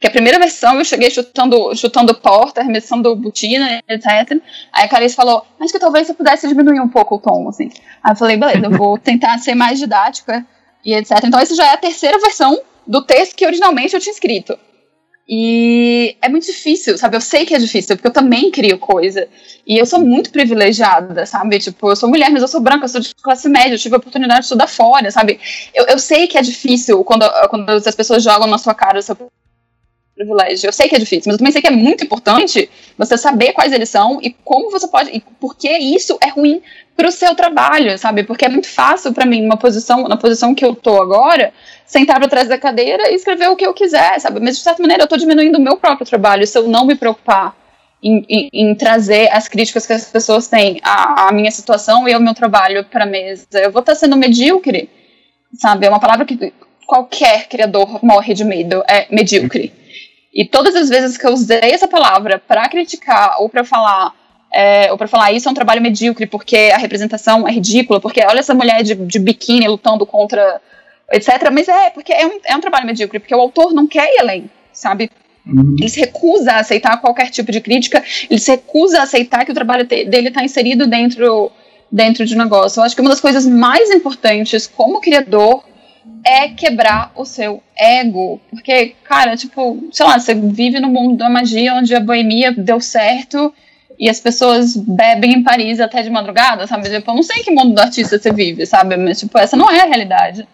Que 0.00 0.06
a 0.06 0.10
primeira 0.10 0.38
versão 0.38 0.78
eu 0.78 0.84
cheguei 0.86 1.10
chutando, 1.10 1.76
chutando 1.76 2.14
porta, 2.14 2.62
arremessando 2.62 3.14
botina, 3.14 3.82
etc. 3.86 4.40
Aí 4.72 4.84
a 4.84 4.88
Clarice 4.88 5.14
falou, 5.14 5.44
mas 5.58 5.70
que 5.70 5.78
talvez 5.78 6.06
você 6.06 6.14
pudesse 6.14 6.48
diminuir 6.48 6.80
um 6.80 6.88
pouco 6.88 7.16
o 7.16 7.18
tom, 7.18 7.46
assim. 7.50 7.70
Aí 8.02 8.12
eu 8.12 8.16
falei, 8.16 8.38
beleza, 8.38 8.64
eu 8.64 8.70
vou 8.70 8.96
tentar 8.98 9.36
ser 9.36 9.54
mais 9.54 9.78
didática 9.78 10.46
e 10.82 10.94
etc. 10.94 11.18
Então, 11.24 11.38
essa 11.38 11.54
já 11.54 11.66
é 11.66 11.74
a 11.74 11.76
terceira 11.76 12.18
versão 12.18 12.58
do 12.86 13.02
texto 13.02 13.36
que 13.36 13.44
originalmente 13.44 13.92
eu 13.92 14.00
tinha 14.00 14.12
escrito. 14.12 14.58
E 15.28 16.16
é 16.20 16.28
muito 16.28 16.46
difícil, 16.46 16.98
sabe? 16.98 17.16
Eu 17.16 17.20
sei 17.20 17.46
que 17.46 17.54
é 17.54 17.58
difícil, 17.58 17.96
porque 17.96 18.08
eu 18.08 18.12
também 18.12 18.50
crio 18.50 18.78
coisa. 18.78 19.28
E 19.66 19.78
eu 19.78 19.86
sou 19.86 20.00
muito 20.00 20.30
privilegiada, 20.30 21.24
sabe? 21.24 21.58
Tipo, 21.58 21.90
eu 21.90 21.96
sou 21.96 22.08
mulher, 22.08 22.30
mas 22.30 22.42
eu 22.42 22.48
sou 22.48 22.60
branca, 22.60 22.84
eu 22.84 22.88
sou 22.88 23.00
de 23.00 23.14
classe 23.14 23.48
média, 23.48 23.74
eu 23.74 23.78
tive 23.78 23.94
a 23.94 23.98
oportunidade 23.98 24.40
de 24.40 24.46
estudar 24.46 24.66
fora, 24.66 25.10
sabe? 25.10 25.38
Eu, 25.72 25.86
eu 25.86 25.98
sei 25.98 26.26
que 26.26 26.36
é 26.36 26.42
difícil 26.42 27.04
quando, 27.04 27.24
quando 27.48 27.70
as 27.70 27.94
pessoas 27.94 28.24
jogam 28.24 28.48
na 28.48 28.58
sua 28.58 28.74
cara 28.74 29.00
seu 29.02 29.16
privilégio. 30.20 30.68
Eu 30.68 30.72
sei 30.72 30.88
que 30.88 30.94
é 30.94 30.98
difícil, 30.98 31.24
mas 31.26 31.34
eu 31.34 31.38
também 31.38 31.52
sei 31.52 31.62
que 31.62 31.68
é 31.68 31.70
muito 31.70 32.04
importante 32.04 32.70
você 32.98 33.16
saber 33.16 33.52
quais 33.52 33.72
eles 33.72 33.88
são 33.88 34.20
e 34.22 34.30
como 34.44 34.70
você 34.70 34.86
pode. 34.86 35.10
e 35.10 35.20
por 35.40 35.56
que 35.56 35.70
isso 35.70 36.18
é 36.22 36.28
ruim 36.28 36.60
para 36.96 37.08
o 37.08 37.12
seu 37.12 37.34
trabalho, 37.34 37.96
sabe? 37.98 38.24
Porque 38.24 38.44
é 38.44 38.48
muito 38.48 38.68
fácil 38.68 39.14
para 39.14 39.24
mim, 39.24 39.44
uma 39.44 39.56
posição, 39.56 40.06
na 40.06 40.16
posição 40.16 40.54
que 40.54 40.64
eu 40.64 40.74
tô 40.74 41.00
agora, 41.00 41.52
sentar 41.86 42.18
para 42.18 42.28
trás 42.28 42.48
da 42.48 42.58
cadeira 42.58 43.10
e 43.10 43.14
escrever 43.14 43.48
o 43.48 43.56
que 43.56 43.66
eu 43.66 43.72
quiser, 43.72 44.20
sabe? 44.20 44.40
Mas 44.40 44.58
de 44.58 44.62
certa 44.62 44.82
maneira 44.82 45.02
eu 45.02 45.04
estou 45.04 45.18
diminuindo 45.18 45.56
o 45.56 45.60
meu 45.60 45.78
próprio 45.78 46.06
trabalho 46.06 46.46
se 46.46 46.58
eu 46.58 46.68
não 46.68 46.84
me 46.84 46.94
preocupar 46.94 47.56
em, 48.02 48.24
em, 48.28 48.48
em 48.52 48.74
trazer 48.74 49.30
as 49.32 49.48
críticas 49.48 49.86
que 49.86 49.92
as 49.94 50.10
pessoas 50.10 50.46
têm 50.48 50.80
à, 50.82 51.28
à 51.28 51.32
minha 51.32 51.50
situação 51.50 52.06
e 52.06 52.12
ao 52.12 52.20
meu 52.20 52.34
trabalho 52.34 52.84
para 52.84 53.06
mesa. 53.06 53.46
Eu 53.54 53.72
vou 53.72 53.80
estar 53.80 53.92
tá 53.92 53.98
sendo 53.98 54.16
medíocre, 54.16 54.90
sabe? 55.54 55.86
É 55.86 55.88
uma 55.88 56.00
palavra 56.00 56.26
que 56.26 56.52
qualquer 56.86 57.48
criador 57.48 58.04
morre 58.04 58.34
de 58.34 58.44
medo, 58.44 58.82
é 58.86 59.06
medíocre. 59.10 59.72
E 60.32 60.44
todas 60.44 60.76
as 60.76 60.88
vezes 60.88 61.16
que 61.16 61.26
eu 61.26 61.32
usei 61.32 61.58
essa 61.60 61.88
palavra 61.88 62.38
para 62.38 62.68
criticar 62.68 63.40
ou 63.40 63.48
para 63.48 63.64
falar 63.64 64.14
é, 64.52 64.90
ou 64.90 64.98
para 64.98 65.06
falar 65.06 65.32
isso 65.32 65.48
é 65.48 65.50
um 65.50 65.54
trabalho 65.54 65.80
medíocre 65.80 66.26
porque 66.26 66.70
a 66.74 66.78
representação 66.78 67.46
é 67.46 67.52
ridícula, 67.52 68.00
porque 68.00 68.20
olha 68.24 68.40
essa 68.40 68.54
mulher 68.54 68.82
de, 68.82 68.94
de 68.94 69.18
biquíni 69.18 69.66
lutando 69.68 70.04
contra 70.04 70.60
etc. 71.12 71.50
Mas 71.52 71.68
é, 71.68 71.90
porque 71.90 72.12
é 72.12 72.26
um, 72.26 72.40
é 72.44 72.56
um 72.56 72.60
trabalho 72.60 72.86
medíocre, 72.86 73.18
porque 73.18 73.34
o 73.34 73.40
autor 73.40 73.72
não 73.72 73.86
quer 73.86 74.12
ir 74.14 74.20
além, 74.20 74.50
sabe? 74.72 75.10
Uhum. 75.46 75.76
Ele 75.78 75.88
se 75.88 76.00
recusa 76.00 76.52
a 76.52 76.60
aceitar 76.60 77.00
qualquer 77.00 77.30
tipo 77.30 77.50
de 77.50 77.60
crítica, 77.60 78.02
ele 78.28 78.40
se 78.40 78.50
recusa 78.50 79.00
a 79.00 79.02
aceitar 79.02 79.44
que 79.44 79.52
o 79.52 79.54
trabalho 79.54 79.86
dele 79.86 80.28
está 80.28 80.44
inserido 80.44 80.86
dentro, 80.86 81.50
dentro 81.90 82.24
de 82.24 82.34
um 82.34 82.38
negócio. 82.38 82.80
Eu 82.80 82.84
acho 82.84 82.94
que 82.94 83.00
uma 83.00 83.10
das 83.10 83.20
coisas 83.20 83.46
mais 83.46 83.90
importantes 83.90 84.66
como 84.66 85.00
criador 85.00 85.64
é 86.24 86.48
quebrar 86.48 87.12
o 87.14 87.24
seu 87.24 87.62
ego. 87.78 88.40
Porque, 88.50 88.94
cara, 89.04 89.36
tipo, 89.36 89.88
sei 89.92 90.06
lá, 90.06 90.18
você 90.18 90.34
vive 90.34 90.80
no 90.80 90.88
mundo 90.88 91.16
da 91.16 91.30
magia 91.30 91.74
onde 91.74 91.94
a 91.94 92.00
boemia 92.00 92.52
deu 92.52 92.80
certo 92.80 93.52
e 93.98 94.08
as 94.08 94.18
pessoas 94.18 94.76
bebem 94.76 95.32
em 95.32 95.42
Paris 95.42 95.78
até 95.80 96.02
de 96.02 96.10
madrugada, 96.10 96.66
sabe? 96.66 96.88
Tipo, 96.88 97.10
eu 97.10 97.14
não 97.14 97.22
sei 97.22 97.40
em 97.40 97.44
que 97.44 97.50
mundo 97.50 97.74
do 97.74 97.80
artista 97.80 98.18
você 98.18 98.32
vive, 98.32 98.64
sabe? 98.66 98.96
Mas, 98.96 99.20
tipo, 99.20 99.36
essa 99.38 99.56
não 99.56 99.70
é 99.70 99.80
a 99.80 99.86
realidade. 99.86 100.48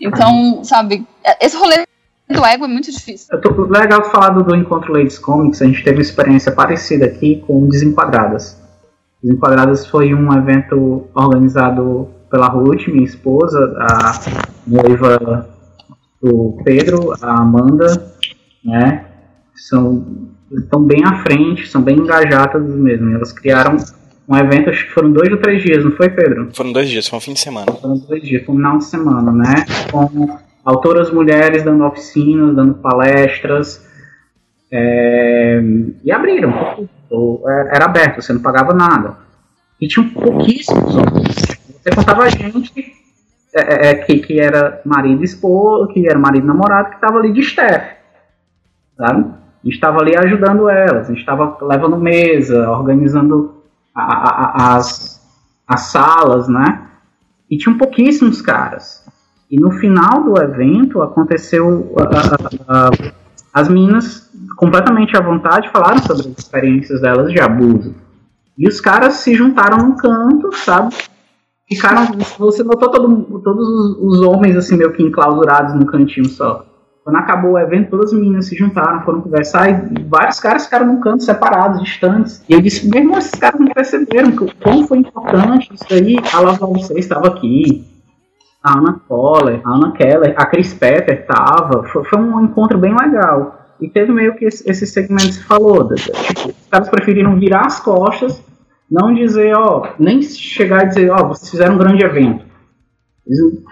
Então, 0.00 0.64
sabe, 0.64 1.06
esse 1.40 1.56
rolê 1.56 1.84
do 2.28 2.44
ego 2.44 2.64
é 2.64 2.68
muito 2.68 2.90
difícil. 2.90 3.40
Tô, 3.40 3.66
legal 3.66 4.04
falar 4.10 4.30
do, 4.30 4.42
do 4.42 4.56
Encontro 4.56 4.92
Ladies 4.92 5.18
Comics, 5.18 5.62
a 5.62 5.66
gente 5.66 5.84
teve 5.84 5.98
uma 5.98 6.02
experiência 6.02 6.50
parecida 6.50 7.06
aqui 7.06 7.42
com 7.46 7.68
Desenquadradas. 7.68 8.60
Desenquadradas 9.22 9.86
foi 9.86 10.12
um 10.12 10.36
evento 10.36 11.08
organizado 11.14 12.10
pela 12.32 12.48
Ruth, 12.48 12.88
minha 12.88 13.04
esposa, 13.04 13.76
a 13.78 14.18
noiva 14.66 15.50
do 16.20 16.58
Pedro, 16.64 17.12
a 17.20 17.42
Amanda, 17.42 18.10
né? 18.64 19.04
São 19.54 20.32
estão 20.50 20.82
bem 20.82 21.04
à 21.04 21.22
frente, 21.22 21.68
são 21.68 21.82
bem 21.82 21.98
engajadas 21.98 22.62
mesmo. 22.62 23.14
Elas 23.14 23.32
criaram 23.32 23.76
um 24.26 24.36
evento, 24.36 24.70
acho 24.70 24.86
que 24.86 24.92
foram 24.92 25.12
dois 25.12 25.30
ou 25.30 25.38
três 25.38 25.62
dias, 25.62 25.84
não 25.84 25.92
foi, 25.92 26.08
Pedro? 26.08 26.48
Foram 26.54 26.72
dois 26.72 26.88
dias, 26.88 27.06
foi 27.06 27.18
um 27.18 27.20
fim 27.20 27.34
de 27.34 27.40
semana. 27.40 27.70
Foram 27.70 27.98
dois 27.98 28.22
dias, 28.22 28.44
foi 28.44 28.54
um 28.54 28.58
final 28.58 28.78
de 28.78 28.84
semana, 28.84 29.30
né? 29.30 29.66
Com 29.90 30.38
autoras 30.64 31.10
mulheres 31.10 31.62
dando 31.62 31.84
oficinas, 31.84 32.56
dando 32.56 32.74
palestras. 32.74 33.86
É, 34.70 35.60
e 36.02 36.10
abriram, 36.10 36.88
era 37.70 37.84
aberto, 37.84 38.22
você 38.22 38.32
não 38.32 38.40
pagava 38.40 38.72
nada. 38.72 39.18
E 39.78 39.86
tinha 39.86 40.08
pouquíssimos 40.08 40.96
homens. 40.96 41.51
Você 41.82 41.90
contava 41.90 42.28
gente 42.30 42.94
é, 43.54 43.60
é, 43.60 43.90
é, 43.90 43.94
que, 43.96 44.20
que 44.20 44.40
era 44.40 44.80
marido 44.84 45.22
e 45.22 45.24
esposa, 45.24 45.92
que 45.92 46.08
era 46.08 46.18
marido 46.18 46.44
e 46.44 46.46
namorado, 46.46 46.90
que 46.90 46.94
estava 46.94 47.18
ali 47.18 47.32
de 47.32 47.40
staff. 47.40 47.96
Sabe? 48.96 49.20
A 49.20 49.64
gente 49.64 49.74
estava 49.74 50.00
ali 50.00 50.16
ajudando 50.16 50.68
elas, 50.68 51.10
a 51.10 51.12
estava 51.12 51.58
levando 51.60 51.96
mesa, 51.96 52.70
organizando 52.70 53.62
a, 53.94 54.02
a, 54.02 54.76
as, 54.76 55.20
as 55.66 55.80
salas, 55.82 56.48
né? 56.48 56.86
E 57.50 57.58
tinham 57.58 57.76
pouquíssimos 57.76 58.40
caras. 58.40 59.04
E 59.50 59.60
no 59.60 59.72
final 59.72 60.22
do 60.22 60.40
evento 60.40 61.02
aconteceu 61.02 61.94
a, 62.68 62.90
as 63.52 63.68
meninas 63.68 64.30
completamente 64.56 65.16
à 65.16 65.20
vontade 65.20 65.68
falaram 65.70 65.98
sobre 65.98 66.28
as 66.28 66.38
experiências 66.38 67.00
delas 67.00 67.30
de 67.30 67.40
abuso. 67.40 67.94
E 68.56 68.68
os 68.68 68.80
caras 68.80 69.14
se 69.14 69.34
juntaram 69.34 69.78
num 69.78 69.96
canto, 69.96 70.50
sabe? 70.56 70.94
Ficaram. 71.68 72.18
Você 72.38 72.62
notou 72.62 72.90
todo, 72.90 73.40
todos 73.40 73.68
os, 73.98 74.20
homens 74.22 74.56
assim 74.56 74.76
meio 74.76 74.92
que 74.92 75.02
enclausurados 75.02 75.74
num 75.74 75.86
cantinho 75.86 76.28
só. 76.28 76.66
Quando 77.04 77.16
acabou 77.16 77.52
o 77.52 77.58
evento, 77.58 77.90
todas 77.90 78.12
as 78.12 78.18
meninas 78.18 78.46
se 78.46 78.56
juntaram, 78.56 79.02
foram 79.02 79.20
conversar 79.20 79.68
e 79.70 80.02
vários 80.04 80.38
caras 80.38 80.64
ficaram 80.66 80.86
num 80.86 81.00
canto 81.00 81.24
separados, 81.24 81.82
distantes. 81.82 82.44
E 82.48 82.52
eu 82.52 82.60
disse, 82.60 82.88
meu 82.88 83.00
irmão, 83.00 83.18
esses 83.18 83.32
caras 83.32 83.58
não 83.58 83.66
perceberam 83.68 84.30
como 84.32 84.86
foi 84.86 84.98
importante 84.98 85.74
isso 85.74 85.92
aí. 85.92 86.16
A 86.32 86.40
Lava 86.40 86.66
você 86.66 86.96
estava 86.96 87.26
aqui, 87.26 87.84
a 88.62 88.78
Ana 88.78 89.00
Coller, 89.08 89.60
a 89.64 89.70
Ana 89.70 89.92
Keller, 89.92 90.34
a 90.36 90.46
Chris 90.46 90.72
Pepper 90.72 91.20
estava. 91.20 91.82
Foi, 91.88 92.04
foi, 92.04 92.20
um 92.20 92.44
encontro 92.44 92.78
bem 92.78 92.94
legal. 92.94 93.58
E 93.80 93.88
teve 93.88 94.12
meio 94.12 94.36
que 94.36 94.44
esse, 94.44 94.68
esse 94.70 94.86
segmento 94.86 95.26
que 95.26 95.32
se 95.32 95.44
falou. 95.44 95.92
Tipo, 95.94 96.50
os 96.50 96.68
caras 96.70 96.88
preferiram 96.88 97.36
virar 97.36 97.66
as 97.66 97.80
costas, 97.80 98.40
não 98.92 99.14
dizer, 99.14 99.56
ó, 99.56 99.94
nem 99.98 100.20
chegar 100.20 100.84
e 100.84 100.88
dizer, 100.88 101.10
ó, 101.10 101.28
vocês 101.28 101.50
fizeram 101.50 101.76
um 101.76 101.78
grande 101.78 102.04
evento. 102.04 102.44
Eles 103.26 103.62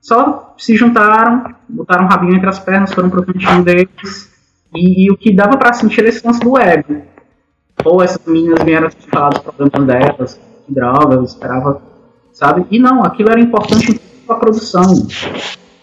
só 0.00 0.54
se 0.56 0.76
juntaram, 0.76 1.56
botaram 1.68 2.04
o 2.04 2.08
rabinho 2.08 2.36
entre 2.36 2.48
as 2.48 2.60
pernas, 2.60 2.92
foram 2.92 3.10
pro 3.10 3.26
cantinho 3.26 3.64
deles. 3.64 4.30
E, 4.72 5.06
e 5.06 5.10
o 5.10 5.16
que 5.16 5.34
dava 5.34 5.56
para 5.56 5.72
sentir 5.72 6.04
esse 6.04 6.24
lance 6.24 6.38
do 6.38 6.56
ego. 6.56 7.02
Ou 7.84 8.00
essas 8.00 8.24
meninas 8.24 8.62
vieram 8.62 8.88
falar 9.10 9.30
dos 9.30 9.40
problemas 9.40 9.86
delas, 9.86 10.40
de 10.68 10.74
drogas, 10.74 11.30
esperava, 11.30 11.82
sabe? 12.32 12.64
E 12.70 12.78
não, 12.78 13.02
aquilo 13.02 13.30
era 13.30 13.40
importante 13.40 14.00
para 14.24 14.36
a 14.36 14.38
produção. 14.38 15.08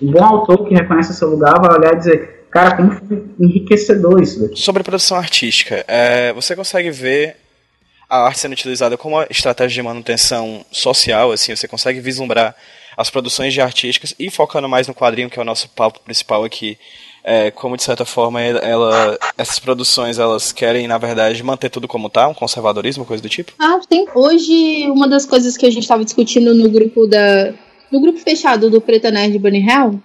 Um 0.01 0.11
bom 0.11 0.23
autor 0.23 0.65
que 0.65 0.73
reconhece 0.73 1.13
seu 1.13 1.29
lugar 1.29 1.59
vai 1.59 1.77
olhar 1.77 1.93
e 1.93 1.97
dizer, 1.97 2.47
cara, 2.49 2.77
como 2.77 2.91
foi 2.91 3.25
enriquecedor 3.37 4.21
isso 4.21 4.39
daqui. 4.41 4.61
Sobre 4.61 4.83
produção 4.83 5.17
artística, 5.17 5.83
é, 5.87 6.31
você 6.31 6.55
consegue 6.55 6.89
ver 6.89 7.35
a 8.09 8.25
arte 8.25 8.39
sendo 8.39 8.53
utilizada 8.53 8.97
como 8.97 9.21
estratégia 9.29 9.81
de 9.81 9.87
manutenção 9.87 10.65
social, 10.71 11.31
assim, 11.31 11.55
você 11.55 11.67
consegue 11.67 11.99
vislumbrar 11.99 12.55
as 12.95 13.09
produções 13.09 13.53
de 13.53 13.61
artísticas 13.61 14.15
e 14.17 14.31
focando 14.31 14.67
mais 14.67 14.87
no 14.87 14.95
quadrinho, 14.95 15.29
que 15.29 15.37
é 15.37 15.41
o 15.41 15.45
nosso 15.45 15.69
papo 15.69 15.99
principal 15.99 16.43
aqui, 16.43 16.77
é, 17.23 17.51
como 17.51 17.75
de 17.75 17.83
certa 17.83 18.05
forma 18.05 18.41
ela, 18.41 19.19
essas 19.37 19.59
produções 19.59 20.17
elas 20.17 20.51
querem, 20.51 20.87
na 20.87 20.97
verdade, 20.97 21.43
manter 21.43 21.69
tudo 21.69 21.87
como 21.87 22.09
tá, 22.09 22.27
um 22.27 22.33
conservadorismo, 22.33 23.05
coisa 23.05 23.21
do 23.21 23.29
tipo? 23.29 23.51
Ah, 23.59 23.79
sim. 23.91 24.07
Hoje, 24.15 24.89
uma 24.89 25.07
das 25.07 25.25
coisas 25.25 25.57
que 25.57 25.65
a 25.65 25.69
gente 25.69 25.83
estava 25.83 26.05
discutindo 26.05 26.55
no 26.55 26.69
grupo 26.69 27.05
da. 27.05 27.53
no 27.91 27.99
grupo 27.99 28.17
fechado 28.19 28.69
do 28.69 28.79
Preta 28.79 29.11
Nerd 29.11 29.37
Bunny 29.37 29.63
Hell 29.67 30.01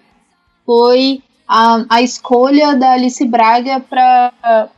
foi 0.66 1.22
a, 1.48 1.84
a 1.88 2.03
escolha 2.03 2.74
da 2.74 2.92
Alice 2.92 3.24
Braga 3.24 3.80
para 3.80 4.68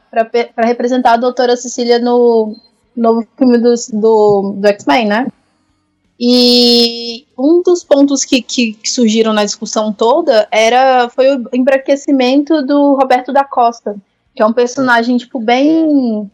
representar 0.58 1.14
a 1.14 1.16
doutora 1.16 1.56
Cecília 1.56 1.98
no 1.98 2.54
novo 2.97 3.26
filme 3.36 3.59
do, 3.59 3.74
do, 3.92 4.55
do 4.57 4.66
X-Men, 4.68 5.07
né? 5.07 5.26
E 6.18 7.26
um 7.36 7.61
dos 7.62 7.82
pontos 7.82 8.24
que, 8.24 8.40
que, 8.40 8.78
surgiram 8.84 9.32
na 9.32 9.45
discussão 9.45 9.92
toda 9.92 10.47
era 10.51 11.09
foi 11.09 11.36
o 11.36 11.49
embranquecimento 11.53 12.62
do 12.62 12.95
Roberto 12.95 13.32
da 13.32 13.45
Costa, 13.45 13.97
que 14.34 14.42
é 14.42 14.47
um 14.47 14.53
personagem 14.53 15.16
tipo 15.16 15.40
bem, 15.40 16.30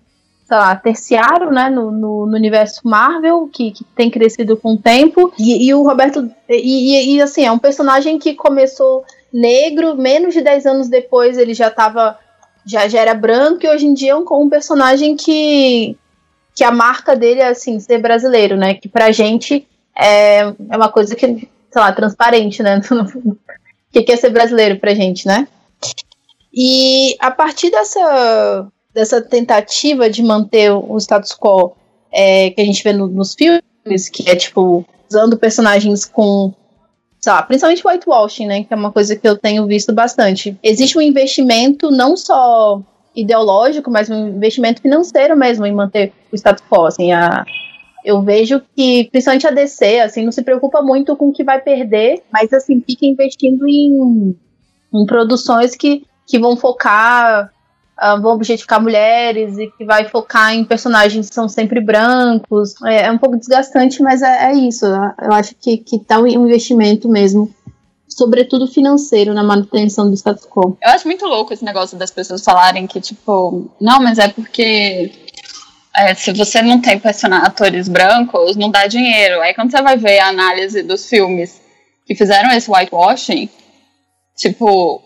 sei 0.46 0.56
lá, 0.56 0.76
terciário, 0.76 1.50
né, 1.50 1.70
no, 1.70 1.90
no, 1.90 2.26
no 2.26 2.36
universo 2.36 2.82
Marvel, 2.84 3.48
que, 3.50 3.70
que, 3.70 3.84
tem 3.84 4.10
crescido 4.10 4.54
com 4.54 4.74
o 4.74 4.78
tempo. 4.78 5.32
E, 5.38 5.66
e 5.66 5.74
o 5.74 5.82
Roberto 5.82 6.30
e, 6.48 7.14
e, 7.14 7.22
assim 7.22 7.46
é 7.46 7.52
um 7.52 7.58
personagem 7.58 8.18
que 8.18 8.34
começou 8.34 9.02
negro, 9.32 9.96
menos 9.96 10.34
de 10.34 10.42
10 10.42 10.66
anos 10.66 10.88
depois 10.88 11.38
ele 11.38 11.54
já 11.54 11.68
estava 11.68 12.18
já, 12.66 12.86
já 12.86 13.00
era 13.00 13.14
branco 13.14 13.64
e 13.64 13.68
hoje 13.68 13.86
em 13.86 13.94
dia 13.94 14.12
é 14.12 14.16
um, 14.16 14.24
um 14.30 14.48
personagem 14.50 15.16
que 15.16 15.96
que 16.54 16.64
a 16.64 16.70
marca 16.70 17.16
dele 17.16 17.40
é 17.40 17.48
assim 17.48 17.78
ser 17.80 17.98
brasileiro, 17.98 18.56
né? 18.56 18.74
Que 18.74 18.88
pra 18.88 19.12
gente 19.12 19.66
é, 19.96 20.40
é 20.40 20.76
uma 20.76 20.88
coisa 20.88 21.14
que, 21.14 21.26
sei 21.26 21.48
lá, 21.76 21.92
transparente, 21.92 22.62
né? 22.62 22.80
O 23.92 24.02
que 24.04 24.12
é 24.12 24.16
ser 24.16 24.30
brasileiro 24.30 24.78
pra 24.78 24.94
gente, 24.94 25.26
né? 25.26 25.48
E 26.54 27.16
a 27.18 27.28
partir 27.28 27.70
dessa, 27.70 28.68
dessa 28.94 29.20
tentativa 29.20 30.08
de 30.08 30.22
manter 30.22 30.70
o 30.70 30.96
status 30.96 31.32
quo 31.36 31.72
é, 32.12 32.50
que 32.50 32.60
a 32.60 32.64
gente 32.64 32.84
vê 32.84 32.92
no, 32.92 33.08
nos 33.08 33.34
filmes, 33.34 34.08
que 34.08 34.30
é 34.30 34.36
tipo, 34.36 34.84
usando 35.10 35.36
personagens 35.36 36.04
com. 36.04 36.52
Sei 37.20 37.32
lá, 37.32 37.42
principalmente 37.42 37.86
whitewashing, 37.86 38.46
né? 38.46 38.64
Que 38.64 38.72
é 38.72 38.76
uma 38.76 38.92
coisa 38.92 39.14
que 39.14 39.28
eu 39.28 39.36
tenho 39.36 39.66
visto 39.66 39.92
bastante. 39.92 40.56
Existe 40.62 40.96
um 40.96 41.02
investimento 41.02 41.90
não 41.90 42.16
só 42.16 42.80
ideológico, 43.14 43.90
mas 43.90 44.08
um 44.08 44.28
investimento 44.28 44.80
financeiro 44.80 45.36
mesmo 45.36 45.66
em 45.66 45.72
manter 45.72 46.12
o 46.32 46.36
status 46.36 46.62
quo. 46.68 46.86
Assim, 46.86 47.12
a, 47.12 47.44
eu 48.04 48.22
vejo 48.22 48.62
que, 48.74 49.08
principalmente 49.10 49.46
a 49.46 49.50
DC, 49.50 50.00
assim, 50.00 50.24
não 50.24 50.32
se 50.32 50.42
preocupa 50.42 50.80
muito 50.82 51.16
com 51.16 51.28
o 51.28 51.32
que 51.32 51.44
vai 51.44 51.60
perder, 51.60 52.22
mas, 52.32 52.52
assim, 52.52 52.80
fica 52.80 53.06
investindo 53.06 53.66
em, 53.68 54.36
em 54.94 55.06
produções 55.06 55.74
que, 55.74 56.04
que 56.26 56.38
vão 56.38 56.56
focar, 56.56 57.50
uh, 58.00 58.20
vão 58.20 58.32
objetificar 58.32 58.82
mulheres 58.82 59.58
e 59.58 59.66
que 59.66 59.84
vai 59.84 60.08
focar 60.08 60.54
em 60.54 60.64
personagens 60.64 61.28
que 61.28 61.34
são 61.34 61.48
sempre 61.48 61.80
brancos. 61.80 62.74
É, 62.84 63.06
é 63.06 63.12
um 63.12 63.18
pouco 63.18 63.36
desgastante, 63.36 64.02
mas 64.02 64.22
é, 64.22 64.50
é, 64.50 64.52
isso. 64.54 64.86
Eu 64.86 65.32
acho 65.32 65.54
que, 65.56 65.76
que 65.76 65.98
tá 65.98 66.18
um 66.18 66.26
investimento 66.26 67.08
mesmo 67.08 67.52
sobretudo 68.20 68.66
financeiro, 68.66 69.32
na 69.32 69.42
manutenção 69.42 70.10
do 70.10 70.14
status 70.14 70.46
quo. 70.46 70.76
Eu 70.82 70.90
acho 70.90 71.08
muito 71.08 71.24
louco 71.24 71.54
esse 71.54 71.64
negócio 71.64 71.96
das 71.96 72.10
pessoas 72.10 72.44
falarem 72.44 72.86
que, 72.86 73.00
tipo, 73.00 73.70
não, 73.80 73.98
mas 73.98 74.18
é 74.18 74.28
porque 74.28 75.10
é, 75.96 76.14
se 76.14 76.30
você 76.32 76.60
não 76.60 76.82
tem 76.82 77.00
atores 77.42 77.88
brancos, 77.88 78.56
não 78.56 78.70
dá 78.70 78.86
dinheiro. 78.86 79.40
Aí 79.40 79.54
quando 79.54 79.70
você 79.70 79.80
vai 79.80 79.96
ver 79.96 80.18
a 80.18 80.28
análise 80.28 80.82
dos 80.82 81.08
filmes 81.08 81.62
que 82.06 82.14
fizeram 82.14 82.50
esse 82.50 82.70
whitewashing, 82.70 83.48
tipo, 84.36 85.02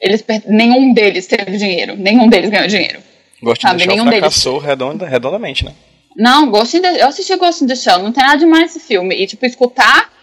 eles 0.00 0.24
nenhum 0.48 0.92
deles 0.92 1.28
teve 1.28 1.56
dinheiro, 1.56 1.94
nenhum 1.94 2.28
deles 2.28 2.50
ganhou 2.50 2.66
dinheiro. 2.66 2.98
In 3.40 3.46
the 3.46 3.54
Shell 3.54 3.74
nenhum 3.86 4.06
fracassou 4.06 4.54
deles... 4.54 4.66
redonda, 4.66 5.06
redondamente, 5.06 5.64
né? 5.64 5.72
Não, 6.16 6.50
Ghost 6.50 6.76
in 6.76 6.82
the... 6.82 7.00
eu 7.00 7.06
assisti 7.06 7.36
Ghost 7.36 7.62
in 7.62 7.68
the 7.68 7.76
Shell, 7.76 8.02
não 8.02 8.10
tem 8.10 8.24
nada 8.24 8.36
demais 8.36 8.74
esse 8.74 8.80
filme. 8.80 9.14
E, 9.14 9.28
tipo, 9.28 9.46
escutar 9.46 10.17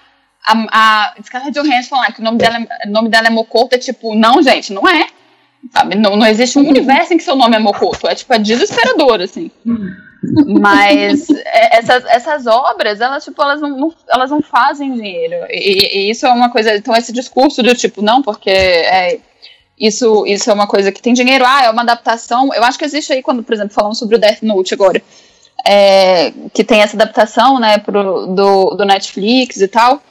a, 0.45 0.67
a 0.71 1.15
Scarlett 1.23 1.59
Johansson 1.59 1.89
falar 1.89 2.11
que 2.11 2.21
o 2.21 2.23
nome 2.23 2.37
dela, 2.37 2.57
é, 2.57 2.87
o 2.87 2.91
nome 2.91 3.09
dela 3.09 3.27
é 3.27 3.29
Mokoto 3.29 3.75
é 3.75 3.77
tipo, 3.77 4.15
não, 4.15 4.41
gente, 4.41 4.71
não 4.71 4.87
é. 4.87 5.07
Sabe? 5.73 5.95
Não, 5.95 6.15
não 6.15 6.27
existe 6.27 6.59
um 6.59 6.67
universo 6.67 7.13
em 7.13 7.17
que 7.17 7.23
seu 7.23 7.35
nome 7.35 7.55
é 7.55 7.59
Mokoto. 7.59 8.07
É 8.07 8.13
tipo, 8.13 8.33
é 8.33 8.37
desesperador, 8.37 9.21
assim. 9.21 9.49
Mas 10.47 11.29
é, 11.29 11.77
essas, 11.77 12.05
essas 12.05 12.47
obras, 12.47 13.01
elas, 13.01 13.23
tipo, 13.23 13.41
elas 13.41 13.61
não, 13.61 13.69
não 13.69 13.93
elas 14.07 14.29
não 14.29 14.41
fazem 14.41 14.93
dinheiro. 14.93 15.45
E, 15.49 15.97
e, 15.97 16.11
isso 16.11 16.25
é 16.25 16.31
uma 16.31 16.49
coisa. 16.49 16.75
Então, 16.75 16.95
esse 16.95 17.11
discurso 17.11 17.63
do 17.63 17.73
tipo, 17.75 18.01
não, 18.01 18.21
porque 18.21 18.49
é, 18.49 19.19
isso, 19.79 20.25
isso 20.25 20.49
é 20.49 20.53
uma 20.53 20.67
coisa 20.67 20.91
que 20.91 21.01
tem 21.01 21.13
dinheiro, 21.13 21.45
ah, 21.45 21.63
é 21.63 21.69
uma 21.69 21.81
adaptação. 21.81 22.53
Eu 22.53 22.63
acho 22.63 22.77
que 22.77 22.85
existe 22.85 23.13
aí, 23.13 23.21
quando, 23.21 23.43
por 23.43 23.53
exemplo, 23.53 23.73
falamos 23.73 23.97
sobre 23.97 24.15
o 24.15 24.19
Death 24.19 24.41
Note 24.41 24.73
agora. 24.73 25.01
É, 25.67 26.31
que 26.53 26.63
tem 26.63 26.81
essa 26.81 26.95
adaptação, 26.95 27.59
né, 27.59 27.79
pro, 27.79 28.27
do, 28.27 28.75
do 28.75 28.85
Netflix 28.85 29.57
e 29.57 29.67
tal. 29.67 30.01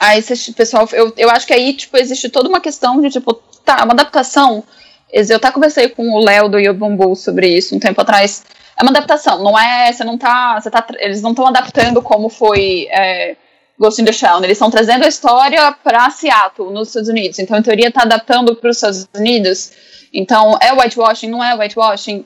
Aí 0.00 0.18
esse 0.18 0.52
pessoal, 0.52 0.88
eu, 0.92 1.12
eu 1.14 1.28
acho 1.28 1.46
que 1.46 1.52
aí, 1.52 1.74
tipo, 1.74 1.94
existe 1.98 2.30
toda 2.30 2.48
uma 2.48 2.58
questão 2.58 3.02
de, 3.02 3.10
tipo, 3.10 3.34
tá, 3.62 3.84
uma 3.84 3.92
adaptação. 3.92 4.64
Eu 5.12 5.36
até 5.36 5.50
conversei 5.50 5.90
com 5.90 6.08
o 6.14 6.24
Léo 6.24 6.48
do 6.48 6.58
Yobombu 6.58 7.14
sobre 7.14 7.48
isso 7.48 7.76
um 7.76 7.78
tempo 7.78 8.00
atrás. 8.00 8.42
É 8.78 8.82
uma 8.82 8.92
adaptação, 8.92 9.42
não 9.44 9.58
é. 9.58 9.92
Você 9.92 10.02
não 10.02 10.16
tá. 10.16 10.58
Você 10.58 10.70
tá 10.70 10.86
eles 11.00 11.20
não 11.20 11.32
estão 11.32 11.46
adaptando 11.46 12.00
como 12.00 12.30
foi 12.30 12.88
é, 12.90 13.36
Ghost 13.78 14.00
in 14.00 14.06
the 14.06 14.12
Shell. 14.12 14.40
Né? 14.40 14.46
Eles 14.46 14.56
estão 14.56 14.70
trazendo 14.70 15.04
a 15.04 15.08
história 15.08 15.70
para 15.84 16.08
Seattle, 16.08 16.72
nos 16.72 16.88
Estados 16.88 17.10
Unidos. 17.10 17.38
Então, 17.38 17.58
em 17.58 17.62
teoria, 17.62 17.92
tá 17.92 18.02
adaptando 18.02 18.56
para 18.56 18.70
os 18.70 18.76
Estados 18.76 19.06
Unidos. 19.14 19.72
Então, 20.14 20.56
é 20.62 20.72
whitewashing, 20.72 21.28
não 21.28 21.44
é 21.44 21.54
whitewashing? 21.54 22.24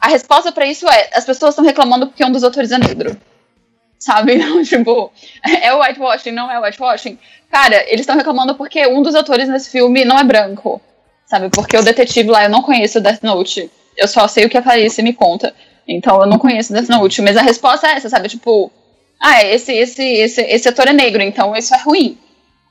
A 0.00 0.08
resposta 0.08 0.50
para 0.52 0.64
isso 0.64 0.88
é: 0.88 1.10
as 1.12 1.26
pessoas 1.26 1.50
estão 1.50 1.64
reclamando 1.66 2.06
porque 2.06 2.24
um 2.24 2.32
dos 2.32 2.44
atores 2.44 2.72
é 2.72 2.78
negro 2.78 3.14
sabe? 4.00 4.36
Não, 4.36 4.62
tipo, 4.64 5.12
é 5.44 5.72
whitewashing, 5.72 6.32
não 6.32 6.50
é 6.50 6.58
whitewashing. 6.58 7.16
Cara, 7.50 7.84
eles 7.86 8.00
estão 8.00 8.16
reclamando 8.16 8.54
porque 8.56 8.86
um 8.86 9.02
dos 9.02 9.14
atores 9.14 9.48
nesse 9.48 9.70
filme 9.70 10.04
não 10.04 10.18
é 10.18 10.24
branco, 10.24 10.80
sabe? 11.26 11.50
Porque 11.50 11.76
o 11.76 11.82
detetive 11.84 12.30
lá, 12.30 12.44
eu 12.44 12.50
não 12.50 12.62
conheço 12.62 12.98
o 12.98 13.00
Death 13.00 13.22
Note. 13.22 13.70
Eu 13.96 14.08
só 14.08 14.26
sei 14.26 14.46
o 14.46 14.48
que 14.48 14.56
a 14.56 14.62
Clarice 14.62 15.02
me 15.02 15.12
conta. 15.12 15.54
Então 15.86 16.20
eu 16.20 16.26
não 16.26 16.38
conheço 16.38 16.72
Death 16.72 16.88
Note. 16.88 17.20
Mas 17.22 17.36
a 17.36 17.42
resposta 17.42 17.86
é 17.86 17.92
essa, 17.92 18.08
sabe? 18.08 18.28
Tipo, 18.28 18.72
ah, 19.20 19.44
esse, 19.44 19.72
esse, 19.72 20.02
esse, 20.02 20.40
esse 20.42 20.68
ator 20.68 20.88
é 20.88 20.92
negro, 20.92 21.22
então 21.22 21.54
isso 21.54 21.74
é 21.74 21.78
ruim. 21.78 22.16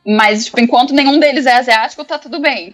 Mas, 0.05 0.45
tipo, 0.45 0.59
enquanto 0.59 0.93
nenhum 0.93 1.19
deles 1.19 1.45
é 1.45 1.53
asiático, 1.53 2.03
tá 2.03 2.17
tudo 2.17 2.39
bem. 2.39 2.73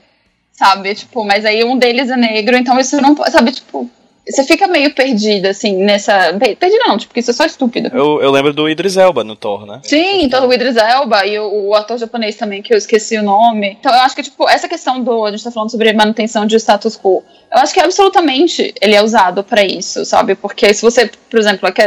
Sabe? 0.54 0.96
Tipo, 0.96 1.26
mas 1.26 1.44
aí 1.44 1.64
um 1.66 1.78
deles 1.78 2.10
é 2.10 2.16
negro, 2.16 2.56
então 2.56 2.80
isso 2.80 3.02
não. 3.02 3.16
Sabe, 3.30 3.52
tipo, 3.52 3.90
você 4.28 4.44
fica 4.44 4.68
meio 4.68 4.94
perdida, 4.94 5.50
assim, 5.50 5.84
nessa. 5.84 6.34
Perdida 6.34 6.84
não, 6.88 6.98
tipo, 6.98 7.10
porque 7.10 7.20
isso 7.20 7.32
é 7.32 7.34
só 7.34 7.46
estúpido. 7.46 7.90
Eu, 7.94 8.22
eu 8.22 8.32
lembro 8.32 8.54
do 8.54 8.68
Idris 8.68 8.98
Elba 8.98 9.24
no 9.24 9.36
Thor, 9.36 9.66
né? 9.66 9.82
Sim, 9.84 10.24
então 10.24 10.48
o 10.48 10.54
Idris 10.54 10.76
Elba 10.76 11.26
e 11.26 11.38
o, 11.38 11.68
o, 11.68 11.76
ator 11.76 11.98
japonês 11.98 12.36
também, 12.36 12.62
que 12.62 12.74
eu 12.74 12.78
esqueci 12.78 13.18
o 13.18 13.24
nome. 13.24 13.78
Então 13.80 13.94
eu 13.94 14.00
acho 14.00 14.16
que, 14.16 14.24
tipo, 14.24 14.50
essa 14.50 14.68
questão 14.68 15.02
do. 15.04 15.26
A 15.26 15.32
gente 15.32 15.44
tá 15.44 15.52
falando 15.52 15.70
sobre 15.70 15.94
manutenção 15.94 16.46
de 16.46 16.56
status 16.56 16.98
quo. 16.98 17.24
Eu 17.52 17.60
acho 17.60 17.74
que 17.74 17.80
absolutamente 17.80 18.74
ele 18.82 18.96
é 18.96 19.04
usado 19.04 19.44
para 19.44 19.64
isso, 19.64 20.04
sabe? 20.06 20.34
Porque 20.34 20.74
se 20.74 20.82
você, 20.82 21.10
por 21.30 21.40
exemplo, 21.40 21.68
aqui, 21.68 21.82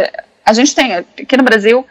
a 0.45 0.53
gente 0.53 0.75
tem 0.75 0.93
aqui 0.95 1.37
no 1.37 1.43
Brasil. 1.43 1.85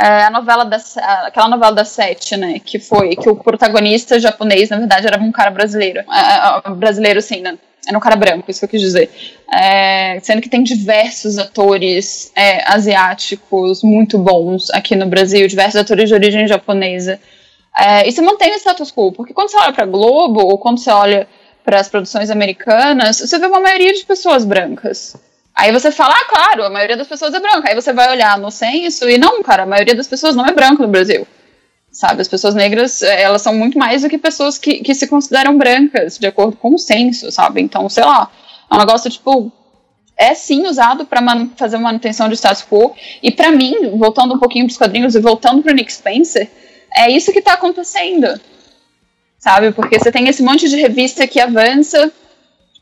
é, 0.00 0.24
a 0.24 0.30
novela 0.30 0.64
da, 0.64 0.78
aquela 1.26 1.48
novela 1.48 1.72
da 1.72 1.84
Sete, 1.84 2.36
né, 2.36 2.60
que 2.60 2.78
foi, 2.78 3.16
que 3.16 3.28
o 3.28 3.34
protagonista 3.34 4.20
japonês, 4.20 4.70
na 4.70 4.78
verdade, 4.78 5.08
era 5.08 5.20
um 5.20 5.32
cara 5.32 5.50
brasileiro, 5.50 6.00
é, 6.00 6.68
é 6.68 6.70
brasileiro 6.70 7.20
sim, 7.20 7.40
né, 7.40 7.58
era 7.88 7.96
um 7.96 8.00
cara 8.00 8.16
branco, 8.16 8.50
isso 8.50 8.60
que 8.60 8.66
eu 8.66 8.68
quis 8.68 8.82
dizer, 8.82 9.10
é, 9.50 10.20
sendo 10.20 10.42
que 10.42 10.48
tem 10.48 10.62
diversos 10.62 11.38
atores 11.38 12.30
é, 12.36 12.62
asiáticos 12.70 13.82
muito 13.82 14.18
bons 14.18 14.70
aqui 14.70 14.94
no 14.94 15.06
Brasil, 15.06 15.48
diversos 15.48 15.80
atores 15.80 16.08
de 16.08 16.14
origem 16.14 16.46
japonesa, 16.46 17.18
é, 17.76 18.06
e 18.06 18.12
se 18.12 18.20
mantém 18.20 18.52
o 18.52 18.58
status 18.58 18.92
quo, 18.92 19.10
porque 19.12 19.32
quando 19.32 19.50
você 19.50 19.56
olha 19.56 19.72
para 19.72 19.86
Globo, 19.86 20.40
ou 20.40 20.58
quando 20.58 20.78
você 20.78 20.90
olha 20.90 21.26
para 21.64 21.80
as 21.80 21.88
produções 21.88 22.30
americanas, 22.30 23.18
você 23.18 23.38
vê 23.38 23.46
uma 23.46 23.60
maioria 23.60 23.94
de 23.94 24.04
pessoas 24.04 24.44
brancas, 24.44 25.16
Aí 25.58 25.72
você 25.72 25.90
fala, 25.90 26.14
ah, 26.14 26.24
claro, 26.26 26.62
a 26.62 26.70
maioria 26.70 26.96
das 26.96 27.08
pessoas 27.08 27.34
é 27.34 27.40
branca. 27.40 27.68
Aí 27.68 27.74
você 27.74 27.92
vai 27.92 28.08
olhar 28.12 28.38
no 28.38 28.48
censo 28.48 29.10
e 29.10 29.18
não, 29.18 29.42
cara, 29.42 29.64
a 29.64 29.66
maioria 29.66 29.92
das 29.92 30.06
pessoas 30.06 30.36
não 30.36 30.46
é 30.46 30.52
branca 30.52 30.80
no 30.80 30.88
Brasil. 30.88 31.26
Sabe, 31.90 32.20
as 32.20 32.28
pessoas 32.28 32.54
negras, 32.54 33.02
eh, 33.02 33.22
elas 33.22 33.42
são 33.42 33.54
muito 33.54 33.78
mais 33.78 34.02
do 34.02 34.08
que 34.08 34.18
pessoas 34.18 34.58
que, 34.58 34.80
que 34.80 34.94
se 34.94 35.06
consideram 35.06 35.56
brancas, 35.56 36.18
de 36.18 36.26
acordo 36.26 36.56
com 36.56 36.74
o 36.74 36.78
censo, 36.78 37.32
sabe? 37.32 37.60
Então, 37.60 37.88
sei 37.88 38.04
lá, 38.04 38.30
é 38.70 38.74
um 38.74 38.78
negócio, 38.78 39.10
tipo, 39.10 39.50
é 40.16 40.34
sim 40.34 40.66
usado 40.66 41.06
para 41.06 41.20
fazer 41.56 41.78
manutenção 41.78 42.28
de 42.28 42.34
status 42.34 42.62
quo. 42.62 42.94
E 43.22 43.30
para 43.30 43.50
mim, 43.50 43.96
voltando 43.96 44.34
um 44.34 44.38
pouquinho 44.38 44.66
para 44.66 44.72
os 44.72 44.78
quadrinhos 44.78 45.14
e 45.14 45.20
voltando 45.20 45.62
para 45.62 45.72
Nick 45.72 45.92
Spencer, 45.92 46.48
é 46.94 47.10
isso 47.10 47.32
que 47.32 47.38
está 47.38 47.54
acontecendo, 47.54 48.38
sabe? 49.38 49.72
Porque 49.72 49.98
você 49.98 50.12
tem 50.12 50.28
esse 50.28 50.42
monte 50.42 50.68
de 50.68 50.76
revista 50.76 51.26
que 51.26 51.40
avança, 51.40 52.12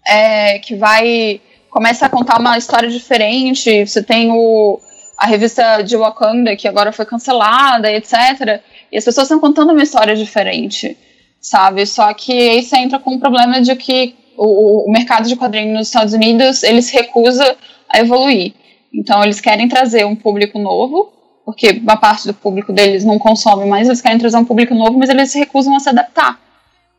é, 0.07 0.59
que 0.59 0.75
vai 0.75 1.41
começa 1.77 2.07
a 2.07 2.09
contar 2.09 2.41
uma 2.41 2.57
história 2.57 2.89
diferente. 2.89 3.87
Você 3.87 4.03
tem 4.03 4.31
o, 4.33 4.81
a 5.19 5.27
revista 5.27 5.83
de 5.83 5.95
Wakanda, 5.95 6.57
que 6.57 6.67
agora 6.67 6.91
foi 6.91 7.05
cancelada, 7.05 7.93
etc. 7.93 8.63
E 8.91 8.99
as 8.99 9.05
pessoas 9.05 9.27
estão 9.27 9.41
contando 9.41 9.73
uma 9.73 9.83
história 9.83 10.15
diferente, 10.15 10.97
sabe? 11.41 11.85
Só 11.87 12.13
que 12.15 12.33
aí 12.33 12.63
você 12.63 12.77
entra 12.77 12.99
com 12.99 13.15
o 13.15 13.21
problema 13.21 13.61
de 13.61 13.75
que 13.77 14.15
o, 14.37 14.89
o 14.89 14.93
mercado 14.93 15.29
de 15.29 15.37
quadrinhos 15.37 15.79
nos 15.79 15.87
Estados 15.89 16.13
Unidos, 16.13 16.63
ele 16.63 16.83
se 16.83 16.95
recusa 16.95 17.57
a 17.89 17.99
evoluir. 17.99 18.53
Então, 18.93 19.23
eles 19.23 19.41
querem 19.41 19.69
trazer 19.69 20.05
um 20.07 20.17
público 20.17 20.59
novo, 20.59 21.13
porque 21.45 21.71
uma 21.83 21.97
parte 21.97 22.27
do 22.27 22.35
público 22.35 22.73
deles 22.73 23.05
não 23.05 23.19
consome 23.19 23.67
mais, 23.67 23.87
eles 23.87 24.01
querem 24.01 24.19
trazer 24.19 24.37
um 24.37 24.45
público 24.45 24.75
novo, 24.75 24.99
mas 24.99 25.09
eles 25.09 25.31
se 25.31 25.39
recusam 25.39 25.75
a 25.77 25.81
se 25.81 25.89
adaptar 25.89 26.41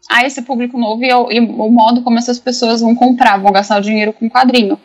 a 0.09 0.25
esse 0.25 0.41
público 0.41 0.77
novo 0.77 1.03
e, 1.03 1.09
e 1.09 1.39
o 1.39 1.69
modo 1.69 2.01
como 2.01 2.17
essas 2.17 2.39
pessoas 2.39 2.81
vão 2.81 2.95
comprar, 2.95 3.37
vão 3.37 3.51
gastar 3.51 3.79
o 3.79 3.83
dinheiro 3.83 4.13
com 4.13 4.29
quadrinho. 4.29 4.79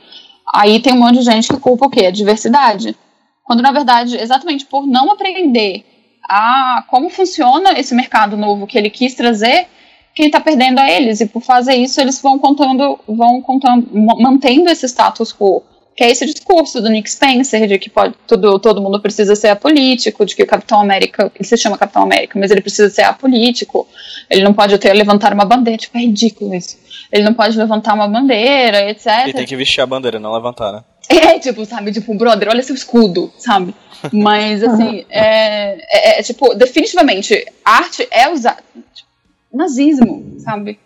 Aí 0.53 0.81
tem 0.81 0.93
um 0.93 0.99
monte 0.99 1.19
de 1.19 1.25
gente 1.25 1.49
que 1.49 1.61
culpa 1.61 1.87
o 1.87 1.91
quê? 1.91 2.07
A 2.07 2.11
diversidade. 2.11 2.97
Quando, 3.45 3.63
na 3.63 3.73
verdade, 3.73 4.17
exatamente 4.17 4.67
por 4.67 4.87
não 4.87 5.13
aprender 5.13 5.85
a 6.29 6.85
como 6.89 7.11
funciona 7.11 7.79
esse 7.79 7.95
mercado 7.95 8.37
novo 8.37 8.67
que 8.67 8.79
ele 8.79 8.91
quis 8.91 9.15
trazer, 9.15 9.67
quem 10.15 10.27
está 10.27 10.41
perdendo 10.41 10.81
é 10.81 10.97
eles. 10.97 11.21
E 11.21 11.27
por 11.27 11.43
fazer 11.43 11.75
isso, 11.75 12.01
eles 12.01 12.21
vão 12.21 12.39
contando, 12.39 12.99
vão 13.07 13.41
contando, 13.41 13.89
mantendo 13.93 14.71
esse 14.71 14.87
status 14.87 15.33
quo 15.33 15.63
que 15.95 16.03
é 16.03 16.11
esse 16.11 16.25
discurso 16.25 16.81
do 16.81 16.89
Nick 16.89 17.11
Spencer 17.11 17.67
de 17.67 17.79
que 17.79 17.91
pode, 17.91 18.15
todo, 18.27 18.59
todo 18.59 18.81
mundo 18.81 19.01
precisa 19.01 19.37
ser 19.37 19.49
apolítico, 19.49 20.25
de 20.25 20.35
que 20.35 20.43
o 20.43 20.47
Capitão 20.47 20.81
América, 20.81 21.31
ele 21.35 21.45
se 21.45 21.57
chama 21.57 21.77
Capitão 21.77 22.03
América, 22.03 22.39
mas 22.39 22.51
ele 22.51 22.61
precisa 22.61 22.89
ser 22.89 23.03
apolítico, 23.03 23.87
ele 24.31 24.43
não 24.43 24.55
pode 24.55 24.75
até 24.75 24.93
levantar 24.93 25.33
uma 25.33 25.45
bandeira, 25.45 25.79
tipo, 25.79 25.99
é 25.99 26.01
ridículo 26.01 26.55
isso. 26.55 26.79
Ele 27.11 27.25
não 27.25 27.35
pode 27.35 27.59
levantar 27.59 27.95
uma 27.95 28.09
bandeira, 28.09 28.89
etc. 28.89 29.07
Ele 29.25 29.35
tem 29.35 29.47
que 29.47 29.57
vestir 29.57 29.83
a 29.83 29.87
bandeira, 29.87 30.19
não 30.19 30.33
levantar, 30.33 30.73
né? 30.73 30.83
É, 31.09 31.39
tipo, 31.41 31.65
sabe, 31.65 31.93
tipo, 31.93 32.15
brother, 32.15 32.49
olha 32.49 32.63
seu 32.63 32.75
escudo, 32.75 33.33
sabe? 33.39 33.75
Mas, 34.13 34.65
assim, 34.65 35.07
é, 35.09 35.79
é, 35.91 36.21
é 36.21 36.23
tipo, 36.23 36.55
definitivamente, 36.55 37.45
arte 37.65 38.07
é 38.11 38.29
usar 38.29 38.63
tipo, 38.93 39.09
nazismo, 39.53 40.35
sabe? 40.39 40.79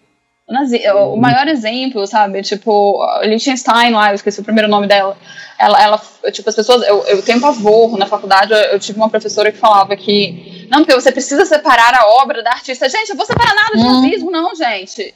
o 0.48 0.98
uhum. 0.98 1.16
maior 1.16 1.48
exemplo, 1.48 2.06
sabe? 2.06 2.40
Tipo, 2.42 3.04
Liechtenstein 3.22 3.90
lá, 3.90 4.10
eu 4.10 4.14
esqueci 4.14 4.40
o 4.40 4.44
primeiro 4.44 4.70
nome 4.70 4.86
dela. 4.86 5.16
Ela, 5.58 5.82
ela 5.82 6.02
tipo, 6.30 6.48
as 6.48 6.54
pessoas. 6.54 6.86
Eu, 6.86 7.02
eu 7.06 7.22
tenho 7.22 7.40
pavor 7.40 7.98
na 7.98 8.06
faculdade, 8.06 8.52
eu, 8.52 8.58
eu 8.58 8.78
tive 8.78 8.96
uma 8.96 9.10
professora 9.10 9.50
que 9.50 9.58
falava 9.58 9.96
que. 9.96 10.68
Não, 10.70 10.78
porque 10.78 10.94
você 10.94 11.10
precisa 11.10 11.44
separar 11.44 11.94
a 11.94 12.06
obra 12.22 12.44
da 12.44 12.52
artista. 12.52 12.88
Gente, 12.88 13.10
eu 13.10 13.16
vou 13.16 13.26
separar 13.26 13.54
nada 13.54 13.76
de 13.76 13.82
nazismo, 13.82 14.30
não, 14.30 14.54
gente. 14.54 15.12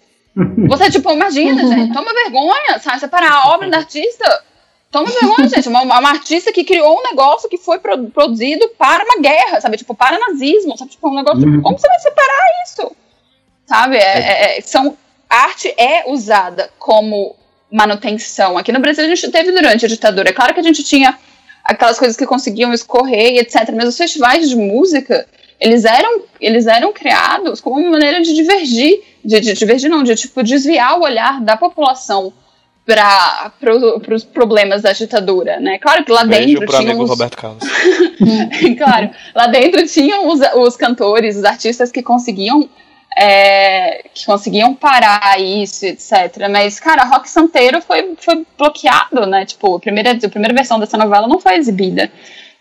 Você, 0.69 0.91
tipo, 0.91 1.13
imagina, 1.13 1.63
gente, 1.69 1.93
toma 1.93 2.13
vergonha, 2.13 2.79
sabe? 2.81 2.99
Separar 2.99 3.33
a 3.33 3.49
obra 3.55 3.71
da 3.71 3.79
artista. 3.79 4.43
Toma 4.91 5.09
vergonha, 5.09 5.49
gente. 5.49 5.69
Uma, 5.69 5.83
uma, 5.83 6.11
artista 6.11 6.53
que 6.53 6.65
criou 6.65 6.99
um 6.99 7.03
negócio 7.03 7.49
que 7.49 7.57
foi 7.57 7.79
pro, 7.79 8.11
produzido 8.11 8.69
para 8.77 9.05
uma 9.05 9.23
guerra, 9.23 9.61
sabe? 9.61 9.77
Tipo, 9.77 9.95
para 9.95 10.19
nazismo, 10.19 10.77
sabe? 10.77 10.91
Tipo, 10.91 11.09
um 11.09 11.15
negócio. 11.15 11.47
Uhum. 11.47 11.63
Como 11.63 11.79
você 11.79 11.87
vai 11.87 12.01
separar 12.01 12.45
isso? 12.65 12.97
Sabe? 13.67 13.97
É, 13.97 14.01
é, 14.01 14.59
é 14.59 14.61
são 14.61 14.97
arte 15.29 15.73
é 15.77 16.11
usada 16.11 16.71
como 16.77 17.37
manutenção. 17.71 18.59
Aqui 18.59 18.73
no 18.73 18.81
Brasil 18.81 19.05
a 19.05 19.09
gente 19.09 19.31
teve 19.31 19.53
durante 19.53 19.85
a 19.85 19.89
ditadura. 19.89 20.31
É 20.31 20.33
claro 20.33 20.53
que 20.53 20.61
a 20.61 20.65
gente 20.65 20.83
tinha 20.83 21.17
aquelas 21.65 21.97
coisas 21.97 22.17
que 22.17 22.27
conseguiam 22.27 22.73
escorrer, 22.73 23.39
etc. 23.39 23.71
Mas 23.73 23.89
os 23.89 23.97
festivais 23.97 24.49
de 24.49 24.57
música, 24.57 25.25
eles 25.61 25.85
eram, 25.85 26.23
eles 26.41 26.67
eram 26.67 26.93
criados 26.93 27.61
como 27.61 27.79
uma 27.79 27.91
maneira 27.91 28.21
de 28.21 28.35
divergir, 28.35 29.03
de, 29.25 29.39
de 29.39 29.53
divergir 29.53 29.89
não, 29.89 30.03
de 30.03 30.17
tipo 30.17 30.43
desviar 30.43 30.99
o 30.99 31.03
olhar 31.03 31.41
da 31.41 31.57
população 31.57 32.33
para 32.87 33.53
pro, 33.61 34.15
os 34.15 34.25
problemas 34.25 34.83
da 34.83 34.93
ditadura, 34.93 35.61
né? 35.61 35.79
Claro 35.79 36.05
que 36.05 36.11
lá 36.11 36.25
Beijo 36.25 36.61
dentro 36.61 36.79
tinha 36.79 36.97
os... 36.97 37.11
Roberto 37.11 37.37
Carlos. 37.37 37.63
claro, 38.77 39.11
lá 39.35 39.47
dentro 39.47 39.87
tinham 39.87 40.29
os, 40.29 40.41
os 40.57 40.77
cantores, 40.77 41.37
os 41.37 41.45
artistas 41.45 41.93
que 41.93 42.03
conseguiam 42.03 42.69
é, 43.17 44.05
que 44.15 44.25
conseguiam 44.25 44.75
parar 44.75 45.41
isso, 45.41 45.85
etc. 45.85 46.49
Mas, 46.51 46.79
cara, 46.79 47.05
Rock 47.05 47.29
Santeiro 47.29 47.83
foi, 47.83 48.15
foi 48.17 48.47
bloqueado, 48.57 49.27
né? 49.27 49.45
Tipo, 49.45 49.77
a 49.77 49.81
primeira, 49.81 50.13
a 50.13 50.29
primeira 50.29 50.55
versão 50.55 50.79
dessa 50.79 50.97
novela 50.97 51.27
não 51.27 51.41
foi 51.41 51.57
exibida. 51.57 52.11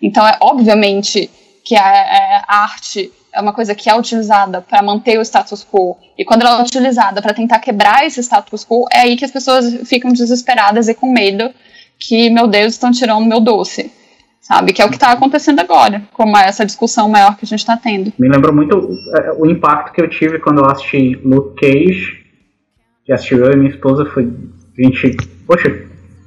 Então, 0.01 0.27
é 0.27 0.37
obviamente 0.41 1.29
que 1.63 1.75
a, 1.75 1.95
é, 1.95 2.43
a 2.47 2.63
arte 2.63 3.11
é 3.33 3.41
uma 3.41 3.53
coisa 3.53 3.75
que 3.75 3.89
é 3.89 3.95
utilizada 3.95 4.61
para 4.61 4.81
manter 4.81 5.17
o 5.17 5.21
status 5.21 5.65
quo. 5.65 5.97
E 6.17 6.25
quando 6.25 6.41
ela 6.41 6.59
é 6.59 6.61
utilizada 6.61 7.21
para 7.21 7.33
tentar 7.33 7.59
quebrar 7.59 8.05
esse 8.05 8.21
status 8.21 8.65
quo, 8.65 8.85
é 8.91 9.01
aí 9.01 9.15
que 9.15 9.25
as 9.25 9.31
pessoas 9.31 9.87
ficam 9.87 10.11
desesperadas 10.11 10.87
e 10.87 10.93
com 10.93 11.11
medo 11.11 11.51
que, 11.99 12.29
meu 12.29 12.47
Deus, 12.47 12.73
estão 12.73 12.91
tirando 12.91 13.25
meu 13.25 13.39
doce 13.39 13.91
sabe? 14.49 14.73
Que 14.73 14.81
é 14.81 14.85
o 14.85 14.89
que 14.89 14.95
está 14.95 15.11
acontecendo 15.11 15.59
agora, 15.59 16.01
como 16.11 16.35
é 16.35 16.47
essa 16.47 16.65
discussão 16.65 17.07
maior 17.07 17.37
que 17.37 17.45
a 17.45 17.47
gente 17.47 17.59
está 17.59 17.77
tendo. 17.77 18.11
Me 18.17 18.27
lembrou 18.27 18.51
muito 18.53 18.89
é, 19.15 19.31
o 19.33 19.45
impacto 19.45 19.93
que 19.93 20.01
eu 20.01 20.09
tive 20.09 20.39
quando 20.39 20.59
eu 20.59 20.65
assisti 20.65 21.19
Luke 21.23 21.61
Cage, 21.61 22.25
que 23.05 23.13
assistiu 23.13 23.45
eu 23.45 23.53
e 23.53 23.55
minha 23.55 23.69
esposa, 23.69 24.05
foi 24.05 24.23
a 24.23 24.81
gente, 24.81 25.17
poxa, 25.45 25.69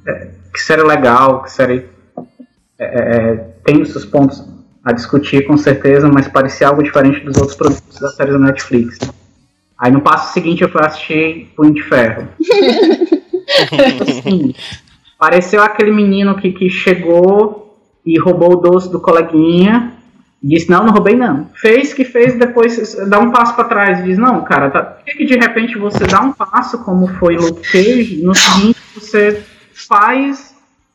é, 0.07 0.27
que 0.53 0.59
série 0.59 0.83
legal, 0.83 1.43
que 1.43 1.51
série 1.51 1.85
é, 2.79 2.85
é, 2.85 3.35
tem 3.65 3.81
os 3.81 3.91
seus 3.91 4.05
pontos 4.05 4.41
a 4.83 4.91
discutir 4.91 5.47
com 5.47 5.55
certeza, 5.55 6.09
mas 6.09 6.27
parecia 6.27 6.67
algo 6.67 6.83
diferente 6.83 7.21
dos 7.21 7.37
outros 7.37 7.55
produtos 7.55 7.99
da 7.99 8.09
série 8.09 8.31
da 8.31 8.39
Netflix. 8.39 8.99
Aí 9.79 9.91
no 9.91 10.01
passo 10.01 10.33
seguinte 10.33 10.61
eu 10.61 10.69
fui 10.69 10.81
assistir 10.81 11.51
Punho 11.55 11.73
de 11.73 11.83
Ferro. 11.83 12.27
assim, 14.01 14.53
pareceu 15.17 15.63
aquele 15.63 15.91
menino 15.91 16.35
que, 16.35 16.51
que 16.51 16.69
chegou 16.69 17.79
e 18.05 18.19
roubou 18.19 18.53
o 18.53 18.55
doce 18.57 18.91
do 18.91 18.99
coleguinha. 18.99 19.93
E 20.41 20.47
disse, 20.47 20.69
não, 20.69 20.85
não 20.85 20.91
roubei 20.91 21.15
não. 21.15 21.49
Fez 21.55 21.93
que 21.93 22.03
fez, 22.03 22.37
depois 22.37 22.95
dá 23.07 23.17
um 23.19 23.31
passo 23.31 23.55
para 23.55 23.63
trás 23.63 23.99
e 24.01 24.03
diz, 24.03 24.17
não, 24.17 24.43
cara, 24.43 24.69
tá, 24.69 24.97
que 25.05 25.25
de 25.25 25.35
repente 25.35 25.77
você 25.77 26.05
dá 26.05 26.19
um 26.19 26.33
passo, 26.33 26.83
como 26.83 27.07
foi 27.07 27.37
Luke 27.37 27.61
Cage, 27.61 28.21
no 28.21 28.35
seguinte 28.35 28.77
você 28.93 29.41
faz 29.71 30.52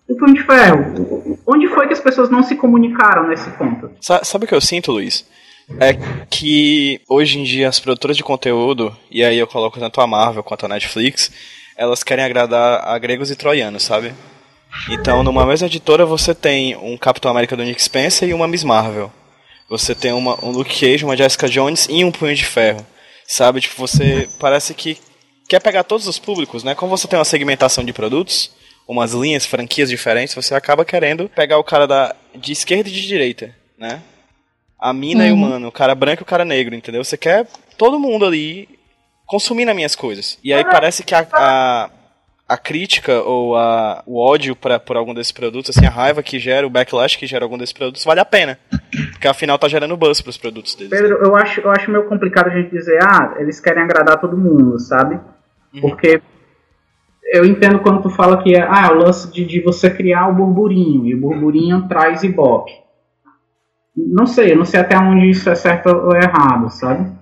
o 0.09 0.17
Punho 0.17 0.35
de 0.35 0.43
Ferro. 0.43 1.39
Onde 1.47 1.69
foi 1.69 1.87
que 1.87 1.93
as 1.93 2.01
pessoas 2.01 2.31
não 2.31 2.43
se 2.43 2.57
comunicaram 2.57 3.29
nesse 3.29 3.51
ponto? 3.51 3.91
Sabe 4.01 4.45
o 4.45 4.49
que 4.49 4.55
eu 4.55 4.61
sinto, 4.61 4.93
Luiz? 4.93 5.27
É 5.79 5.93
que 6.31 7.01
hoje 7.09 7.39
em 7.39 7.45
dia 7.45 7.69
as 7.69 7.79
produtoras 7.79 8.17
de 8.17 8.25
conteúdo, 8.25 8.97
e 9.11 9.23
aí 9.23 9.39
eu 9.39 9.47
coloco 9.47 9.79
tanto 9.79 10.01
a 10.01 10.07
Marvel 10.07 10.43
quanto 10.43 10.65
a 10.65 10.69
Netflix, 10.69 11.31
elas 11.77 12.03
querem 12.03 12.25
agradar 12.25 12.89
a 12.89 12.99
gregos 12.99 13.31
e 13.31 13.37
troianos, 13.37 13.83
sabe? 13.83 14.15
Então, 14.91 15.23
numa 15.23 15.47
mesma 15.47 15.67
editora, 15.67 16.07
você 16.07 16.35
tem 16.35 16.75
um 16.77 16.97
Capitão 16.97 17.31
América 17.31 17.57
do 17.57 17.63
Nick 17.63 17.83
Spencer 17.83 18.29
e 18.29 18.35
uma 18.35 18.49
Miss 18.49 18.65
Marvel. 18.65 19.13
Você 19.69 19.95
tem 19.95 20.13
uma, 20.13 20.43
um 20.43 20.51
Luke 20.51 20.81
Cage, 20.81 21.05
uma 21.05 21.17
Jessica 21.17 21.49
Jones 21.49 21.87
e 21.91 22.03
um 22.03 22.11
Punho 22.11 22.35
de 22.35 22.45
Ferro. 22.45 22.85
Sabe? 23.27 23.61
Tipo, 23.61 23.77
você 23.77 24.29
parece 24.39 24.73
que 24.73 24.99
quer 25.47 25.61
pegar 25.61 25.85
todos 25.85 26.07
os 26.07 26.19
públicos, 26.19 26.65
né? 26.65 26.75
Como 26.75 26.97
você 26.97 27.07
tem 27.07 27.19
uma 27.19 27.25
segmentação 27.25 27.85
de 27.85 27.93
produtos, 27.93 28.51
umas 28.89 29.13
linhas, 29.13 29.45
franquias 29.45 29.91
diferentes, 29.91 30.35
você 30.35 30.55
acaba 30.55 30.85
querendo 30.85 31.29
pegar 31.29 31.59
o 31.59 31.65
cara 31.65 31.87
da, 31.87 32.17
de 32.35 32.53
esquerda 32.53 32.89
e 32.89 32.93
de 32.93 33.07
direita, 33.07 33.55
né? 33.79 34.01
A 34.81 34.93
mina 34.93 35.25
uhum. 35.25 35.29
e 35.29 35.33
o 35.33 35.35
uhum. 35.35 35.41
mano, 35.41 35.69
o 35.69 35.73
cara 35.73 35.95
branco 35.95 36.23
e 36.23 36.25
o 36.25 36.27
cara 36.27 36.45
negro, 36.45 36.75
entendeu? 36.75 37.05
Você 37.05 37.17
quer 37.17 37.47
todo 37.77 38.01
mundo 38.01 38.25
ali 38.25 38.69
consumindo 39.27 39.71
as 39.71 39.77
minhas 39.77 39.95
coisas. 39.95 40.39
E 40.43 40.53
aí 40.53 40.65
parece 40.65 41.05
que 41.05 41.15
a, 41.15 41.27
a 41.33 41.91
a 42.49 42.57
crítica 42.57 43.21
ou 43.21 43.55
a, 43.57 44.03
o 44.07 44.19
ódio 44.19 44.57
pra, 44.57 44.81
por 44.81 44.97
algum 44.97 45.13
desses 45.13 45.31
produtos, 45.31 45.77
assim, 45.77 45.87
a 45.87 45.91
raiva 45.91 46.23
que 46.23 46.39
gera, 46.39 46.67
o 46.67 46.71
backlash 46.71 47.19
que 47.19 47.27
gera 47.27 47.45
algum 47.45 47.59
desses 47.59 47.75
produtos, 47.75 48.03
vale 48.03 48.21
a 48.21 48.25
pena. 48.25 48.59
Porque 49.13 49.29
afinal 49.29 49.59
tá 49.59 49.69
gerando 49.69 49.97
buzz 49.99 50.23
pros 50.23 50.39
produtos 50.39 50.75
deles. 50.75 50.99
Pedro, 50.99 51.19
eu 51.23 51.37
acho, 51.37 51.61
eu 51.61 51.71
acho 51.71 51.91
meio 51.91 52.05
complicado 52.05 52.47
a 52.47 52.51
gente 52.51 52.71
dizer, 52.71 52.99
ah, 53.03 53.35
eles 53.39 53.61
querem 53.61 53.83
agradar 53.83 54.19
todo 54.19 54.35
mundo, 54.35 54.79
sabe? 54.79 55.21
Uhum. 55.75 55.81
Porque 55.83 56.23
eu 57.33 57.45
entendo 57.45 57.81
quando 57.81 58.03
tu 58.03 58.11
fala 58.11 58.43
que 58.43 58.57
ah, 58.57 58.89
é 58.89 58.93
o 58.93 58.99
lance 58.99 59.31
de, 59.33 59.45
de 59.45 59.61
você 59.61 59.91
criar 59.91 60.29
o 60.29 60.35
burburinho, 60.35 61.07
e 61.07 61.15
o 61.15 61.21
burburinho 61.21 61.87
traz 61.89 62.23
ibope. 62.23 62.73
Não 63.97 64.27
sei, 64.27 64.53
eu 64.53 64.57
não 64.57 64.65
sei 64.65 64.81
até 64.81 64.97
onde 64.97 65.29
isso 65.29 65.51
é 65.51 65.55
certo 65.55 65.89
ou 65.89 66.15
errado, 66.15 66.71
sabe? 66.71 67.18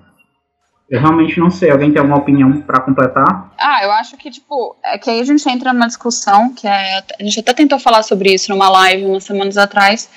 Eu 0.88 1.00
realmente 1.00 1.40
não 1.40 1.50
sei. 1.50 1.70
Alguém 1.70 1.90
tem 1.90 1.98
alguma 1.98 2.18
opinião 2.18 2.60
para 2.62 2.80
completar? 2.80 3.52
Ah, 3.58 3.80
eu 3.82 3.90
acho 3.90 4.16
que, 4.16 4.30
tipo, 4.30 4.76
é 4.84 4.96
que 4.96 5.10
aí 5.10 5.20
a 5.20 5.24
gente 5.24 5.48
entra 5.48 5.72
numa 5.72 5.88
discussão, 5.88 6.54
que 6.54 6.66
é. 6.66 7.02
A 7.18 7.22
gente 7.24 7.40
até 7.40 7.52
tentou 7.52 7.78
falar 7.78 8.04
sobre 8.04 8.32
isso 8.32 8.52
numa 8.52 8.68
live 8.68 9.04
umas 9.04 9.24
semanas 9.24 9.56
atrás, 9.56 10.08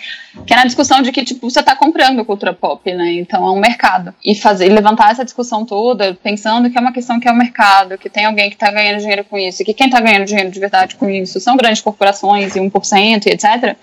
que 0.45 0.53
é 0.53 0.55
na 0.55 0.65
discussão 0.65 1.01
de 1.01 1.11
que, 1.11 1.25
tipo, 1.25 1.49
você 1.49 1.63
tá 1.63 1.75
comprando 1.75 2.23
cultura 2.23 2.53
pop, 2.53 2.93
né? 2.93 3.13
Então 3.13 3.45
é 3.47 3.51
um 3.51 3.59
mercado. 3.59 4.13
E 4.23 4.35
fazer, 4.35 4.69
levantar 4.69 5.11
essa 5.11 5.25
discussão 5.25 5.65
toda, 5.65 6.13
pensando 6.21 6.69
que 6.69 6.77
é 6.77 6.81
uma 6.81 6.93
questão 6.93 7.19
que 7.19 7.27
é 7.27 7.31
o 7.31 7.33
um 7.33 7.37
mercado, 7.37 7.97
que 7.97 8.09
tem 8.09 8.25
alguém 8.25 8.51
que 8.51 8.57
tá 8.57 8.71
ganhando 8.71 8.99
dinheiro 8.99 9.23
com 9.23 9.39
isso, 9.39 9.63
e 9.63 9.65
que 9.65 9.73
quem 9.73 9.89
tá 9.89 9.99
ganhando 9.99 10.25
dinheiro 10.25 10.51
de 10.51 10.59
verdade 10.59 10.95
com 10.95 11.09
isso 11.09 11.39
são 11.39 11.57
grandes 11.57 11.81
corporações 11.81 12.55
e 12.55 12.59
1% 12.59 13.25
e 13.25 13.29
etc. 13.29 13.75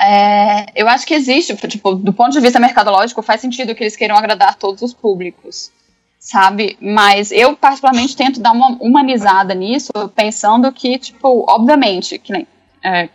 É, 0.00 0.66
eu 0.76 0.88
acho 0.88 1.06
que 1.06 1.14
existe, 1.14 1.56
tipo, 1.68 1.94
do 1.94 2.12
ponto 2.12 2.32
de 2.32 2.40
vista 2.40 2.60
mercadológico, 2.60 3.22
faz 3.22 3.40
sentido 3.40 3.74
que 3.74 3.82
eles 3.82 3.96
queiram 3.96 4.16
agradar 4.16 4.54
todos 4.54 4.80
os 4.80 4.94
públicos, 4.94 5.72
sabe? 6.20 6.78
Mas 6.80 7.32
eu, 7.32 7.56
particularmente, 7.56 8.16
tento 8.16 8.40
dar 8.40 8.52
uma 8.52 8.76
humanizada 8.80 9.54
nisso, 9.54 9.90
pensando 10.14 10.70
que, 10.72 10.98
tipo, 10.98 11.44
obviamente, 11.48 12.18
que 12.18 12.32
nem 12.32 12.46
é, 12.84 13.08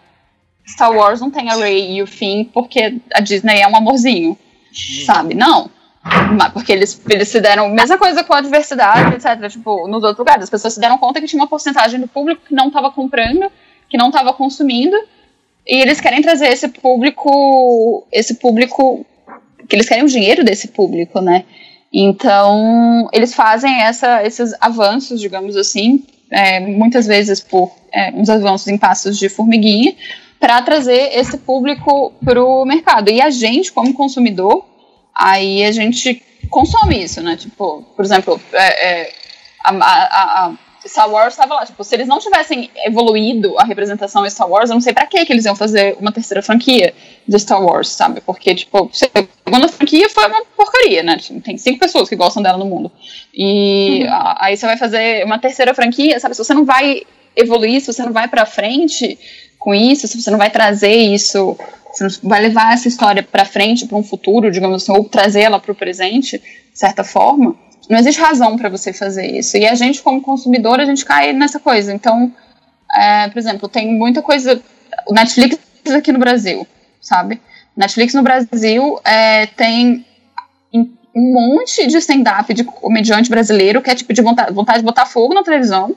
Star 0.67 0.91
Wars 0.91 1.19
não 1.19 1.29
tem 1.29 1.49
a 1.49 1.55
Rey 1.55 1.95
e 1.95 2.01
o 2.01 2.07
Finn 2.07 2.45
porque 2.45 2.99
a 3.13 3.19
Disney 3.19 3.59
é 3.59 3.67
um 3.67 3.75
amorzinho, 3.75 4.37
sabe? 5.05 5.35
Não. 5.35 5.69
Porque 6.51 6.71
eles, 6.71 7.01
eles 7.09 7.29
se 7.29 7.39
deram. 7.39 7.69
Mesma 7.69 7.97
coisa 7.97 8.23
com 8.23 8.33
a 8.33 8.41
diversidade, 8.41 9.15
etc. 9.15 9.49
Tipo, 9.49 9.87
nos 9.87 10.03
outros 10.03 10.19
lugares. 10.19 10.43
As 10.43 10.49
pessoas 10.49 10.73
se 10.73 10.79
deram 10.79 10.97
conta 10.97 11.21
que 11.21 11.27
tinha 11.27 11.41
uma 11.41 11.47
porcentagem 11.47 11.99
do 11.99 12.07
público 12.07 12.41
que 12.45 12.53
não 12.53 12.67
estava 12.67 12.91
comprando, 12.91 13.49
que 13.87 13.97
não 13.97 14.07
estava 14.07 14.33
consumindo, 14.33 14.97
e 15.65 15.81
eles 15.81 16.01
querem 16.01 16.21
trazer 16.21 16.47
esse 16.47 16.67
público, 16.67 18.05
esse 18.11 18.35
público, 18.35 19.05
que 19.67 19.75
eles 19.75 19.87
querem 19.87 20.03
o 20.03 20.07
dinheiro 20.07 20.43
desse 20.43 20.67
público, 20.69 21.21
né? 21.21 21.45
Então, 21.91 23.07
eles 23.13 23.33
fazem 23.33 23.81
essa, 23.81 24.23
esses 24.25 24.53
avanços, 24.59 25.21
digamos 25.21 25.55
assim, 25.55 26.03
é, 26.29 26.59
muitas 26.59 27.05
vezes 27.05 27.39
por 27.39 27.71
é, 27.91 28.11
uns 28.11 28.29
avanços 28.29 28.67
em 28.67 28.77
passos 28.77 29.17
de 29.17 29.29
formiguinha, 29.29 29.95
para 30.39 30.61
trazer 30.61 31.17
esse 31.17 31.37
público 31.37 32.11
para 32.25 32.43
o 32.43 32.65
mercado. 32.65 33.09
E 33.09 33.21
a 33.21 33.29
gente, 33.29 33.71
como 33.71 33.93
consumidor, 33.93 34.65
aí 35.15 35.63
a 35.63 35.71
gente 35.71 36.21
consome 36.49 37.03
isso, 37.03 37.21
né? 37.21 37.37
Tipo, 37.37 37.83
por 37.95 38.03
exemplo, 38.03 38.41
é, 38.51 39.03
é 39.03 39.13
a, 39.63 39.71
a, 39.71 40.45
a 40.47 40.53
Star 40.85 41.09
Wars 41.09 41.33
estava 41.33 41.55
lá. 41.55 41.65
Tipo, 41.65 41.83
se 41.83 41.95
eles 41.95 42.07
não 42.07 42.19
tivessem 42.19 42.69
evoluído 42.85 43.57
a 43.57 43.63
representação 43.63 44.29
Star 44.29 44.49
Wars, 44.49 44.69
eu 44.69 44.75
não 44.75 44.81
sei 44.81 44.93
para 44.93 45.05
que 45.05 45.17
eles 45.17 45.45
iam 45.45 45.55
fazer 45.55 45.95
uma 45.99 46.11
terceira 46.11 46.41
franquia 46.41 46.93
de 47.27 47.39
Star 47.39 47.63
Wars, 47.63 47.89
sabe? 47.89 48.21
Porque, 48.21 48.53
tipo, 48.53 48.89
a 48.89 48.89
segunda 48.93 49.67
franquia 49.67 50.09
foi 50.09 50.27
uma 50.27 50.43
porcaria, 50.55 51.03
né? 51.03 51.17
Tipo, 51.17 51.41
tem 51.41 51.57
cinco 51.57 51.79
pessoas 51.79 52.09
que 52.09 52.15
gostam 52.15 52.43
dela 52.43 52.57
no 52.57 52.65
mundo. 52.65 52.91
E 53.33 54.03
uhum. 54.03 54.09
aí 54.37 54.57
você 54.57 54.65
vai 54.65 54.77
fazer 54.77 55.25
uma 55.25 55.39
terceira 55.39 55.73
franquia, 55.73 56.19
sabe? 56.19 56.35
Se 56.35 56.43
você 56.43 56.53
não 56.53 56.65
vai 56.65 57.03
evoluir, 57.35 57.81
se 57.81 57.91
você 57.91 58.03
não 58.03 58.13
vai 58.13 58.27
pra 58.27 58.45
frente 58.45 59.17
com 59.57 59.73
isso, 59.73 60.07
se 60.07 60.21
você 60.21 60.29
não 60.29 60.37
vai 60.37 60.49
trazer 60.49 60.93
isso, 60.93 61.57
você 61.91 62.03
não 62.03 62.29
vai 62.29 62.41
levar 62.41 62.73
essa 62.73 62.87
história 62.87 63.23
para 63.23 63.45
frente, 63.45 63.85
para 63.85 63.97
um 63.97 64.03
futuro, 64.03 64.51
digamos 64.51 64.83
assim, 64.83 64.91
ou 64.91 65.05
trazer 65.05 65.41
ela 65.41 65.59
para 65.59 65.71
o 65.71 65.75
presente, 65.75 66.37
de 66.37 66.79
certa 66.79 67.03
forma, 67.03 67.55
não 67.89 67.99
existe 67.99 68.21
razão 68.21 68.57
para 68.57 68.69
você 68.69 68.93
fazer 68.93 69.25
isso. 69.25 69.57
E 69.57 69.65
a 69.65 69.75
gente, 69.75 70.01
como 70.01 70.21
consumidor, 70.21 70.79
a 70.79 70.85
gente 70.85 71.05
cai 71.05 71.33
nessa 71.33 71.59
coisa. 71.59 71.93
Então, 71.93 72.31
é, 72.95 73.27
por 73.29 73.37
exemplo, 73.37 73.67
tem 73.67 73.93
muita 73.93 74.21
coisa. 74.21 74.61
O 75.07 75.13
Netflix 75.13 75.57
aqui 75.93 76.11
no 76.11 76.19
Brasil, 76.19 76.65
sabe? 77.01 77.41
Netflix 77.75 78.13
no 78.13 78.23
Brasil 78.23 78.99
é, 79.03 79.47
tem 79.47 80.05
um 81.15 81.33
monte 81.33 81.85
de 81.85 81.97
stand-up 81.97 82.51
de 82.53 82.63
comediante 82.63 83.29
brasileiro 83.29 83.81
que 83.81 83.89
é 83.89 83.95
tipo 83.95 84.13
de 84.13 84.21
vontade, 84.21 84.51
vontade 84.51 84.79
de 84.79 84.85
botar 84.85 85.05
fogo 85.05 85.33
na 85.33 85.43
televisão 85.43 85.95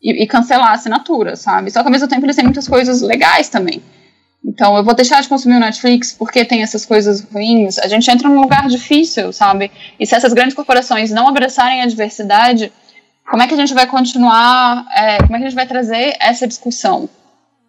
e, 0.00 0.22
e 0.22 0.26
cancelar 0.26 0.68
a 0.68 0.72
assinatura, 0.72 1.34
sabe? 1.34 1.70
Só 1.70 1.80
que 1.80 1.86
ao 1.86 1.92
mesmo 1.92 2.06
tempo 2.06 2.24
eles 2.24 2.36
têm 2.36 2.44
muitas 2.44 2.68
coisas 2.68 3.02
legais 3.02 3.48
também. 3.48 3.82
Então, 4.44 4.76
eu 4.76 4.84
vou 4.84 4.94
deixar 4.94 5.20
de 5.20 5.28
consumir 5.28 5.56
o 5.56 5.60
Netflix 5.60 6.12
porque 6.12 6.44
tem 6.44 6.62
essas 6.62 6.86
coisas 6.86 7.20
ruins. 7.20 7.78
A 7.78 7.88
gente 7.88 8.10
entra 8.10 8.28
num 8.28 8.40
lugar 8.40 8.68
difícil, 8.68 9.32
sabe? 9.32 9.70
E 9.98 10.06
se 10.06 10.14
essas 10.14 10.32
grandes 10.32 10.54
corporações 10.54 11.10
não 11.10 11.28
abraçarem 11.28 11.82
a 11.82 11.86
diversidade, 11.86 12.72
como 13.28 13.42
é 13.42 13.46
que 13.46 13.54
a 13.54 13.56
gente 13.56 13.74
vai 13.74 13.86
continuar? 13.86 14.86
É, 14.94 15.18
como 15.18 15.34
é 15.34 15.38
que 15.38 15.44
a 15.44 15.48
gente 15.48 15.56
vai 15.56 15.66
trazer 15.66 16.16
essa 16.20 16.46
discussão? 16.46 17.08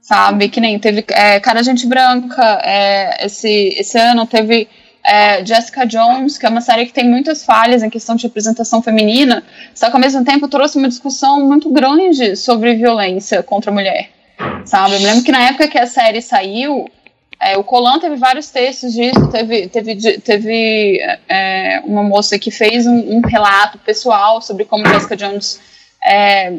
Sabe? 0.02 0.50
Que 0.50 0.62
nem 0.62 0.80
teve 0.80 1.04
é, 1.10 1.40
Cara 1.40 1.64
Gente 1.64 1.86
Branca, 1.86 2.62
é, 2.64 3.26
esse, 3.26 3.76
esse 3.78 3.98
ano 3.98 4.26
teve 4.26 4.68
é, 5.04 5.44
Jessica 5.46 5.86
Jones, 5.86 6.38
que 6.38 6.46
é 6.46 6.50
uma 6.50 6.62
série 6.62 6.86
que 6.86 6.94
tem 6.94 7.08
muitas 7.10 7.44
falhas 7.44 7.84
em 7.84 7.90
questão 7.90 8.16
de 8.16 8.24
representação 8.24 8.82
feminina, 8.82 9.44
só 9.74 9.90
que 9.90 9.96
ao 9.96 10.00
mesmo 10.00 10.24
tempo 10.24 10.48
trouxe 10.48 10.78
uma 10.78 10.88
discussão 10.88 11.46
muito 11.46 11.70
grande 11.72 12.36
sobre 12.36 12.76
violência 12.76 13.44
contra 13.44 13.72
a 13.72 13.74
mulher 13.74 14.19
sabe? 14.66 14.96
Eu 14.96 15.00
me 15.00 15.06
lembro 15.06 15.24
que 15.24 15.32
na 15.32 15.48
época 15.48 15.68
que 15.68 15.78
a 15.78 15.88
série 15.88 16.22
saiu, 16.22 16.90
é, 17.42 17.58
o 17.58 17.64
Colan 17.64 18.00
teve 18.00 18.16
vários 18.18 18.50
textos 18.50 18.94
disso, 18.94 19.28
teve, 19.32 19.68
teve, 19.68 20.20
teve 20.20 21.00
é, 21.28 21.82
uma 21.86 22.04
moça 22.04 22.38
que 22.38 22.52
fez 22.52 22.86
um, 22.86 23.18
um, 23.18 23.22
relato 23.22 23.78
pessoal 23.80 24.42
sobre 24.42 24.66
como 24.66 24.86
Jessica 24.86 25.16
Jones 25.16 25.60
é, 26.06 26.54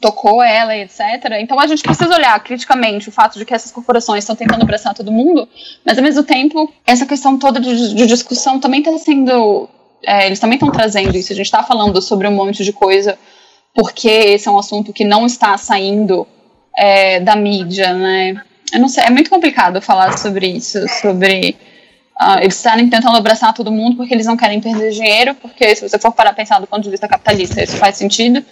tocou 0.00 0.42
ela, 0.42 0.76
etc. 0.76 1.00
Então 1.40 1.58
a 1.58 1.66
gente 1.66 1.82
precisa 1.82 2.14
olhar 2.14 2.38
criticamente 2.40 3.08
o 3.08 3.12
fato 3.12 3.38
de 3.38 3.44
que 3.44 3.52
essas 3.52 3.72
corporações 3.72 4.22
estão 4.22 4.36
tentando 4.36 4.62
abraçar 4.62 4.94
todo 4.94 5.10
mundo, 5.10 5.48
mas 5.84 5.98
ao 5.98 6.04
mesmo 6.04 6.22
tempo 6.22 6.72
essa 6.86 7.04
questão 7.04 7.36
toda 7.36 7.60
de, 7.60 7.94
de 7.94 8.06
discussão 8.06 8.60
também 8.60 8.80
está 8.80 8.96
sendo, 8.98 9.68
é, 10.04 10.26
eles 10.26 10.38
também 10.38 10.56
estão 10.56 10.70
trazendo 10.70 11.16
isso. 11.16 11.32
A 11.32 11.36
gente 11.36 11.46
está 11.46 11.64
falando 11.64 12.00
sobre 12.00 12.28
um 12.28 12.32
monte 12.32 12.62
de 12.62 12.72
coisa 12.72 13.18
porque 13.74 14.08
esse 14.08 14.48
é 14.48 14.50
um 14.50 14.58
assunto 14.58 14.92
que 14.92 15.04
não 15.04 15.26
está 15.26 15.58
saindo 15.58 16.26
é, 16.76 17.20
da 17.20 17.34
mídia, 17.34 17.92
né? 17.94 18.40
Eu 18.72 18.80
não 18.80 18.88
sei, 18.88 19.04
é 19.04 19.10
muito 19.10 19.30
complicado 19.30 19.80
falar 19.80 20.18
sobre 20.18 20.46
isso, 20.48 20.86
sobre 21.00 21.56
uh, 22.20 22.38
eles 22.40 22.56
estarem 22.56 22.88
tentando 22.90 23.16
abraçar 23.16 23.54
todo 23.54 23.70
mundo 23.70 23.96
porque 23.96 24.12
eles 24.12 24.26
não 24.26 24.36
querem 24.36 24.60
perder 24.60 24.90
dinheiro, 24.90 25.34
porque 25.36 25.74
se 25.74 25.88
você 25.88 25.98
for 25.98 26.12
parar 26.12 26.32
pensar 26.32 26.58
do 26.58 26.66
ponto 26.66 26.82
de 26.82 26.90
vista 26.90 27.08
capitalista, 27.08 27.62
isso 27.62 27.76
faz 27.76 27.96
sentido. 27.96 28.44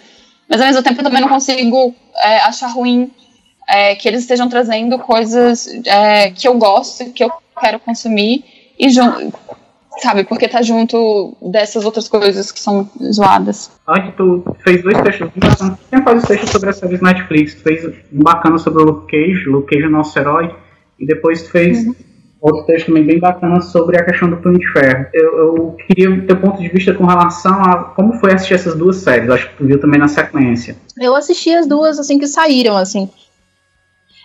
Mas 0.47 0.61
ao 0.61 0.67
mesmo 0.67 0.83
tempo 0.83 0.99
eu 0.99 1.03
também 1.03 1.21
não 1.21 1.29
consigo 1.29 1.93
é, 2.17 2.37
achar 2.37 2.67
ruim 2.67 3.11
é, 3.67 3.95
que 3.95 4.07
eles 4.07 4.21
estejam 4.21 4.47
trazendo 4.47 4.97
coisas 4.99 5.67
é, 5.85 6.31
que 6.31 6.47
eu 6.47 6.57
gosto, 6.57 7.11
que 7.11 7.23
eu 7.23 7.31
quero 7.59 7.79
consumir 7.79 8.43
e 8.77 8.89
sabe? 10.01 10.23
Porque 10.23 10.47
tá 10.47 10.61
junto 10.61 11.35
dessas 11.41 11.85
outras 11.85 12.07
coisas 12.07 12.51
que 12.51 12.59
são 12.59 12.89
zoadas. 13.11 13.71
Antes 13.87 14.13
tu 14.15 14.43
fez 14.63 14.81
dois 14.83 14.99
textos 15.01 15.29
bacanas. 15.35 15.79
Quem 15.89 16.03
faz 16.03 16.21
os 16.21 16.27
textos 16.27 16.49
sobre 16.49 16.69
as 16.69 16.77
séries 16.77 17.01
Netflix? 17.01 17.55
Tu 17.55 17.61
fez 17.61 17.85
um 17.85 18.23
bacana 18.23 18.57
sobre 18.57 18.83
o 18.83 18.85
Luke 18.85 19.11
Cage, 19.11 19.45
Luke 19.45 19.69
Cage 19.69 19.83
é 19.83 19.87
o 19.87 19.91
nosso 19.91 20.17
herói, 20.17 20.53
e 20.99 21.05
depois 21.05 21.43
tu 21.43 21.51
fez 21.51 21.85
uhum. 21.85 21.95
outro 22.41 22.65
texto 22.65 22.87
também 22.87 23.05
bem 23.05 23.19
bacana 23.19 23.61
sobre 23.61 23.97
a 23.97 24.03
questão 24.03 24.29
do 24.29 24.37
Punho 24.37 24.59
de 24.59 24.67
Ferro. 24.71 25.05
Eu, 25.13 25.37
eu 25.37 25.77
queria 25.87 26.21
ter 26.21 26.35
ponto 26.35 26.61
de 26.61 26.69
vista 26.69 26.93
com 26.93 27.05
relação 27.05 27.53
a 27.63 27.83
como 27.95 28.13
foi 28.19 28.33
assistir 28.33 28.55
essas 28.55 28.75
duas 28.75 28.97
séries. 28.97 29.29
Acho 29.29 29.49
que 29.49 29.57
tu 29.57 29.65
viu 29.65 29.79
também 29.79 29.99
na 29.99 30.07
sequência. 30.07 30.75
Eu 30.99 31.15
assisti 31.15 31.53
as 31.53 31.67
duas 31.67 31.99
assim 31.99 32.19
que 32.19 32.27
saíram, 32.27 32.77
assim. 32.77 33.09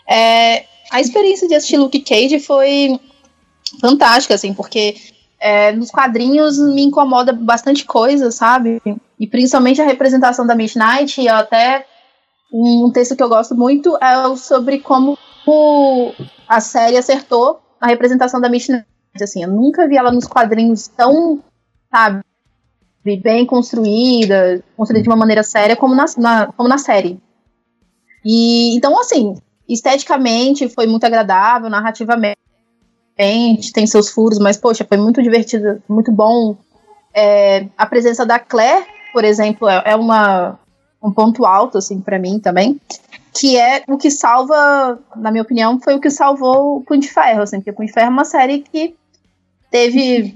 É, 0.09 0.65
a 0.91 1.01
experiência 1.01 1.47
de 1.47 1.55
assistir 1.55 1.77
Luke 1.77 2.01
Cage 2.01 2.41
foi 2.41 2.99
fantástica, 3.81 4.35
assim, 4.35 4.53
porque 4.53 4.97
é, 5.41 5.73
nos 5.73 5.91
quadrinhos 5.91 6.59
me 6.59 6.83
incomoda 6.83 7.33
bastante 7.33 7.85
coisa, 7.87 8.31
sabe? 8.31 8.81
E 9.19 9.27
principalmente 9.27 9.81
a 9.81 9.87
representação 9.87 10.47
da 10.47 10.55
Midnight, 10.55 11.21
e 11.21 11.29
até 11.29 11.87
um 12.53 12.91
texto 12.93 13.17
que 13.17 13.23
eu 13.23 13.29
gosto 13.29 13.55
muito 13.55 13.97
é 13.97 14.37
sobre 14.37 14.81
como 14.81 15.17
a 16.47 16.61
série 16.61 16.99
acertou 16.99 17.61
a 17.81 17.87
representação 17.87 18.41
da 18.41 18.49
Midnight. 18.49 18.87
Assim, 19.21 19.43
eu 19.43 19.51
nunca 19.51 19.89
vi 19.89 19.97
ela 19.97 20.13
nos 20.13 20.27
quadrinhos 20.27 20.87
tão, 20.87 21.43
sabe, 21.91 22.23
bem 23.03 23.47
construída, 23.47 24.63
construída 24.77 25.03
de 25.03 25.09
uma 25.09 25.17
maneira 25.17 25.43
séria 25.43 25.75
como 25.75 25.95
na, 25.95 26.05
na, 26.19 26.47
como 26.53 26.69
na 26.69 26.79
série. 26.79 27.19
E 28.25 28.77
então, 28.77 29.01
assim, 29.01 29.35
esteticamente 29.67 30.69
foi 30.69 30.87
muito 30.87 31.05
agradável, 31.05 31.71
narrativamente 31.71 32.40
tem 33.75 33.87
seus 33.87 34.09
furos, 34.09 34.39
mas, 34.39 34.57
poxa, 34.57 34.87
foi 34.89 34.97
muito 34.97 35.23
divertido, 35.23 35.83
muito 35.89 36.11
bom. 36.11 36.57
É, 37.13 37.67
a 37.77 37.85
presença 37.85 38.25
da 38.25 38.39
Claire, 38.39 38.87
por 39.13 39.25
exemplo, 39.25 39.69
é, 39.69 39.83
é 39.85 39.97
uma, 39.97 40.59
um 41.03 41.13
ponto 41.13 41.45
alto, 41.45 41.79
assim, 41.79 42.01
para 42.01 42.19
mim 42.19 42.39
também. 42.39 42.81
que 43.33 43.57
é 43.57 43.85
o 43.89 43.97
que 43.97 44.11
salva, 44.11 44.99
na 45.17 45.31
minha 45.31 45.43
opinião, 45.43 45.79
foi 45.81 45.95
o 45.95 46.01
que 46.01 46.11
salvou 46.11 46.79
o 46.79 46.81
Punho 46.83 47.01
de 47.01 47.09
Ferro, 47.09 47.43
assim, 47.43 47.59
porque 47.59 47.71
o 47.71 47.75
Punho 47.75 47.89
de 47.89 47.93
Ferro 47.93 48.07
é 48.07 48.11
uma 48.11 48.25
série 48.25 48.61
que 48.61 48.95
teve, 49.71 50.35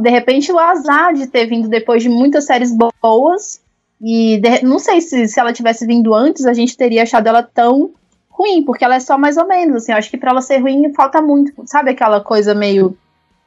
de 0.00 0.10
repente, 0.10 0.52
o 0.52 0.58
azar 0.58 1.14
de 1.14 1.26
ter 1.26 1.46
vindo 1.46 1.68
depois 1.68 2.02
de 2.02 2.08
muitas 2.08 2.44
séries 2.44 2.76
boas, 3.00 3.60
e 4.00 4.38
de, 4.38 4.62
não 4.62 4.78
sei 4.78 5.00
se, 5.00 5.26
se 5.26 5.40
ela 5.40 5.52
tivesse 5.52 5.86
vindo 5.86 6.14
antes, 6.14 6.44
a 6.44 6.52
gente 6.52 6.76
teria 6.76 7.02
achado 7.02 7.26
ela 7.26 7.42
tão 7.42 7.92
ruim, 8.36 8.62
porque 8.64 8.84
ela 8.84 8.96
é 8.96 9.00
só 9.00 9.16
mais 9.16 9.36
ou 9.36 9.46
menos, 9.46 9.76
assim, 9.76 9.92
eu 9.92 9.98
acho 9.98 10.10
que 10.10 10.18
pra 10.18 10.30
ela 10.30 10.42
ser 10.42 10.58
ruim 10.58 10.92
falta 10.92 11.22
muito, 11.22 11.52
sabe 11.66 11.90
aquela 11.90 12.20
coisa 12.20 12.54
meio, 12.54 12.96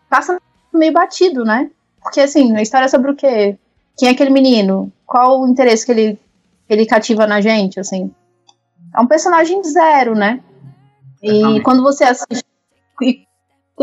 passa 0.09 0.41
meio 0.73 0.91
batido, 0.91 1.45
né? 1.45 1.69
Porque, 2.01 2.19
assim, 2.21 2.55
a 2.55 2.61
história 2.61 2.85
é 2.85 2.89
sobre 2.89 3.11
o 3.11 3.15
quê? 3.15 3.57
Quem 3.97 4.07
é 4.07 4.11
aquele 4.11 4.29
menino? 4.29 4.91
Qual 5.05 5.41
o 5.41 5.47
interesse 5.47 5.85
que 5.85 5.91
ele, 5.91 6.19
ele 6.67 6.85
cativa 6.85 7.27
na 7.27 7.41
gente, 7.41 7.79
assim? 7.79 8.11
É 8.95 8.99
um 8.99 9.07
personagem 9.07 9.63
zero, 9.63 10.15
né? 10.15 10.39
E 11.21 11.61
quando 11.61 11.83
você 11.83 12.05
assiste. 12.05 12.45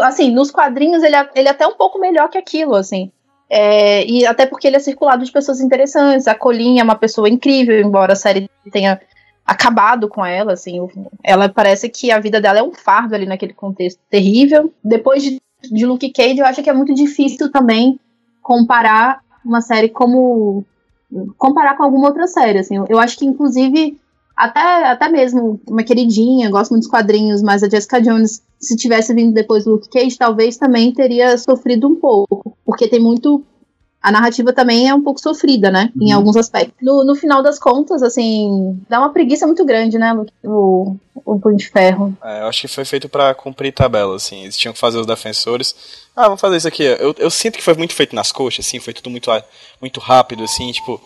Assim, 0.03 0.31
nos 0.31 0.51
quadrinhos 0.51 1.03
ele 1.03 1.17
é, 1.17 1.31
ele 1.35 1.49
é 1.49 1.51
até 1.51 1.67
um 1.67 1.75
pouco 1.75 1.99
melhor 1.99 2.29
que 2.29 2.39
aquilo, 2.39 2.75
assim. 2.75 3.11
É, 3.49 4.05
e 4.05 4.27
até 4.27 4.45
porque 4.45 4.67
ele 4.67 4.77
é 4.77 4.81
circulado 4.81 5.25
de 5.25 5.31
pessoas 5.31 5.61
interessantes. 5.61 6.27
A 6.27 6.35
Colinha 6.35 6.81
é 6.81 6.85
uma 6.85 6.97
pessoa 6.97 7.29
incrível, 7.29 7.79
embora 7.81 8.15
a 8.15 8.17
série 8.17 8.51
tenha 8.73 9.01
acabado 9.47 10.09
com 10.09 10.25
ela, 10.25 10.55
assim. 10.55 10.81
Ela 11.23 11.49
parece 11.49 11.89
que 11.89 12.11
a 12.11 12.19
vida 12.19 12.41
dela 12.41 12.59
é 12.59 12.63
um 12.63 12.73
fardo 12.73 13.15
ali 13.15 13.27
naquele 13.27 13.53
contexto 13.53 14.01
terrível. 14.11 14.73
Depois 14.83 15.23
de, 15.23 15.41
de 15.63 15.87
Luke 15.87 16.11
Cage, 16.13 16.39
eu 16.39 16.47
acho 16.47 16.63
que 16.63 16.71
é 16.71 16.73
muito 16.73 16.93
difícil 16.93 17.51
também 17.51 18.01
comparar 18.43 19.21
uma 19.45 19.61
série 19.61 19.89
como 19.89 20.65
comparar 21.39 21.77
com 21.77 21.85
alguma 21.85 22.09
outra 22.09 22.27
série, 22.27 22.59
assim. 22.59 22.77
Eu 22.89 22.99
acho 22.99 23.17
que 23.17 23.25
inclusive 23.25 23.97
até, 24.37 24.91
até 24.91 25.09
mesmo 25.09 25.61
uma 25.67 25.83
queridinha, 25.83 26.51
gosto 26.51 26.73
muito 26.73 26.83
dos 26.83 26.91
quadrinhos, 26.91 27.41
mas 27.41 27.63
a 27.63 27.69
Jessica 27.69 28.03
Jones, 28.03 28.43
se 28.61 28.77
tivesse 28.77 29.15
vindo 29.15 29.33
depois 29.33 29.65
do 29.65 29.73
Luke 29.73 29.89
Cage, 29.89 30.19
talvez 30.19 30.57
também 30.57 30.93
teria 30.93 31.39
sofrido 31.39 31.89
um 31.89 31.95
pouco, 31.95 32.57
porque 32.65 32.87
tem 32.89 33.01
muito 33.01 33.43
a 34.07 34.13
narrativa 34.13 34.53
também 34.53 34.89
é 34.89 34.95
um 34.95 35.03
pouco 35.03 35.21
sofrida, 35.21 35.69
né? 35.69 35.91
Uhum. 35.97 36.07
Em 36.07 36.13
alguns 36.13 36.37
aspectos. 36.37 36.77
No, 36.81 37.05
no 37.05 37.17
final 37.17 37.43
das 37.43 37.59
contas, 37.59 38.05
assim, 38.05 38.81
dá 38.89 39.01
uma 39.01 39.13
preguiça 39.13 39.49
muito 39.49 39.65
grande, 39.65 39.99
né? 39.99 40.17
O, 40.45 40.95
o 41.25 41.41
Punho 41.41 41.57
de 41.57 41.69
Ferro. 41.69 42.17
É, 42.23 42.43
eu 42.43 42.47
acho 42.47 42.61
que 42.61 42.69
foi 42.69 42.85
feito 42.85 43.09
para 43.09 43.35
cumprir 43.35 43.73
tabela, 43.73 44.15
assim. 44.15 44.45
Eles 44.45 44.57
tinham 44.57 44.73
que 44.73 44.79
fazer 44.79 44.99
os 44.99 45.07
defensores. 45.07 45.75
Ah, 46.15 46.27
vamos 46.27 46.41
fazer 46.41 46.57
isso 46.57 46.69
aqui. 46.69 46.85
Eu, 46.85 47.17
eu 47.19 47.29
sinto 47.29 47.59
que 47.59 47.65
foi 47.65 47.75
muito 47.75 47.95
feito 47.95 48.15
nas 48.15 48.31
coxas, 48.31 48.65
assim, 48.65 48.79
foi 48.79 48.93
tudo 48.93 49.11
muito, 49.11 49.29
muito 49.81 49.99
rápido, 49.99 50.45
assim, 50.45 50.71
tipo. 50.71 51.01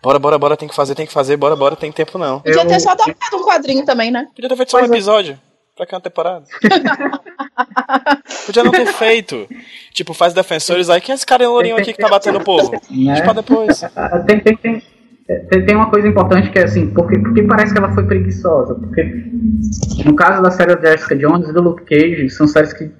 Bora, 0.00 0.20
bora, 0.20 0.38
bora, 0.38 0.56
tem 0.56 0.68
que 0.68 0.74
fazer, 0.74 0.94
tem 0.94 1.04
que 1.04 1.12
fazer, 1.12 1.36
bora, 1.36 1.56
bora, 1.56 1.74
tem 1.74 1.90
tempo 1.90 2.16
não. 2.16 2.38
Podia 2.38 2.64
ter 2.64 2.78
só 2.78 2.94
dado 2.94 3.12
um 3.34 3.42
quadrinho 3.42 3.84
também, 3.84 4.12
né? 4.12 4.28
Podia 4.36 4.48
ter 4.48 4.56
feito 4.56 4.70
só 4.70 4.78
um 4.78 4.84
é. 4.84 5.36
Pra 5.76 5.84
que 5.84 5.94
uma 5.94 6.00
temporada? 6.00 6.44
Podia 8.46 8.64
não 8.64 8.70
ter 8.70 8.86
feito. 8.86 9.46
Tipo, 9.92 10.14
faz 10.14 10.32
defensores 10.32 10.88
aí. 10.88 11.02
Quem 11.02 11.12
é 11.12 11.16
esse 11.16 11.26
cara 11.26 11.46
lourinho 11.46 11.76
aqui 11.76 11.92
que 11.92 12.00
tá 12.00 12.08
batendo 12.08 12.38
o 12.38 12.44
povo? 12.44 12.72
Né? 12.72 12.80
Deixa 12.88 13.22
pra 13.22 13.34
depois. 13.34 13.80
Tem, 14.26 14.40
tem, 14.40 14.56
tem, 14.56 14.82
tem, 15.66 15.76
uma 15.76 15.90
coisa 15.90 16.08
importante 16.08 16.50
que 16.50 16.58
é 16.58 16.64
assim, 16.64 16.88
porque, 16.94 17.18
porque 17.18 17.42
parece 17.42 17.74
que 17.74 17.78
ela 17.78 17.92
foi 17.92 18.06
preguiçosa. 18.06 18.74
Porque 18.74 19.02
no 20.02 20.16
caso 20.16 20.42
da 20.42 20.50
série 20.50 20.74
da 20.76 20.92
Jessica 20.92 21.14
Jones 21.14 21.46
e 21.46 21.52
do 21.52 21.60
Luke 21.60 21.84
Cage, 21.84 22.30
são 22.30 22.48
séries 22.48 22.72
que 22.72 22.90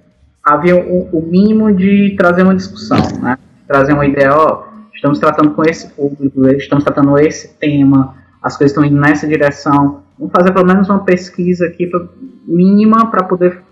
haviam 0.45 0.81
o, 0.81 1.19
o 1.19 1.23
mínimo 1.23 1.75
de 1.75 2.15
trazer 2.19 2.43
uma 2.43 2.55
discussão, 2.55 2.99
né? 3.23 3.39
Trazer 3.67 3.95
uma 3.95 4.05
ideia, 4.05 4.35
ó, 4.35 4.65
estamos 4.95 5.19
tratando 5.19 5.53
com 5.53 5.65
esse 5.65 5.89
público, 5.89 6.47
estamos 6.51 6.85
tratando 6.85 7.19
esse 7.19 7.57
tema, 7.57 8.15
as 8.43 8.55
coisas 8.57 8.73
estão 8.73 8.85
indo 8.85 9.01
nessa 9.01 9.27
direção. 9.27 10.05
Vamos 10.19 10.33
fazer 10.33 10.53
pelo 10.53 10.67
menos 10.67 10.89
uma 10.89 11.05
pesquisa 11.05 11.67
aqui 11.67 11.87
pra, 11.87 12.07
mínima 12.47 13.11
para 13.11 13.25
poder 13.25 13.63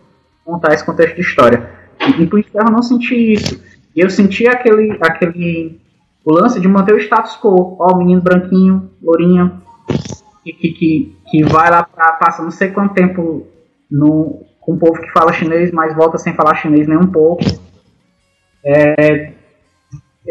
montar 0.47 0.75
esse 0.75 0.85
contexto 0.85 1.17
de 1.17 1.23
história. 1.23 1.71
Em 2.01 2.29
eu 2.55 2.65
não 2.71 2.83
senti 2.83 3.33
isso. 3.33 3.63
E 3.95 4.01
eu 4.01 4.11
senti 4.11 4.47
aquele, 4.47 4.99
aquele 5.01 5.81
o 6.25 6.33
lance 6.33 6.61
de 6.61 6.69
manter 6.69 6.95
o 6.95 6.99
status 6.99 7.37
quo. 7.41 7.77
Ó, 7.79 7.95
o 7.95 7.99
menino 7.99 8.21
branquinho, 8.21 8.91
lourinho, 9.03 9.63
que, 10.43 10.53
que, 10.53 11.17
que 11.31 11.45
vai 11.45 11.71
lá, 11.71 11.83
pra, 11.83 12.13
passa 12.13 12.43
não 12.43 12.51
sei 12.51 12.71
quanto 12.71 12.95
tempo 12.95 13.47
no, 13.91 14.45
com 14.61 14.73
um 14.75 14.79
povo 14.79 15.01
que 15.01 15.13
fala 15.13 15.33
chinês, 15.33 15.71
mas 15.71 15.95
volta 15.95 16.19
sem 16.19 16.35
falar 16.35 16.57
chinês 16.57 16.87
nem 16.87 16.99
um 16.99 17.07
pouco. 17.07 17.45
É, 18.65 19.33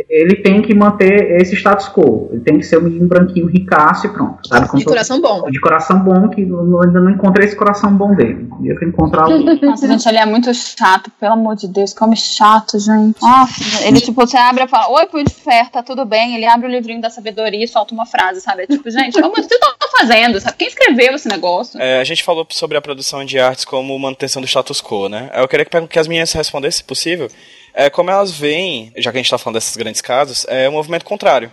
ele 0.10 0.38
tem 0.38 0.62
que 0.62 0.74
manter 0.74 1.40
esse 1.40 1.56
status 1.56 1.88
quo. 1.88 2.30
Ele 2.32 2.42
tem 2.42 2.58
que 2.58 2.66
ser 2.66 2.80
um 2.80 2.82
menino 2.82 3.08
branquinho 3.08 3.46
ricaço 3.46 4.08
e 4.08 4.10
pronto. 4.10 4.48
Sabe? 4.48 4.78
de 4.80 4.86
coração 4.86 5.22
bom. 5.22 5.50
De 5.52 5.60
coração 5.60 6.00
bom, 6.00 6.30
que 6.30 6.42
eu 6.42 6.82
ainda 6.82 7.00
não 7.00 7.12
encontrei 7.12 7.46
esse 7.46 7.56
coração 7.56 7.94
bom 7.94 8.16
dele. 8.16 8.50
Eu 8.64 8.78
que 8.78 8.86
encontrar 8.86 9.28
o. 9.28 9.38
Nossa, 9.62 9.88
gente, 9.88 10.08
ele 10.08 10.18
é 10.18 10.26
muito 10.26 10.52
chato, 10.54 11.12
pelo 11.20 11.34
amor 11.34 11.56
de 11.56 11.68
Deus. 11.68 11.94
Como 11.94 12.16
chato, 12.16 12.80
gente. 12.80 13.22
Nossa, 13.22 13.88
ele, 13.88 14.02
tipo, 14.02 14.26
você 14.26 14.36
abre 14.36 14.64
e 14.64 14.68
fala: 14.68 14.92
Oi, 14.94 15.06
Punho 15.06 15.26
de 15.26 15.34
Ferro, 15.34 15.70
tá 15.72 15.84
tudo 15.84 16.06
bem? 16.06 16.36
Ele 16.36 16.46
abre 16.46 16.68
o 16.68 16.72
livrinho 16.72 17.02
da 17.02 17.12
sabedoria 17.12 17.64
e 17.64 17.68
solta 17.68 17.94
uma 17.94 18.08
frase, 18.08 18.42
sabe? 18.42 18.64
É 18.64 18.68
tipo, 18.68 18.90
gente, 18.90 19.22
como 19.22 19.36
vocês 19.36 19.52
estão 19.52 19.74
fazendo? 20.00 20.40
Sabe? 20.40 20.58
Quem 20.58 20.68
escreveu 20.68 21.14
esse 21.14 21.28
negócio? 21.28 21.80
É, 21.80 22.00
a 22.00 22.04
gente 22.04 22.24
falou 22.24 22.48
sobre 22.50 22.78
a 22.78 22.82
produção 22.82 23.24
de 23.24 23.38
artes 23.38 23.64
como 23.64 23.98
manutenção 24.00 24.42
do 24.42 24.48
status 24.48 24.82
quo, 24.82 25.08
né? 25.08 25.30
Eu 25.36 25.48
queria 25.48 25.66
que 25.66 26.00
as 26.00 26.08
meninas 26.08 26.32
respondessem, 26.34 26.80
se 26.80 26.84
possível 26.84 27.30
é, 27.74 27.90
como 27.90 28.12
elas 28.12 28.32
veem, 28.32 28.92
já 28.98 29.12
que 29.12 29.18
a 29.18 29.20
gente 29.20 29.26
está 29.26 29.38
falando 29.38 29.56
desses 29.56 29.76
grandes 29.76 30.02
casos, 30.02 30.46
é 30.48 30.70
um 30.70 30.74
movimento 30.74 31.06
contrário. 31.06 31.52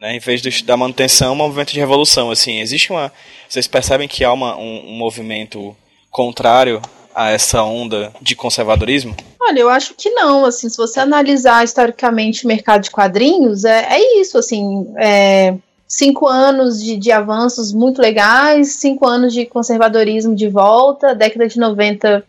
Né? 0.00 0.16
Em 0.16 0.18
vez 0.18 0.40
de, 0.40 0.62
da 0.62 0.76
manutenção, 0.76 1.32
um 1.32 1.36
movimento 1.36 1.72
de 1.72 1.80
revolução. 1.80 2.30
Assim, 2.30 2.60
existe 2.60 2.90
uma. 2.90 3.12
Vocês 3.48 3.66
percebem 3.66 4.06
que 4.06 4.24
há 4.24 4.32
uma, 4.32 4.56
um, 4.56 4.90
um 4.90 4.96
movimento 4.96 5.76
contrário 6.10 6.80
a 7.14 7.30
essa 7.30 7.62
onda 7.62 8.12
de 8.20 8.36
conservadorismo? 8.36 9.16
Olha, 9.40 9.60
eu 9.60 9.68
acho 9.68 9.94
que 9.94 10.10
não. 10.10 10.44
Assim, 10.44 10.68
se 10.68 10.76
você 10.76 11.00
analisar 11.00 11.64
historicamente 11.64 12.44
o 12.44 12.48
mercado 12.48 12.82
de 12.82 12.90
quadrinhos, 12.90 13.64
é, 13.64 13.86
é 13.90 14.20
isso. 14.20 14.38
Assim, 14.38 14.86
é, 14.98 15.54
cinco 15.86 16.28
anos 16.28 16.82
de, 16.82 16.96
de 16.96 17.10
avanços 17.10 17.72
muito 17.72 18.00
legais, 18.00 18.74
cinco 18.74 19.06
anos 19.06 19.32
de 19.32 19.46
conservadorismo 19.46 20.34
de 20.34 20.48
volta, 20.48 21.14
década 21.14 21.48
de 21.48 21.58
90 21.58 22.24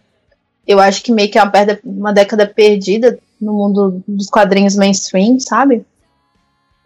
eu 0.67 0.79
acho 0.79 1.03
que 1.03 1.11
meio 1.11 1.29
que 1.29 1.37
é 1.37 1.43
uma, 1.43 1.51
perda, 1.51 1.79
uma 1.83 2.13
década 2.13 2.47
perdida 2.47 3.19
no 3.39 3.53
mundo 3.53 4.03
dos 4.07 4.27
quadrinhos 4.27 4.75
mainstream, 4.75 5.39
sabe? 5.39 5.85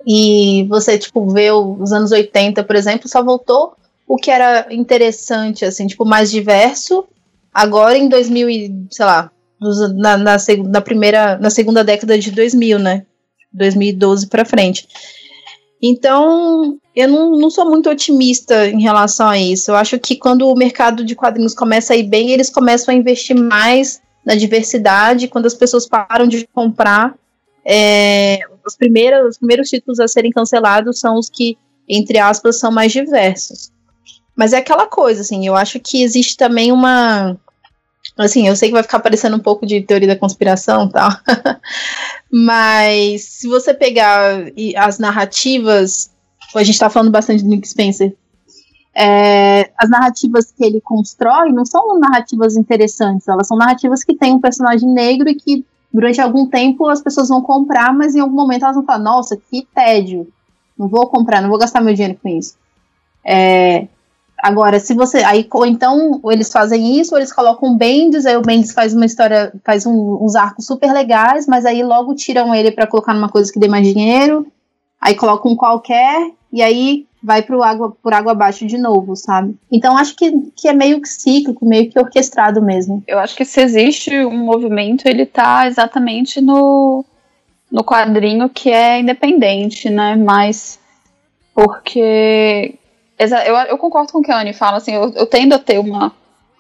E 0.06 0.66
você, 0.70 0.98
tipo, 0.98 1.30
vê 1.30 1.52
os 1.52 1.92
anos 1.92 2.12
80, 2.12 2.64
por 2.64 2.76
exemplo, 2.76 3.08
só 3.08 3.24
voltou 3.24 3.76
o 4.08 4.18
que 4.18 4.30
era 4.30 4.68
interessante, 4.70 5.66
assim, 5.66 5.88
tipo, 5.88 6.06
mais 6.06 6.30
diverso. 6.30 7.06
Agora 7.54 7.98
em 7.98 8.10
2000 8.10 8.50
e, 8.50 8.86
sei 8.92 9.06
lá, 9.06 9.32
na, 9.96 10.18
na, 10.18 10.38
na 10.66 10.82
primeira, 10.82 11.38
na 11.38 11.50
segunda 11.50 11.84
década 11.84 12.18
de 12.20 12.32
2000, 12.32 12.80
né? 12.80 13.06
2012 13.54 14.28
para 14.28 14.46
frente. 14.46 14.88
Então, 15.86 16.78
eu 16.96 17.10
não, 17.10 17.32
não 17.32 17.50
sou 17.50 17.70
muito 17.70 17.90
otimista 17.90 18.70
em 18.70 18.82
relação 18.82 19.28
a 19.28 19.38
isso. 19.38 19.70
Eu 19.70 19.76
acho 19.76 20.00
que 20.00 20.16
quando 20.16 20.48
o 20.48 20.56
mercado 20.56 21.04
de 21.04 21.14
quadrinhos 21.14 21.54
começa 21.54 21.94
a 21.94 21.98
ir 21.98 22.04
bem, 22.04 22.32
eles 22.32 22.50
começam 22.50 22.94
a 22.94 22.98
investir 22.98 23.36
mais 23.36 24.02
na 24.26 24.34
diversidade. 24.34 25.28
Quando 25.28 25.46
as 25.46 25.54
pessoas 25.54 25.86
param 25.86 26.26
de 26.26 26.48
comprar, 26.48 27.14
é, 27.66 28.40
os, 28.66 28.78
primeiros, 28.78 29.32
os 29.32 29.38
primeiros 29.38 29.68
títulos 29.68 30.00
a 30.00 30.08
serem 30.08 30.32
cancelados 30.32 31.02
são 31.02 31.20
os 31.20 31.30
que, 31.30 31.58
entre 31.88 32.18
aspas, 32.18 32.58
são 32.58 32.72
mais 32.72 32.94
diversos. 32.94 33.70
Mas 34.34 34.54
é 34.54 34.60
aquela 34.60 34.88
coisa, 34.88 35.20
assim, 35.20 35.46
eu 35.46 35.54
acho 35.54 35.82
que 35.82 36.02
existe 36.02 36.38
também 36.38 36.72
uma. 36.72 37.38
Assim, 38.18 38.48
eu 38.48 38.56
sei 38.56 38.70
que 38.70 38.74
vai 38.74 38.84
ficar 38.84 39.00
parecendo 39.00 39.36
um 39.36 39.40
pouco 39.40 39.66
de 39.66 39.82
teoria 39.82 40.08
da 40.08 40.16
conspiração 40.16 40.88
tal. 40.88 41.10
Mas 42.32 43.24
se 43.24 43.48
você 43.48 43.74
pegar 43.74 44.44
as 44.78 45.00
narrativas, 45.00 46.12
a 46.56 46.64
gente 46.64 46.76
está 46.76 46.90
falando 46.90 47.12
bastante 47.12 47.44
do 47.44 47.50
Nick 47.50 47.68
Spencer, 47.68 48.16
é, 48.96 49.72
as 49.78 49.90
narrativas 49.90 50.52
que 50.52 50.64
ele 50.64 50.80
constrói 50.80 51.52
não 51.52 51.66
são 51.66 52.00
narrativas 52.00 52.56
interessantes, 52.56 53.28
elas 53.28 53.48
são 53.48 53.58
narrativas 53.58 54.04
que 54.04 54.14
têm 54.14 54.34
um 54.34 54.40
personagem 54.40 54.88
negro 54.88 55.28
e 55.28 55.36
que 55.36 55.66
durante 55.92 56.22
algum 56.22 56.48
tempo 56.48 56.88
as 56.88 57.02
pessoas 57.02 57.30
vão 57.30 57.42
comprar, 57.42 57.92
mas 57.94 58.16
em 58.16 58.20
algum 58.20 58.36
momento 58.36 58.64
elas 58.64 58.76
vão 58.76 58.86
falar, 58.86 59.00
nossa, 59.00 59.36
que 59.36 59.68
tédio, 59.74 60.28
não 60.78 60.88
vou 60.88 61.08
comprar, 61.08 61.42
não 61.42 61.50
vou 61.50 61.58
gastar 61.58 61.82
meu 61.82 61.94
dinheiro 61.94 62.20
com 62.22 62.30
isso. 62.30 62.56
É, 63.26 63.88
Agora, 64.44 64.78
se 64.78 64.94
você. 64.94 65.20
Aí, 65.20 65.48
ou 65.54 65.66
então, 65.66 66.20
eles 66.30 66.52
fazem 66.52 67.00
isso, 67.00 67.16
ou 67.16 67.18
eles 67.18 67.32
colocam 67.32 67.70
o 67.70 67.78
Bendis, 67.78 68.26
aí 68.26 68.36
o 68.36 68.42
Bendis 68.42 68.74
faz 68.74 68.94
uma 68.94 69.06
história, 69.06 69.54
faz 69.64 69.86
um, 69.86 70.18
uns 70.22 70.36
arcos 70.36 70.66
super 70.66 70.92
legais, 70.92 71.48
mas 71.48 71.66
aí 71.66 71.82
logo 71.82 72.14
tiram 72.14 72.54
ele 72.54 72.70
para 72.70 72.86
colocar 72.86 73.14
numa 73.14 73.30
coisa 73.30 73.50
que 73.50 73.58
dê 73.58 73.70
mais 73.70 73.88
dinheiro, 73.88 74.46
aí 75.00 75.16
colocam 75.16 75.54
um 75.54 75.56
qualquer, 75.56 76.30
e 76.52 76.62
aí 76.62 77.06
vai 77.24 77.42
pro 77.42 77.64
água, 77.64 77.96
por 78.04 78.14
água 78.14 78.34
abaixo 78.34 78.68
de 78.68 78.78
novo, 78.78 79.16
sabe? 79.16 79.56
Então 79.72 79.98
acho 79.98 80.14
que, 80.14 80.30
que 80.54 80.68
é 80.68 80.74
meio 80.74 81.02
que 81.02 81.08
cíclico, 81.08 81.66
meio 81.66 81.90
que 81.90 81.98
orquestrado 81.98 82.62
mesmo. 82.62 83.02
Eu 83.08 83.20
acho 83.20 83.38
que 83.38 83.46
se 83.46 83.62
existe 83.62 84.26
um 84.26 84.40
movimento, 84.40 85.08
ele 85.08 85.26
tá 85.26 85.66
exatamente 85.68 86.42
no, 86.42 87.06
no 87.72 87.82
quadrinho 87.82 88.50
que 88.50 88.70
é 88.70 89.00
independente, 89.00 89.90
né? 89.90 90.18
Mas 90.18 90.78
porque 91.56 92.78
eu, 93.20 93.56
eu 93.56 93.78
concordo 93.78 94.12
com 94.12 94.20
o 94.20 94.22
que 94.24 94.32
a 94.32 94.40
Anne 94.40 94.54
fala, 94.54 94.78
assim, 94.78 94.94
eu, 94.94 95.12
eu 95.14 95.26
tendo 95.26 95.54
a 95.54 95.60
ter 95.60 95.80
uma, 95.80 96.12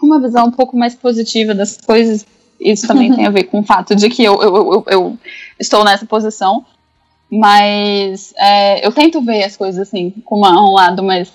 uma 0.02 0.20
visão 0.20 0.48
um 0.48 0.52
pouco 0.52 0.78
mais 0.78 0.96
positiva 0.96 1.54
das 1.54 1.78
coisas. 1.78 2.26
Isso 2.60 2.88
também 2.88 3.14
tem 3.14 3.26
a 3.26 3.32
ver 3.32 3.44
com 3.46 3.60
o 3.60 3.64
fato 3.64 3.96
de 3.96 4.10
que 4.10 4.24
eu, 4.24 4.42
eu, 4.42 4.56
eu, 4.56 4.86
eu 4.88 5.18
estou 5.60 5.84
nessa 5.84 6.06
posição. 6.06 6.66
Mas 7.30 8.32
é, 8.38 8.86
eu 8.86 8.92
tento 8.92 9.20
ver 9.22 9.44
as 9.44 9.58
coisas 9.58 9.88
assim, 9.88 10.12
com 10.24 10.38
uma, 10.38 10.52
um 10.52 10.74
lado 10.74 11.02
mais 11.02 11.32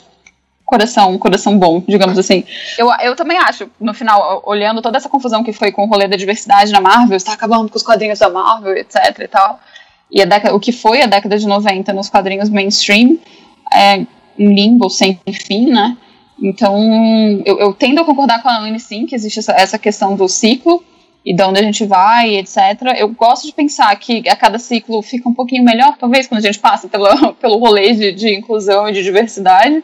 coração, 0.65 1.19
coração 1.19 1.59
bom, 1.59 1.83
digamos 1.89 2.17
assim. 2.19 2.45
Eu, 2.77 2.89
eu 3.03 3.17
também 3.17 3.37
acho, 3.39 3.69
no 3.81 3.93
final, 3.93 4.43
olhando 4.47 4.81
toda 4.81 4.97
essa 4.97 5.09
confusão 5.09 5.43
que 5.43 5.53
foi 5.53 5.73
com 5.73 5.85
o 5.85 5.89
rolê 5.89 6.07
da 6.07 6.17
diversidade 6.17 6.71
na 6.71 6.81
Marvel, 6.81 7.17
está 7.17 7.33
acabando 7.33 7.69
com 7.69 7.77
os 7.77 7.83
quadrinhos 7.83 8.19
da 8.19 8.29
Marvel, 8.29 8.77
etc 8.77 9.19
e 9.19 9.29
tal. 9.29 9.59
E 10.11 10.23
a 10.23 10.25
década, 10.25 10.55
o 10.55 10.61
que 10.61 10.71
foi 10.71 11.03
a 11.03 11.07
década 11.07 11.37
de 11.39 11.47
90 11.47 11.93
nos 11.93 12.09
quadrinhos 12.09 12.49
mainstream, 12.49 13.19
é 13.75 14.07
um 14.39 14.53
limbo 14.53 14.89
sem 14.89 15.19
fim, 15.33 15.67
né? 15.67 15.97
Então, 16.41 17.43
eu, 17.45 17.59
eu 17.59 17.73
tendo 17.75 18.01
a 18.01 18.05
concordar 18.05 18.43
com 18.43 18.49
a 18.49 18.59
Anne, 18.59 18.79
sim, 18.79 19.07
que 19.07 19.15
existe 19.15 19.41
essa, 19.41 19.53
essa 19.53 19.79
questão 19.79 20.15
do 20.15 20.29
ciclo, 20.29 20.85
e 21.25 21.35
de 21.35 21.43
onde 21.43 21.61
a 21.61 21.63
gente 21.63 21.85
vai, 21.85 22.37
etc. 22.37 22.57
Eu 22.97 23.09
gosto 23.11 23.47
de 23.47 23.53
pensar 23.53 23.95
que 23.97 24.27
a 24.29 24.35
cada 24.35 24.59
ciclo 24.59 25.03
fica 25.03 25.29
um 25.29 25.35
pouquinho 25.35 25.63
melhor, 25.63 25.97
talvez, 25.99 26.27
quando 26.27 26.39
a 26.39 26.47
gente 26.47 26.59
passa 26.59 26.89
pelo, 26.89 27.35
pelo 27.35 27.59
rolê 27.59 27.93
de, 27.93 28.13
de 28.13 28.35
inclusão 28.35 28.89
e 28.89 28.93
de 28.93 29.03
diversidade. 29.03 29.83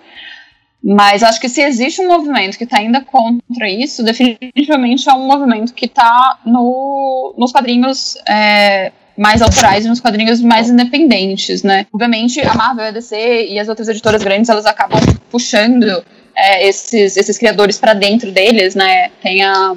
Mas 0.83 1.23
acho 1.23 1.41
que 1.41 1.49
se 1.49 1.63
existe 1.63 2.01
um 2.01 2.09
movimento 2.09 2.59
que 2.59 2.65
está 2.65 2.79
ainda 2.79 3.01
contra 3.01 3.69
isso, 3.69 4.03
definitivamente 4.03 5.09
é 5.09 5.13
um 5.13 5.27
movimento 5.27 5.73
que 5.73 5.87
está 5.87 6.39
no, 6.45 7.35
nos 7.39 7.53
quadrinhos 7.53 8.17
é, 8.29 8.93
mais 9.17 9.41
autorais 9.43 9.85
e 9.85 9.89
nos 9.89 10.01
quadrinhos 10.01 10.41
mais 10.41 10.69
independentes, 10.69 11.63
né? 11.63 11.87
Obviamente, 11.93 12.41
a 12.41 12.55
Marvel, 12.55 12.87
a 12.87 12.91
DC 12.91 13.47
e 13.49 13.59
as 13.59 13.69
outras 13.69 13.89
editoras 13.89 14.23
grandes, 14.23 14.49
elas 14.49 14.67
acabam 14.67 15.01
puxando 15.31 16.05
é, 16.35 16.67
esses, 16.67 17.17
esses 17.17 17.39
criadores 17.39 17.79
para 17.79 17.95
dentro 17.95 18.33
deles, 18.33 18.75
né? 18.75 19.11
Tem 19.23 19.43
a 19.43 19.75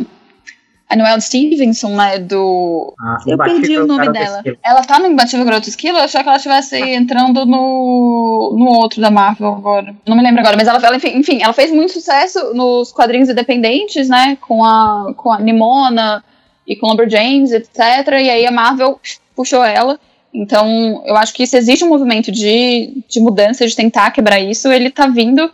a 0.90 0.96
Noelle 0.96 1.22
Stevenson, 1.22 1.96
né, 1.96 2.18
do... 2.18 2.94
Ah, 2.98 3.18
eu 3.28 3.38
perdi 3.38 3.78
o 3.78 3.86
nome 3.86 4.10
dela. 4.10 4.42
Ela 4.64 4.82
tá 4.84 4.98
no 5.00 5.08
Imbatível 5.08 5.46
Garoto 5.46 5.68
Esquilo? 5.68 5.98
Eu 5.98 6.06
achei 6.06 6.22
que 6.22 6.28
ela 6.28 6.38
estivesse 6.38 6.80
entrando 6.80 7.46
no, 7.46 8.56
no 8.58 8.70
outro 8.70 9.02
da 9.02 9.12
Marvel 9.12 9.50
agora. 9.50 9.94
Não 10.08 10.16
me 10.16 10.24
lembro 10.24 10.40
agora, 10.40 10.56
mas 10.56 10.66
ela, 10.66 10.80
ela 10.82 10.96
enfim, 10.96 11.18
enfim, 11.18 11.44
ela 11.44 11.52
fez 11.52 11.72
muito 11.72 11.92
sucesso 11.92 12.54
nos 12.54 12.94
quadrinhos 12.94 13.28
independentes, 13.28 14.08
né, 14.08 14.38
com 14.40 14.64
a, 14.64 15.14
com 15.18 15.30
a 15.30 15.40
Nimona 15.40 16.24
e 16.66 16.74
com 16.78 16.88
Lumberjanes, 16.88 17.52
etc. 17.52 17.80
E 18.22 18.30
aí 18.30 18.46
a 18.46 18.52
Marvel 18.52 18.98
puxou 19.38 19.64
ela. 19.64 19.98
Então, 20.34 21.04
eu 21.06 21.16
acho 21.16 21.34
que 21.34 21.48
se 21.48 21.56
existe 21.58 21.86
um 21.86 21.90
movimento 21.90 22.32
de, 22.32 23.04
de 23.08 23.22
mudança, 23.22 23.66
de 23.66 23.76
tentar 23.76 24.12
quebrar 24.12 24.40
isso, 24.40 24.70
ele 24.70 24.90
tá 24.90 25.08
vindo 25.08 25.50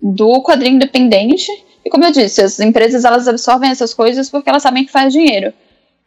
do 0.00 0.42
quadrinho 0.42 0.76
independente 0.76 1.50
e 1.86 1.88
como 1.88 2.04
eu 2.04 2.10
disse, 2.10 2.42
as 2.42 2.58
empresas 2.58 3.04
elas 3.04 3.28
absorvem 3.28 3.70
essas 3.70 3.94
coisas 3.94 4.28
porque 4.28 4.50
elas 4.50 4.64
sabem 4.64 4.84
que 4.84 4.90
faz 4.90 5.12
dinheiro. 5.12 5.54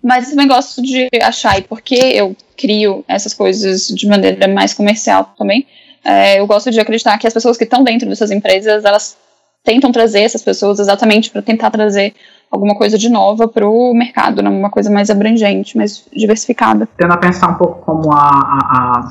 Mas 0.03 0.25
eu 0.25 0.31
também 0.31 0.47
gosto 0.47 0.81
de 0.81 1.07
achar, 1.21 1.57
e 1.57 1.61
porque 1.61 1.95
eu 1.95 2.35
crio 2.57 3.03
essas 3.07 3.33
coisas 3.33 3.87
de 3.87 4.05
maneira 4.05 4.45
mais 4.49 4.73
comercial 4.73 5.33
também, 5.37 5.65
é, 6.03 6.39
eu 6.39 6.45
gosto 6.45 6.69
de 6.69 6.81
acreditar 6.81 7.17
que 7.17 7.25
as 7.25 7.33
pessoas 7.33 7.57
que 7.57 7.63
estão 7.63 7.81
dentro 7.81 8.09
dessas 8.09 8.29
empresas, 8.29 8.83
elas 8.83 9.17
tentam 9.63 9.89
trazer 9.89 10.21
essas 10.21 10.41
pessoas 10.41 10.79
exatamente 10.79 11.29
para 11.29 11.41
tentar 11.41 11.71
trazer 11.71 12.13
alguma 12.51 12.75
coisa 12.75 12.97
de 12.97 13.09
nova 13.09 13.47
para 13.47 13.67
o 13.67 13.93
mercado, 13.93 14.41
né? 14.41 14.49
uma 14.49 14.69
coisa 14.69 14.89
mais 14.89 15.09
abrangente, 15.09 15.77
mais 15.77 16.05
diversificada. 16.15 16.87
Tendo 16.97 17.13
a 17.13 17.17
pensar 17.17 17.49
um 17.49 17.55
pouco 17.55 17.81
como 17.85 18.11
a, 18.11 18.17
a, 18.17 19.09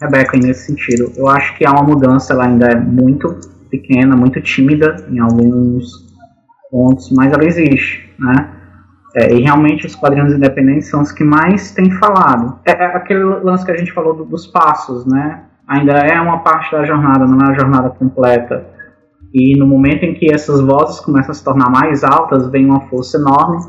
a 0.00 0.04
Rebeca 0.04 0.36
nesse 0.36 0.66
sentido, 0.66 1.12
eu 1.16 1.28
acho 1.28 1.56
que 1.56 1.66
há 1.66 1.72
uma 1.72 1.82
mudança, 1.82 2.32
ela 2.32 2.44
ainda 2.44 2.66
é 2.66 2.74
muito 2.74 3.40
pequena, 3.70 4.14
muito 4.14 4.40
tímida 4.40 5.04
em 5.10 5.18
alguns 5.18 6.04
pontos, 6.70 7.10
mas 7.10 7.32
ela 7.32 7.44
existe, 7.44 8.12
né? 8.18 8.50
É, 9.16 9.32
e 9.32 9.42
realmente 9.42 9.86
os 9.86 9.94
quadrinhos 9.94 10.32
independentes 10.32 10.88
são 10.88 11.00
os 11.00 11.12
que 11.12 11.22
mais 11.22 11.70
têm 11.70 11.88
falado. 11.92 12.58
É, 12.64 12.72
é 12.72 12.84
aquele 12.84 13.22
lance 13.22 13.64
que 13.64 13.70
a 13.70 13.76
gente 13.76 13.92
falou 13.92 14.12
do, 14.12 14.24
dos 14.24 14.46
passos, 14.48 15.06
né? 15.06 15.42
Ainda 15.68 15.92
é 15.92 16.20
uma 16.20 16.40
parte 16.40 16.72
da 16.72 16.84
jornada, 16.84 17.24
não 17.24 17.46
é 17.46 17.50
a 17.50 17.54
jornada 17.54 17.90
completa. 17.90 18.73
E 19.34 19.58
no 19.58 19.66
momento 19.66 20.04
em 20.04 20.14
que 20.14 20.32
essas 20.32 20.60
vozes 20.60 21.00
começam 21.00 21.32
a 21.32 21.34
se 21.34 21.42
tornar 21.42 21.68
mais 21.68 22.04
altas, 22.04 22.48
vem 22.50 22.64
uma 22.64 22.82
força 22.82 23.18
enorme, 23.18 23.66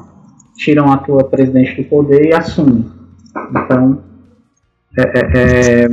tiram 0.56 0.92
a 0.92 0.98
tua 0.98 1.24
presidente 1.24 1.82
do 1.82 1.90
poder 1.90 2.28
e 2.28 2.34
assumem. 2.34 2.86
Então, 3.52 4.04
é, 4.98 5.02
é, 5.02 5.86
é 5.86 5.90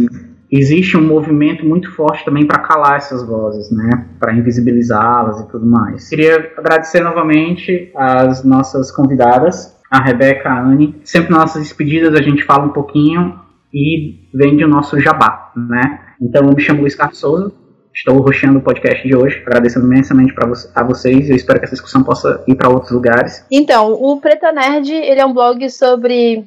existe 0.53 0.99
um 0.99 1.07
movimento 1.07 1.65
muito 1.65 1.91
forte 1.93 2.23
também 2.27 2.47
para 2.47 2.59
calar 2.59 2.97
essas 2.97 3.27
vozes, 3.27 3.71
né, 3.71 4.07
para 4.21 4.35
invisibilizá-las 4.35 5.41
e 5.41 5.49
tudo 5.49 5.65
mais. 5.65 6.11
Queria 6.11 6.53
agradecer 6.59 7.01
novamente 7.01 7.91
as 7.97 8.45
nossas 8.45 8.91
convidadas, 8.91 9.75
a 9.91 9.99
Rebeca, 9.99 10.51
a 10.51 10.63
Anne. 10.63 11.01
Sempre 11.05 11.31
nas 11.31 11.41
nossas 11.41 11.63
despedidas 11.63 12.15
a 12.15 12.23
gente 12.23 12.45
fala 12.45 12.67
um 12.67 12.73
pouquinho 12.73 13.41
e 13.73 14.29
vende 14.35 14.63
o 14.63 14.69
nosso 14.69 15.01
jabá, 15.01 15.51
né? 15.57 16.01
Então 16.21 16.47
eu 16.47 16.55
me 16.55 16.61
chamo 16.61 16.83
Luiz 16.83 16.95
Carlos 16.95 17.19
Souza, 17.19 17.53
estou 17.95 18.21
roxando 18.21 18.59
o 18.59 18.63
podcast 18.63 19.07
de 19.07 19.15
hoje, 19.15 19.43
agradecendo 19.47 19.87
imensamente 19.87 20.33
vo 20.35 20.53
a 20.75 20.83
vocês. 20.83 21.29
Eu 21.29 21.37
espero 21.37 21.59
que 21.59 21.67
essa 21.67 21.75
discussão 21.75 22.03
possa 22.03 22.43
ir 22.47 22.55
para 22.55 22.69
outros 22.69 22.91
lugares. 22.91 23.45
Então, 23.51 23.93
o 23.93 24.21
Preta 24.21 24.51
Nerd 24.53 24.93
ele 24.93 25.21
é 25.21 25.27
um 25.27 25.33
blog 25.33 25.69
sobre 25.71 26.45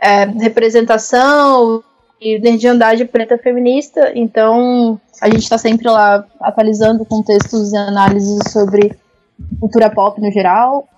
é, 0.00 0.24
representação 0.24 1.82
e 2.20 2.38
Nerdandade 2.38 3.04
Preta 3.04 3.36
Feminista, 3.36 4.12
então 4.14 5.00
a 5.20 5.26
gente 5.28 5.42
está 5.42 5.58
sempre 5.58 5.88
lá 5.88 6.24
atualizando 6.40 7.04
contextos 7.04 7.72
e 7.72 7.76
análises 7.76 8.38
sobre 8.50 8.96
cultura 9.60 9.90
pop 9.90 10.20
no 10.20 10.30
geral. 10.30 10.88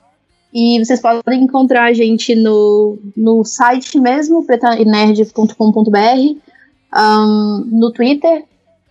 E 0.52 0.82
vocês 0.82 1.00
podem 1.00 1.42
encontrar 1.42 1.84
a 1.84 1.92
gente 1.92 2.34
no, 2.34 2.98
no 3.16 3.44
site 3.44 3.98
mesmo, 3.98 4.46
pretainerd.com.br, 4.46 5.50
um, 6.94 7.68
no 7.70 7.92
Twitter, 7.92 8.44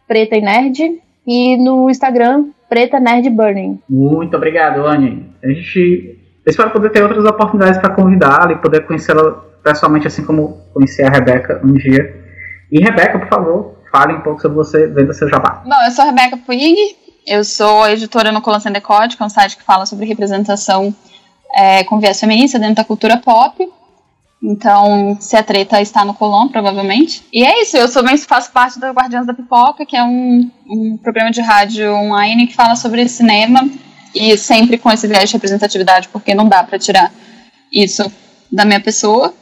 Preta 0.08 0.36
e 0.36 0.42
Nerd, 0.42 1.02
e 1.26 1.58
no 1.58 1.90
Instagram, 1.90 2.46
Preta 2.70 3.00
Nerd 3.00 3.30
Burning. 3.30 3.80
Muito 3.90 4.36
obrigado, 4.38 4.86
Anne. 4.86 5.32
A 5.44 5.48
gente 5.48 6.20
eu 6.46 6.52
espero 6.52 6.70
poder 6.70 6.92
ter 6.92 7.02
outras 7.02 7.26
oportunidades 7.26 7.80
para 7.80 7.90
convidá-la 7.90 8.52
e 8.52 8.58
poder 8.58 8.86
conhecê-la 8.86 9.32
pessoalmente, 9.64 10.06
assim 10.06 10.24
como 10.24 10.62
conheci 10.72 11.02
a 11.02 11.10
Rebeca 11.10 11.60
um 11.64 11.74
dia. 11.74 12.24
E 12.72 12.80
Rebeca, 12.80 13.18
por 13.18 13.28
favor, 13.28 13.76
fale 13.92 14.14
um 14.14 14.22
pouco 14.22 14.40
sobre 14.40 14.56
você, 14.56 14.86
venda 14.86 15.12
seu 15.12 15.28
jabá. 15.28 15.64
Bom, 15.66 15.86
eu 15.88 15.92
sou 15.92 16.04
a 16.04 16.10
Rebeca 16.10 16.38
Puig, 16.38 16.76
eu 17.26 17.44
sou 17.44 17.88
editora 17.90 18.32
no 18.32 18.44
Colã 18.44 18.60
Sem 18.60 18.72
Decote, 18.72 19.18
que 19.18 19.24
é 19.24 19.26
um 19.26 19.30
site 19.30 19.58
que 19.58 19.64
fala 19.64 19.88
sobre 19.88 20.06
representação 20.06 20.94
é, 21.56 21.84
com 21.84 22.00
viés 22.00 22.20
feminista 22.20 22.60
dentro 22.60 22.76
da 22.76 22.84
cultura 22.84 23.18
pop. 23.18 23.68
Então, 24.48 25.18
se 25.20 25.36
a 25.36 25.42
treta 25.42 25.82
está 25.82 26.06
no 26.06 26.14
Colom, 26.14 26.48
provavelmente. 26.50 27.24
E 27.34 27.44
é 27.44 27.64
isso, 27.64 27.76
eu 27.78 27.92
também 27.92 28.16
faço 28.16 28.52
parte 28.52 28.80
do 28.80 28.86
Guardiões 28.92 29.26
da 29.26 29.34
Pipoca, 29.34 29.84
que 29.86 29.98
é 29.98 30.04
um, 30.04 30.52
um 30.70 30.98
programa 30.98 31.32
de 31.32 31.42
rádio 31.42 31.92
online 31.92 32.46
que 32.46 32.54
fala 32.54 32.76
sobre 32.76 33.10
cinema 33.10 33.68
e 34.14 34.38
sempre 34.38 34.78
com 34.78 34.92
esse 34.92 35.08
viés 35.08 35.30
de 35.30 35.36
representatividade, 35.36 36.10
porque 36.10 36.36
não 36.36 36.48
dá 36.48 36.64
para 36.64 36.78
tirar 36.78 37.12
isso 37.74 38.04
da 38.52 38.64
minha 38.66 38.80
pessoa. 38.80 39.34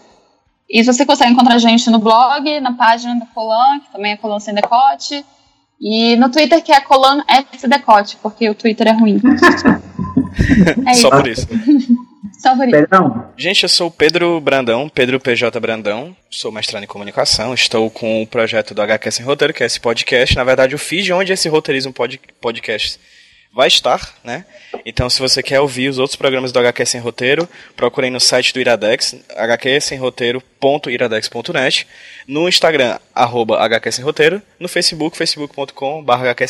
E 0.70 0.82
você 0.84 1.06
consegue 1.06 1.34
encontrar 1.34 1.56
a 1.56 1.60
gente 1.60 1.90
no 1.90 2.00
blog, 2.00 2.62
na 2.62 2.72
página 2.72 3.20
da 3.20 3.26
Colan, 3.26 3.82
que 3.82 3.92
também 3.92 4.14
é 4.14 4.18
Colan 4.18 4.40
Sem 4.40 4.56
Decote, 4.56 5.24
e 5.82 6.16
no 6.16 6.30
Twitter, 6.30 6.64
que 6.64 6.72
é 6.72 6.80
Colan 6.80 7.22
S 7.28 7.68
Decote, 7.68 8.18
porque 8.24 8.50
o 8.50 8.56
Twitter 8.56 8.88
é 8.88 8.92
ruim. 8.92 9.20
é 10.88 10.94
Só 10.94 11.10
por 11.10 11.28
isso. 11.28 11.46
Isso. 12.84 13.34
Gente, 13.38 13.64
eu 13.64 13.70
sou 13.70 13.88
o 13.88 13.92
Pedro 13.92 14.40
Brandão, 14.42 14.90
Pedro 14.90 15.20
PJ 15.20 15.60
Brandão, 15.60 16.16
sou 16.30 16.52
mestrado 16.52 16.84
em 16.84 16.88
comunicação, 16.88 17.54
estou 17.54 17.90
com 17.90 18.22
o 18.22 18.28
projeto 18.28 18.74
do 18.74 18.82
HQ 18.82 19.12
Sem 19.12 19.26
Roteiro, 19.26 19.54
que 19.54 19.64
é 19.64 19.66
esse 19.66 19.80
podcast, 19.80 20.36
na 20.36 20.44
verdade 20.44 20.76
o 20.76 20.78
feed 20.78 21.12
onde 21.14 21.32
esse 21.32 21.48
roteirismo 21.48 21.94
podcast 22.42 23.00
vai 23.54 23.68
estar, 23.68 24.16
né? 24.24 24.46
Então, 24.84 25.08
se 25.08 25.20
você 25.20 25.44
quer 25.44 25.60
ouvir 25.60 25.88
os 25.88 26.00
outros 26.00 26.16
programas 26.16 26.52
do 26.52 26.58
HQ 26.58 26.88
Sem 26.88 27.00
Roteiro, 27.00 27.48
procurem 27.76 28.10
no 28.10 28.20
site 28.20 28.52
do 28.52 28.60
Iradex, 28.60 29.16
hqsemroteiro.iradex.net, 29.30 31.88
no 32.28 32.50
Instagram, 32.50 32.98
arroba 33.14 33.64
HQ 33.64 33.92
Sem 33.92 34.04
Roteiro, 34.04 34.42
no 34.60 34.68
Facebook, 34.68 35.16
facebook.com.br 35.16 36.12
HQ 36.12 36.46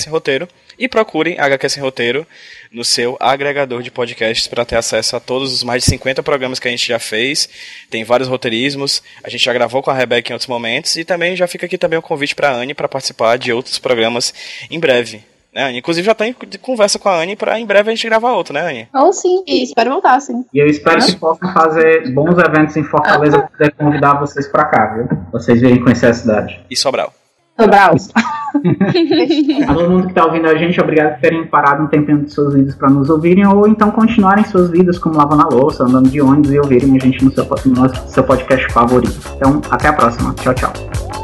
e 0.80 0.88
procurem 0.88 1.38
HQ 1.38 1.70
Sem 1.70 1.84
Roteiro 1.84 2.26
no 2.72 2.86
seu 2.86 3.18
agregador 3.20 3.84
de 3.84 3.92
podcasts 3.92 4.48
para 4.48 4.64
ter 4.64 4.78
acesso 4.78 5.18
a 5.18 5.20
todos 5.20 5.52
os 5.52 5.62
mais 5.62 5.84
de 5.84 5.90
50 5.90 6.24
programas 6.24 6.58
que 6.58 6.70
a 6.70 6.72
gente 6.72 6.88
já 6.88 7.00
fez. 7.00 7.50
Tem 7.90 8.06
vários 8.06 8.30
roteirismos, 8.30 9.04
a 9.22 9.30
gente 9.30 9.44
já 9.44 9.52
gravou 9.52 9.84
com 9.84 9.92
a 9.92 9.94
Rebeca 9.94 10.32
em 10.32 10.34
outros 10.34 10.48
momentos, 10.48 10.96
e 10.96 11.04
também 11.04 11.36
já 11.36 11.48
fica 11.48 11.66
aqui 11.66 11.78
também 11.78 12.00
o 12.00 12.02
convite 12.02 12.34
para 12.34 12.50
a 12.50 12.54
Anne 12.54 12.74
para 12.74 12.88
participar 12.88 13.38
de 13.38 13.52
outros 13.52 13.78
programas 13.78 14.34
em 14.72 14.80
breve. 14.80 15.33
Né, 15.54 15.70
Anny? 15.70 15.80
Inclusive 15.80 16.06
já 16.06 16.16
tá 16.16 16.28
em 16.28 16.36
conversa 16.62 16.98
com 16.98 17.10
a 17.10 17.22
Anne 17.22 17.36
para 17.36 17.60
em 17.60 17.66
breve 17.66 17.92
a 17.92 17.96
gente 17.96 18.08
gravar 18.08 18.32
outro, 18.32 18.54
né, 18.54 18.62
Anny? 18.62 18.88
Ou 18.94 19.10
oh, 19.10 19.14
sim, 19.14 19.44
e 19.46 19.64
espero 19.64 19.92
voltar, 19.92 20.20
sim. 20.20 20.44
E 20.54 20.60
eu 20.60 20.68
espero 20.68 21.06
que 21.06 21.16
possam 21.16 21.54
fazer 21.54 22.12
bons 22.12 22.38
eventos 22.38 22.76
em 22.76 22.84
Fortaleza 22.84 23.38
ah. 23.38 23.42
poder 23.48 23.72
convidar 23.74 24.20
vocês 24.20 24.48
para 24.48 24.66
cá, 24.66 24.86
viu? 24.96 25.08
Vocês 25.32 25.62
virem 25.62 25.82
conhecer 25.82 26.08
a 26.08 26.14
cidade. 26.14 26.60
E 26.70 26.76
Sobral. 26.76 27.14
Sobral. 27.60 27.96
a 29.64 29.74
todo 29.74 29.90
mundo 29.90 30.04
que 30.06 30.12
está 30.12 30.26
ouvindo 30.26 30.48
a 30.48 30.56
gente, 30.56 30.80
obrigado 30.82 31.14
por 31.14 31.22
terem 31.22 31.46
parado 31.46 31.84
um 31.84 31.88
tempinho 31.88 32.24
de 32.24 32.34
seus 32.34 32.54
vídeos 32.54 32.76
para 32.76 32.90
nos 32.90 33.10
ouvirem, 33.10 33.46
ou 33.46 33.68
então 33.68 33.92
continuarem 33.92 34.44
suas 34.46 34.72
vidas 34.72 34.98
como 34.98 35.16
lavando 35.16 35.44
a 35.44 35.56
louça, 35.56 35.84
andando 35.84 36.10
de 36.10 36.20
ônibus 36.20 36.52
e 36.52 36.60
ouvirem 36.60 36.98
a 36.98 37.00
gente 37.00 37.24
no 37.24 37.32
seu, 37.32 37.46
no 37.66 38.10
seu 38.10 38.24
podcast 38.24 38.74
favorito. 38.74 39.20
Então, 39.36 39.62
até 39.70 39.90
a 39.90 39.94
próxima. 39.94 40.34
Tchau, 40.34 40.54
tchau. 40.56 41.23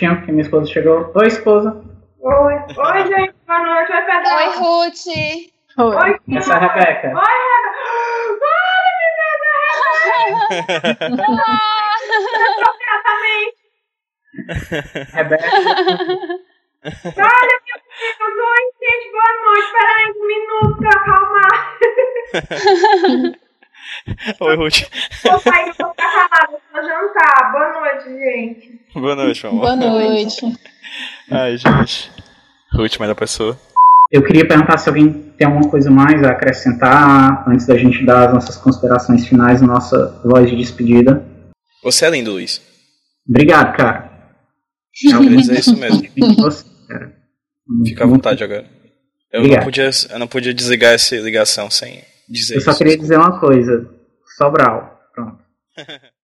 Só 0.00 0.06
instantinho, 0.06 0.16
porque 0.16 0.32
minha 0.32 0.42
esposa 0.42 0.72
chegou. 0.72 1.12
Oi, 1.14 1.26
esposa. 1.26 1.84
Oi. 2.20 2.54
Oi, 2.54 3.06
gente. 3.06 3.34
Boa 3.46 3.62
noite. 3.62 3.92
Oi, 3.92 4.02
Pedro. 4.02 4.34
Oi, 4.34 4.46
Ruth. 4.56 5.06
Oi. 5.78 5.96
Oi. 5.96 6.20
Essa 6.36 6.52
é 6.52 6.56
a 6.56 6.58
Rebeca. 6.58 7.08
Oi, 7.08 7.12
Rebeca. 7.12 7.80
Olha, 8.50 8.90
menina, 8.98 9.24
Rebeca. 15.12 15.12
Rebeca. 15.16 15.50
Olha, 17.16 17.54
meu 17.66 17.78
Deus. 17.86 18.34
Oi, 18.48 18.62
gente. 18.80 19.06
Boa 19.12 19.32
noite. 19.44 19.68
Peraí 19.72 20.06
um 20.16 20.26
minuto 20.26 20.76
pra 20.78 20.90
acalmar. 20.90 21.56
Oi, 24.40 24.56
Ruth. 24.56 24.82
Vou 25.24 25.38
sair, 25.40 25.72
vou 25.78 25.90
ficar 25.90 26.28
calada, 26.28 26.58
vou 26.72 26.82
jantar. 26.82 27.52
Boa 27.52 27.80
noite, 27.80 28.18
gente. 28.18 28.80
Boa 28.94 29.16
noite, 29.16 29.42
meu 29.42 29.52
amor. 29.52 29.60
Boa 29.62 29.76
noite. 29.76 30.58
Ai, 31.30 31.56
gente. 31.56 32.10
Ruth, 32.72 32.98
melhor 32.98 33.14
pessoa. 33.14 33.58
Eu 34.10 34.24
queria 34.24 34.46
perguntar 34.46 34.76
se 34.78 34.88
alguém 34.88 35.12
tem 35.38 35.46
alguma 35.46 35.70
coisa 35.70 35.90
mais 35.90 36.22
a 36.24 36.30
acrescentar 36.30 37.48
antes 37.48 37.66
da 37.66 37.76
gente 37.76 38.04
dar 38.04 38.28
as 38.28 38.34
nossas 38.34 38.56
considerações 38.56 39.26
finais, 39.26 39.62
nossa 39.62 40.20
voz 40.24 40.50
de 40.50 40.56
despedida. 40.56 41.24
Você 41.82 42.06
é 42.06 42.10
lindo, 42.10 42.32
Luiz. 42.32 42.60
Obrigado, 43.28 43.76
cara. 43.76 44.10
Eu 45.04 45.20
queria 45.20 45.36
dizer 45.36 45.60
isso 45.60 45.76
mesmo. 45.76 46.02
Você, 46.42 46.64
cara. 46.88 47.14
Fica 47.86 48.04
à 48.04 48.06
vontade 48.06 48.42
agora. 48.42 48.66
Eu 49.32 49.46
não, 49.46 49.62
podia, 49.62 49.90
eu 50.10 50.18
não 50.18 50.26
podia 50.26 50.52
desligar 50.52 50.92
essa 50.92 51.14
ligação 51.14 51.70
sem 51.70 52.02
dizer 52.30 52.56
Eu 52.56 52.60
só 52.60 52.70
isso. 52.70 52.78
queria 52.78 52.96
dizer 52.96 53.16
uma 53.16 53.38
coisa. 53.40 53.88
Sobral. 54.36 55.00
Pronto. 55.14 55.42